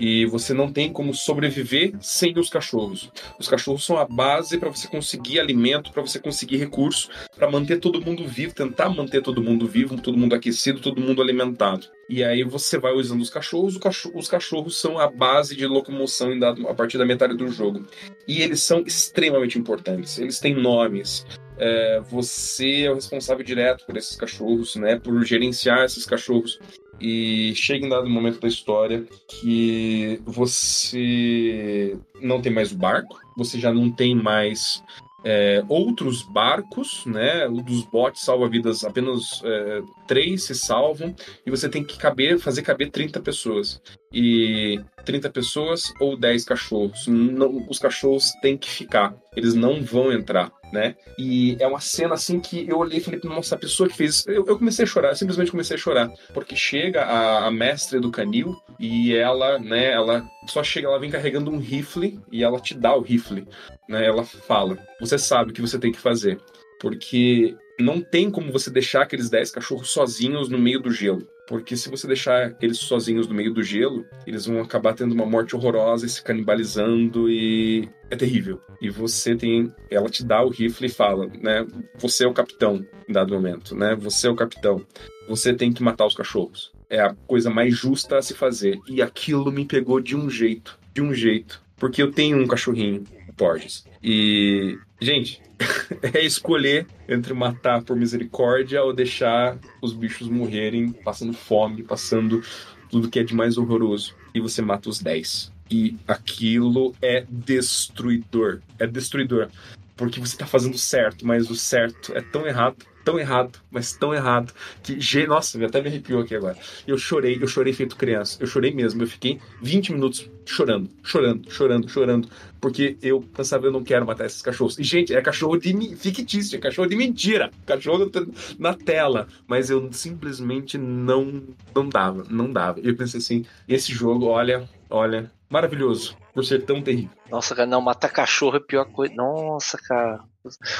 e 0.00 0.26
você 0.26 0.54
não 0.54 0.72
tem 0.72 0.92
como 0.92 1.12
sobreviver 1.12 1.92
sem 2.00 2.38
os 2.38 2.48
cachorros. 2.48 3.10
Os 3.38 3.48
cachorros 3.48 3.84
são 3.84 3.98
a 3.98 4.04
base 4.04 4.56
para 4.56 4.70
você 4.70 4.86
conseguir 4.86 5.40
alimento, 5.40 5.90
para 5.90 6.02
você 6.02 6.20
conseguir 6.20 6.56
recurso, 6.56 7.08
para 7.34 7.50
manter 7.50 7.80
todo 7.80 8.00
mundo 8.00 8.26
vivo, 8.26 8.54
tentar 8.54 8.88
manter 8.90 9.22
todo 9.22 9.42
mundo 9.42 9.66
vivo, 9.66 10.00
todo 10.00 10.16
mundo 10.16 10.34
aquecido, 10.34 10.80
todo 10.80 11.00
mundo 11.00 11.20
alimentado. 11.20 11.88
E 12.08 12.24
aí 12.24 12.42
você 12.42 12.78
vai 12.78 12.92
usando 12.92 13.20
os 13.20 13.28
cachorros, 13.28 13.78
os 14.14 14.28
cachorros 14.28 14.76
são 14.76 14.98
a 14.98 15.10
base 15.10 15.54
de 15.54 15.66
locomoção 15.66 16.30
a 16.68 16.74
partir 16.74 16.96
da 16.96 17.04
metade 17.04 17.36
do 17.36 17.48
jogo. 17.48 17.84
E 18.26 18.40
eles 18.40 18.62
são 18.62 18.80
extremamente 18.80 19.58
importantes. 19.58 20.18
Eles 20.18 20.40
têm 20.40 20.54
nomes, 20.54 21.26
é, 21.58 22.00
você 22.00 22.84
é 22.84 22.90
o 22.90 22.94
responsável 22.94 23.44
direto 23.44 23.84
por 23.84 23.96
esses 23.96 24.16
cachorros, 24.16 24.76
né? 24.76 24.96
Por 24.98 25.22
gerenciar 25.24 25.84
esses 25.84 26.06
cachorros. 26.06 26.58
E 27.00 27.52
chega 27.54 27.86
em 27.86 27.88
dado 27.88 28.08
momento 28.08 28.40
da 28.40 28.48
história 28.48 29.04
que 29.28 30.20
você 30.24 31.96
não 32.20 32.40
tem 32.40 32.52
mais 32.52 32.72
o 32.72 32.76
barco, 32.76 33.20
você 33.36 33.58
já 33.58 33.72
não 33.72 33.90
tem 33.90 34.16
mais 34.16 34.82
é, 35.24 35.64
outros 35.68 36.22
barcos, 36.22 37.04
né? 37.06 37.46
O 37.46 37.62
dos 37.62 37.84
botes 37.84 38.22
salva-vidas, 38.22 38.84
apenas 38.84 39.42
é, 39.44 39.82
três 40.06 40.44
se 40.44 40.54
salvam, 40.54 41.14
e 41.44 41.50
você 41.50 41.68
tem 41.68 41.84
que 41.84 41.98
caber, 41.98 42.38
fazer 42.38 42.62
caber 42.62 42.90
30 42.90 43.20
pessoas. 43.20 43.80
E 44.12 44.80
30 45.04 45.30
pessoas 45.30 45.92
ou 46.00 46.16
10 46.16 46.44
cachorros. 46.44 47.06
Não, 47.06 47.66
os 47.68 47.78
cachorros 47.78 48.30
têm 48.40 48.56
que 48.56 48.70
ficar, 48.70 49.14
eles 49.36 49.54
não 49.54 49.82
vão 49.82 50.12
entrar, 50.12 50.52
né? 50.72 50.94
E 51.18 51.56
é 51.60 51.66
uma 51.66 51.80
cena 51.80 52.14
assim 52.14 52.40
que 52.40 52.68
eu 52.68 52.78
olhei 52.78 52.98
e 52.98 53.02
falei, 53.02 53.20
nossa, 53.24 53.54
a 53.54 53.58
pessoa 53.58 53.88
que 53.88 53.96
fez. 53.96 54.26
Eu, 54.26 54.46
eu 54.46 54.58
comecei 54.58 54.84
a 54.84 54.88
chorar, 54.88 55.14
simplesmente 55.14 55.50
comecei 55.50 55.76
a 55.76 55.78
chorar. 55.78 56.10
Porque 56.32 56.54
chega 56.56 57.02
a, 57.02 57.46
a 57.46 57.50
mestre 57.50 58.00
do 58.00 58.10
canil 58.10 58.56
e 58.78 59.14
ela, 59.14 59.58
né, 59.58 59.92
ela 59.92 60.28
só 60.46 60.62
chega, 60.62 60.88
ela 60.88 60.98
vem 60.98 61.10
carregando 61.10 61.50
um 61.50 61.58
rifle 61.58 62.20
e 62.30 62.42
ela 62.44 62.60
te 62.60 62.74
dá 62.74 62.94
o 62.94 63.00
rifle, 63.00 63.46
né? 63.88 64.06
Ela 64.06 64.24
fala: 64.24 64.78
Você 65.00 65.18
sabe 65.18 65.50
o 65.50 65.54
que 65.54 65.60
você 65.60 65.78
tem 65.78 65.92
que 65.92 65.98
fazer. 65.98 66.40
Porque 66.80 67.56
não 67.78 68.00
tem 68.00 68.30
como 68.30 68.52
você 68.52 68.70
deixar 68.70 69.02
aqueles 69.02 69.28
10 69.28 69.50
cachorros 69.50 69.90
sozinhos 69.90 70.48
no 70.48 70.58
meio 70.58 70.80
do 70.80 70.90
gelo. 70.90 71.26
Porque 71.48 71.78
se 71.78 71.88
você 71.88 72.06
deixar 72.06 72.54
eles 72.60 72.76
sozinhos 72.76 73.26
no 73.26 73.34
meio 73.34 73.54
do 73.54 73.62
gelo, 73.62 74.04
eles 74.26 74.44
vão 74.44 74.60
acabar 74.60 74.92
tendo 74.92 75.12
uma 75.12 75.24
morte 75.24 75.56
horrorosa 75.56 76.04
e 76.04 76.08
se 76.08 76.22
canibalizando 76.22 77.30
e 77.30 77.88
é 78.10 78.16
terrível. 78.16 78.60
E 78.82 78.90
você 78.90 79.34
tem, 79.34 79.72
ela 79.90 80.10
te 80.10 80.22
dá 80.22 80.42
o 80.42 80.50
rifle 80.50 80.86
e 80.86 80.90
fala, 80.90 81.26
né, 81.40 81.66
você 81.96 82.24
é 82.24 82.28
o 82.28 82.34
capitão 82.34 82.86
em 83.08 83.12
dado 83.12 83.32
momento, 83.32 83.74
né? 83.74 83.96
Você 83.96 84.26
é 84.26 84.30
o 84.30 84.36
capitão. 84.36 84.84
Você 85.26 85.54
tem 85.54 85.72
que 85.72 85.82
matar 85.82 86.06
os 86.06 86.14
cachorros. 86.14 86.70
É 86.90 87.00
a 87.00 87.14
coisa 87.26 87.48
mais 87.48 87.74
justa 87.74 88.18
a 88.18 88.22
se 88.22 88.34
fazer. 88.34 88.78
E 88.86 89.00
aquilo 89.00 89.50
me 89.50 89.64
pegou 89.64 90.00
de 90.00 90.14
um 90.14 90.28
jeito, 90.28 90.78
de 90.92 91.00
um 91.00 91.14
jeito, 91.14 91.62
porque 91.76 92.02
eu 92.02 92.12
tenho 92.12 92.36
um 92.38 92.46
cachorrinho, 92.46 93.04
o 93.26 93.32
Porges. 93.32 93.86
E, 94.02 94.78
gente, 95.00 95.40
é 96.14 96.24
escolher 96.24 96.86
entre 97.08 97.34
matar 97.34 97.82
por 97.82 97.96
misericórdia 97.96 98.82
ou 98.82 98.92
deixar 98.92 99.58
os 99.82 99.92
bichos 99.92 100.28
morrerem 100.28 100.92
passando 100.92 101.32
fome, 101.32 101.82
passando 101.82 102.42
tudo 102.90 103.08
que 103.08 103.18
é 103.18 103.22
de 103.22 103.34
mais 103.34 103.58
horroroso. 103.58 104.14
E 104.34 104.40
você 104.40 104.62
mata 104.62 104.88
os 104.88 105.00
10. 105.00 105.52
E 105.70 105.96
aquilo 106.06 106.94
é 107.02 107.24
destruidor. 107.28 108.60
É 108.78 108.86
destruidor. 108.86 109.48
Porque 109.96 110.20
você 110.20 110.36
tá 110.36 110.46
fazendo 110.46 110.78
certo, 110.78 111.26
mas 111.26 111.50
o 111.50 111.56
certo 111.56 112.16
é 112.16 112.20
tão 112.20 112.46
errado 112.46 112.76
tão 113.08 113.18
errado, 113.18 113.58
mas 113.70 113.94
tão 113.94 114.12
errado, 114.12 114.52
que, 114.82 115.26
nossa, 115.26 115.64
até 115.64 115.80
me 115.80 115.88
arrepiou 115.88 116.20
aqui 116.20 116.34
agora. 116.34 116.58
Eu 116.86 116.98
chorei, 116.98 117.38
eu 117.40 117.48
chorei 117.48 117.72
feito 117.72 117.96
criança. 117.96 118.36
Eu 118.38 118.46
chorei 118.46 118.70
mesmo. 118.70 119.02
Eu 119.02 119.06
fiquei 119.06 119.40
20 119.62 119.94
minutos 119.94 120.30
chorando, 120.44 120.90
chorando, 121.02 121.50
chorando, 121.50 121.88
chorando, 121.88 122.28
porque 122.60 122.98
eu 123.00 123.22
pensava, 123.22 123.66
eu 123.66 123.72
não 123.72 123.82
quero 123.82 124.04
matar 124.06 124.26
esses 124.26 124.42
cachorros. 124.42 124.78
E, 124.78 124.82
gente, 124.82 125.14
é 125.14 125.22
cachorro 125.22 125.56
de 125.56 125.96
fictício, 125.96 126.56
é 126.56 126.60
cachorro 126.60 126.86
de 126.86 126.96
mentira, 126.96 127.50
cachorro 127.64 128.10
na 128.58 128.74
tela, 128.74 129.26
mas 129.46 129.70
eu 129.70 129.90
simplesmente 129.90 130.76
não, 130.76 131.42
não 131.74 131.88
dava, 131.88 132.26
não 132.28 132.52
dava. 132.52 132.78
Eu 132.80 132.94
pensei 132.94 133.18
assim, 133.18 133.46
esse 133.66 133.90
jogo, 133.90 134.26
olha, 134.26 134.68
olha, 134.90 135.30
maravilhoso, 135.48 136.14
por 136.34 136.44
ser 136.44 136.64
tão 136.64 136.80
terrível. 136.82 137.10
Nossa, 137.30 137.54
cara, 137.54 137.66
não, 137.66 137.80
matar 137.80 138.08
cachorro 138.10 138.54
é 138.56 138.58
a 138.58 138.62
pior 138.62 138.84
coisa. 138.86 139.12
Nossa, 139.14 139.76
cara. 139.78 140.20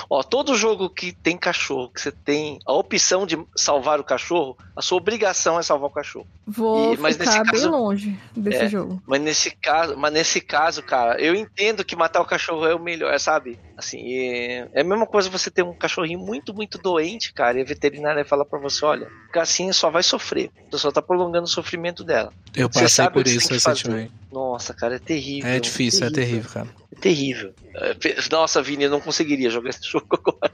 Ó, 0.08 0.22
todo 0.22 0.54
jogo 0.54 0.88
que 0.88 1.12
tem 1.12 1.36
cachorro, 1.36 1.90
que 1.90 2.00
você 2.00 2.10
tem 2.10 2.58
a 2.66 2.72
opção 2.72 3.26
de 3.26 3.38
salvar 3.54 4.00
o 4.00 4.04
cachorro, 4.04 4.56
a 4.74 4.80
sua 4.80 4.96
obrigação 4.96 5.58
é 5.58 5.62
salvar 5.62 5.90
o 5.90 5.92
cachorro. 5.92 6.26
Vou 6.46 6.94
E- 6.94 6.96
mas 6.96 7.16
ficar 7.18 7.26
nesse 7.30 7.42
bem 7.42 7.52
caso- 7.52 7.70
longe 7.70 8.18
desse 8.34 8.62
É. 8.64 8.68
jogo. 8.68 9.02
Mas 9.06 9.20
nesse 9.20 9.50
caso, 9.50 9.94
mas 9.98 10.10
nesse 10.12 10.40
caso, 10.40 10.82
cara, 10.82 11.20
eu 11.20 11.34
entendo 11.34 11.84
que 11.84 11.94
matar 11.94 12.22
o 12.22 12.24
cachorro 12.24 12.64
é 12.66 12.74
o 12.74 12.78
melhor, 12.82 13.18
sabe? 13.20 13.58
Assim, 13.76 14.00
é, 14.10 14.68
é 14.72 14.80
a 14.80 14.84
mesma 14.84 15.06
coisa 15.06 15.28
você 15.28 15.50
ter 15.50 15.62
um 15.62 15.74
cachorrinho 15.74 16.18
muito, 16.18 16.54
muito 16.54 16.78
doente, 16.78 17.34
cara, 17.34 17.58
e 17.58 17.62
a 17.62 17.64
veterinária 17.66 18.24
fala 18.24 18.46
pra 18.46 18.58
você, 18.58 18.82
olha, 18.86 19.06
ficar 19.26 19.42
assim 19.42 19.70
só 19.72 19.90
vai 19.90 20.02
sofrer. 20.02 20.50
Você 20.70 20.78
só 20.78 20.90
tá 20.90 21.02
prolongando 21.02 21.44
o 21.44 21.48
sofrimento 21.48 22.02
dela. 22.02 22.32
Eu 22.56 22.68
Você 22.72 22.80
passei 22.84 23.10
por 23.10 23.26
isso 23.26 23.52
recentemente. 23.52 24.12
Nossa, 24.32 24.72
cara, 24.72 24.96
é 24.96 24.98
terrível. 24.98 25.47
É 25.56 25.60
difícil, 25.60 26.06
é 26.06 26.10
terrível, 26.10 26.50
cara. 26.50 26.68
É 26.92 27.00
terrível. 27.00 27.54
É, 27.74 27.96
Nossa, 28.30 28.62
Vini, 28.62 28.84
eu 28.84 28.90
não 28.90 29.00
conseguiria 29.00 29.50
jogar 29.50 29.70
esse 29.70 29.84
jogo 29.88 30.06
agora. 30.12 30.52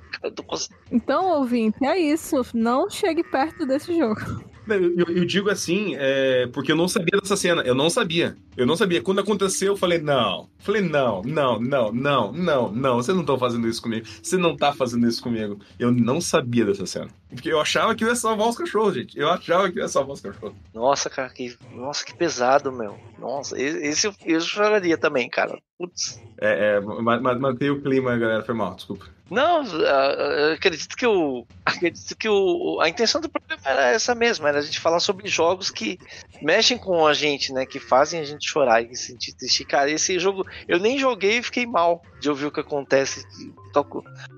Então, 0.90 1.26
ouvinte, 1.38 1.84
é 1.84 1.98
isso. 1.98 2.42
Não 2.54 2.88
chegue 2.88 3.22
perto 3.22 3.66
desse 3.66 3.96
jogo. 3.96 4.20
Eu, 4.66 5.04
eu- 5.16 5.24
digo 5.24 5.50
assim, 5.50 5.94
é, 5.98 6.46
porque 6.52 6.72
eu 6.72 6.76
não 6.76 6.88
sabia 6.88 7.18
dessa 7.20 7.36
cena. 7.36 7.62
Eu 7.62 7.74
não 7.74 7.90
sabia. 7.90 8.36
Eu 8.56 8.66
não 8.66 8.76
sabia. 8.76 9.02
Quando 9.02 9.20
aconteceu, 9.20 9.72
eu 9.72 9.76
falei, 9.76 9.98
não. 9.98 10.48
Falei, 10.58 10.80
não, 10.82 11.22
não, 11.22 11.60
não, 11.60 11.92
não, 11.92 12.32
não, 12.32 12.72
não. 12.72 12.96
Vocês 12.96 13.14
não 13.14 13.22
estão 13.22 13.38
fazendo 13.38 13.68
isso 13.68 13.82
comigo. 13.82 14.06
Você 14.22 14.36
não 14.36 14.56
tá 14.56 14.72
fazendo 14.72 15.06
isso 15.06 15.22
comigo. 15.22 15.58
Eu 15.78 15.90
não 15.92 16.20
sabia 16.20 16.64
dessa 16.64 16.86
cena. 16.86 17.08
Porque 17.28 17.50
eu 17.52 17.60
achava 17.60 17.94
que 17.94 18.04
eu 18.04 18.08
ia 18.08 18.16
salvar 18.16 18.48
os 18.48 18.56
cachorros, 18.56 18.94
gente. 18.94 19.18
Eu 19.18 19.28
achava 19.28 19.70
que 19.70 19.78
eu 19.78 19.82
ia 19.82 19.88
salvar 19.88 20.14
os 20.14 20.20
cachorros. 20.20 20.54
Nossa, 20.72 21.10
cara, 21.10 21.28
que, 21.30 21.56
nossa, 21.74 22.04
que 22.04 22.14
pesado, 22.14 22.70
meu. 22.72 22.96
Nossa, 23.18 23.60
esse 23.60 24.06
eu, 24.06 24.14
eu 24.24 24.40
choraria 24.40 24.96
também, 24.96 25.28
cara. 25.28 25.58
Putz. 25.78 26.20
É, 26.40 26.76
é 26.76 26.80
ma- 26.80 27.20
ma- 27.20 27.34
mantei 27.38 27.70
o 27.70 27.82
clima, 27.82 28.16
galera. 28.16 28.42
Foi 28.44 28.54
mal, 28.54 28.74
desculpa. 28.74 29.06
Não, 29.30 29.62
ah, 29.62 30.14
eu 30.48 30.52
acredito 30.54 30.96
que 30.96 31.06
o. 31.06 31.46
Acredito 31.64 32.14
que 32.16 32.28
o. 32.28 32.78
A 32.80 32.88
intenção 32.88 33.20
do 33.20 33.28
programa 33.28 33.62
era 33.64 33.90
essa 33.90 34.14
mesmo, 34.14 34.46
era 34.46 34.58
a 34.58 34.62
gente 34.62 34.78
falar 34.78 35.00
sobre 35.00 35.26
jogos 35.28 35.70
que 35.70 35.98
mexem 36.42 36.76
com 36.76 37.06
a 37.06 37.14
gente, 37.14 37.52
né? 37.52 37.64
Que 37.64 37.80
fazem 37.80 38.20
a 38.20 38.24
gente 38.24 38.48
chorar 38.48 38.82
e 38.82 38.94
se 38.94 39.06
sentir 39.06 39.34
triste. 39.34 39.64
Cara, 39.64 39.90
esse 39.90 40.18
jogo 40.18 40.44
eu 40.68 40.78
nem 40.78 40.98
joguei 40.98 41.38
e 41.38 41.42
fiquei 41.42 41.66
mal 41.66 42.02
de 42.20 42.28
ouvir 42.28 42.46
o 42.46 42.50
que 42.50 42.60
acontece. 42.60 43.24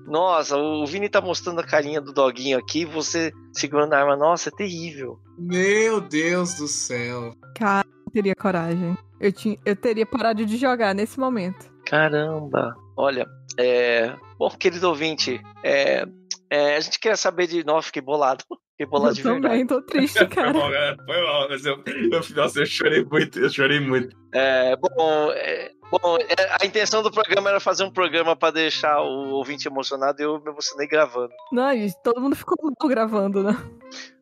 Nossa, 0.07 0.57
o 0.57 0.85
Vini 0.85 1.09
tá 1.09 1.21
mostrando 1.21 1.59
a 1.59 1.67
carinha 1.67 2.01
do 2.01 2.13
doguinho 2.13 2.57
aqui, 2.57 2.85
você 2.85 3.31
segurando 3.53 3.93
a 3.93 3.99
arma. 3.99 4.15
Nossa, 4.15 4.49
é 4.49 4.51
terrível. 4.51 5.19
Meu 5.37 5.99
Deus 5.99 6.55
do 6.55 6.67
céu. 6.67 7.35
Cara, 7.55 7.85
não 8.05 8.11
teria 8.11 8.35
coragem. 8.35 8.97
Eu, 9.19 9.31
tinha, 9.31 9.57
eu 9.65 9.75
teria 9.75 10.05
parado 10.05 10.45
de 10.45 10.57
jogar 10.57 10.95
nesse 10.95 11.19
momento. 11.19 11.71
Caramba! 11.85 12.75
Olha, 12.95 13.27
é. 13.57 14.15
Bom, 14.37 14.49
querido 14.51 14.89
ouvinte, 14.89 15.41
é. 15.63 16.05
é, 16.49 16.75
a 16.75 16.79
gente 16.79 16.99
quer 16.99 17.17
saber 17.17 17.47
de. 17.47 17.63
Nossa, 17.63 17.87
fiquei 17.87 18.01
bolado. 18.01 18.43
Fiquei 18.71 18.85
bolado 18.85 19.11
eu 19.11 19.15
de 19.15 19.23
verdade. 19.23 19.41
também 19.41 19.65
tô 19.67 19.81
triste, 19.81 20.17
Foi 20.19 20.27
cara. 20.27 20.53
mal, 20.53 20.69
galera. 20.69 20.97
Foi 21.03 21.21
mal. 21.23 21.49
Mas 21.49 21.65
eu, 21.65 21.83
eu, 21.85 22.35
nossa, 22.35 22.59
eu 22.59 22.65
chorei 22.65 23.03
muito. 23.03 23.39
Eu 23.39 23.49
chorei 23.49 23.79
muito. 23.79 24.15
É, 24.33 24.75
bom, 24.75 25.31
é, 25.31 25.71
bom 25.89 26.17
é, 26.17 26.57
a 26.61 26.65
intenção 26.65 27.01
do 27.01 27.11
programa 27.11 27.49
era 27.49 27.59
fazer 27.59 27.83
um 27.83 27.91
programa 27.91 28.35
pra 28.35 28.51
deixar 28.51 29.01
o 29.01 29.31
ouvinte 29.31 29.67
emocionado 29.67 30.21
e 30.21 30.25
eu 30.25 30.39
me 30.39 30.51
emocionei 30.51 30.87
gravando. 30.87 31.33
Não, 31.51 31.73
gente, 31.73 31.95
todo 32.03 32.21
mundo 32.21 32.35
ficou 32.35 32.55
mal 32.61 32.89
gravando, 32.89 33.43
né? 33.43 33.57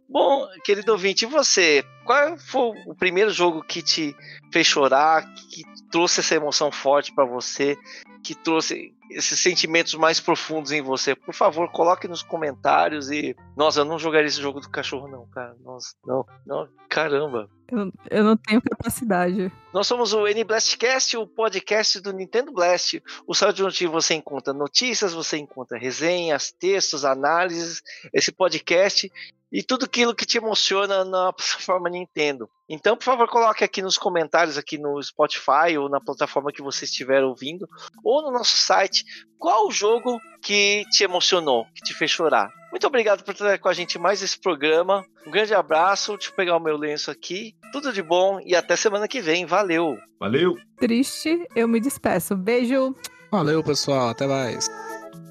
Bom, 0.08 0.48
querido 0.64 0.92
ouvinte, 0.92 1.26
e 1.26 1.28
você? 1.28 1.84
Qual 2.06 2.38
foi 2.38 2.74
o 2.86 2.94
primeiro 2.94 3.32
jogo 3.32 3.64
que 3.64 3.82
te 3.82 4.16
fez 4.52 4.68
chorar, 4.68 5.26
que 5.50 5.64
trouxe 5.92 6.20
essa 6.20 6.36
emoção 6.36 6.72
forte 6.72 7.14
pra 7.14 7.26
você, 7.26 7.76
que 8.24 8.36
trouxe 8.36 8.94
esses 9.10 9.40
sentimentos 9.40 9.96
mais 9.96 10.20
profundos 10.20 10.72
em 10.72 10.82
você? 10.82 11.16
Por 11.16 11.34
favor, 11.34 11.72
coloque 11.72 12.08
nos 12.08 12.22
comentários 12.22 13.10
e. 13.10 13.36
Nossa, 13.58 13.80
eu 13.80 13.86
não 13.86 13.98
jogaria 13.98 14.28
esse 14.28 14.40
jogo 14.40 14.60
do 14.60 14.70
cachorro, 14.70 15.08
não, 15.08 15.26
cara. 15.28 15.56
Nossa, 15.64 15.96
não, 16.06 16.24
não, 16.46 16.70
caramba. 16.88 17.50
Eu, 17.72 17.92
eu 18.12 18.24
não 18.24 18.38
tenho 18.38 18.62
capacidade. 18.62 19.52
Nós 19.74 19.88
somos 19.88 20.14
o 20.14 20.28
N 20.28 20.44
Blastcast, 20.44 21.18
o 21.18 21.26
podcast 21.26 22.00
do 22.00 22.14
Nintendo 22.14 22.52
Blast. 22.52 23.02
O 23.26 23.34
site 23.34 23.64
onde 23.64 23.88
você 23.88 24.14
encontra 24.14 24.54
notícias, 24.54 25.14
você 25.14 25.38
encontra 25.38 25.80
resenhas, 25.80 26.52
textos, 26.52 27.04
análises, 27.04 27.82
esse 28.14 28.32
podcast 28.32 29.12
e 29.56 29.64
tudo 29.64 29.86
aquilo 29.86 30.14
que 30.14 30.26
te 30.26 30.38
emociona 30.38 31.06
na 31.06 31.32
plataforma 31.32 31.90
Nintendo. 31.90 32.50
Então, 32.68 32.98
por 32.98 33.06
favor, 33.06 33.26
coloque 33.30 33.64
aqui 33.64 33.82
nos 33.82 33.98
comentários 33.98 34.58
aqui 34.58 34.78
no 34.78 35.02
Spotify 35.02 35.78
ou 35.80 35.88
na 35.88 36.02
plataforma 36.02 36.52
que 36.52 36.62
você 36.62 36.84
estiver 36.84 37.24
ouvindo, 37.24 37.66
ou 38.04 38.22
no 38.22 38.34
nosso 38.34 38.58
site, 38.58 39.06
qual 39.40 39.68
o 39.68 39.72
jogo 39.72 40.20
que 40.42 40.84
te 40.92 41.06
emocionou, 41.06 41.66
que 41.74 41.82
te 41.82 41.94
fez 41.94 42.12
chorar. 42.12 42.52
Muito 42.70 42.86
obrigado 42.86 43.24
por 43.24 43.32
estar 43.32 43.58
com 43.58 43.70
a 43.70 43.74
gente 43.74 43.98
em 43.98 44.02
mais 44.02 44.22
esse 44.22 44.38
programa. 44.38 45.06
Um 45.26 45.32
grande 45.32 45.54
abraço. 45.54 46.18
Deixa 46.18 46.32
eu 46.32 46.36
pegar 46.36 46.58
o 46.58 46.60
meu 46.60 46.76
lenço 46.76 47.10
aqui. 47.10 47.56
Tudo 47.72 47.94
de 47.94 48.02
bom 48.02 48.42
e 48.46 48.54
até 48.54 48.76
semana 48.76 49.08
que 49.08 49.22
vem. 49.22 49.46
Valeu! 49.46 49.98
Valeu. 50.20 50.58
Triste, 50.78 51.48
eu 51.56 51.66
me 51.66 51.80
despeço. 51.80 52.36
Beijo. 52.36 52.94
Valeu, 53.32 53.64
pessoal. 53.64 54.10
Até 54.10 54.28
mais. 54.28 54.70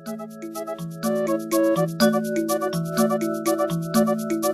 Thank 0.06 0.32
you. 4.44 4.53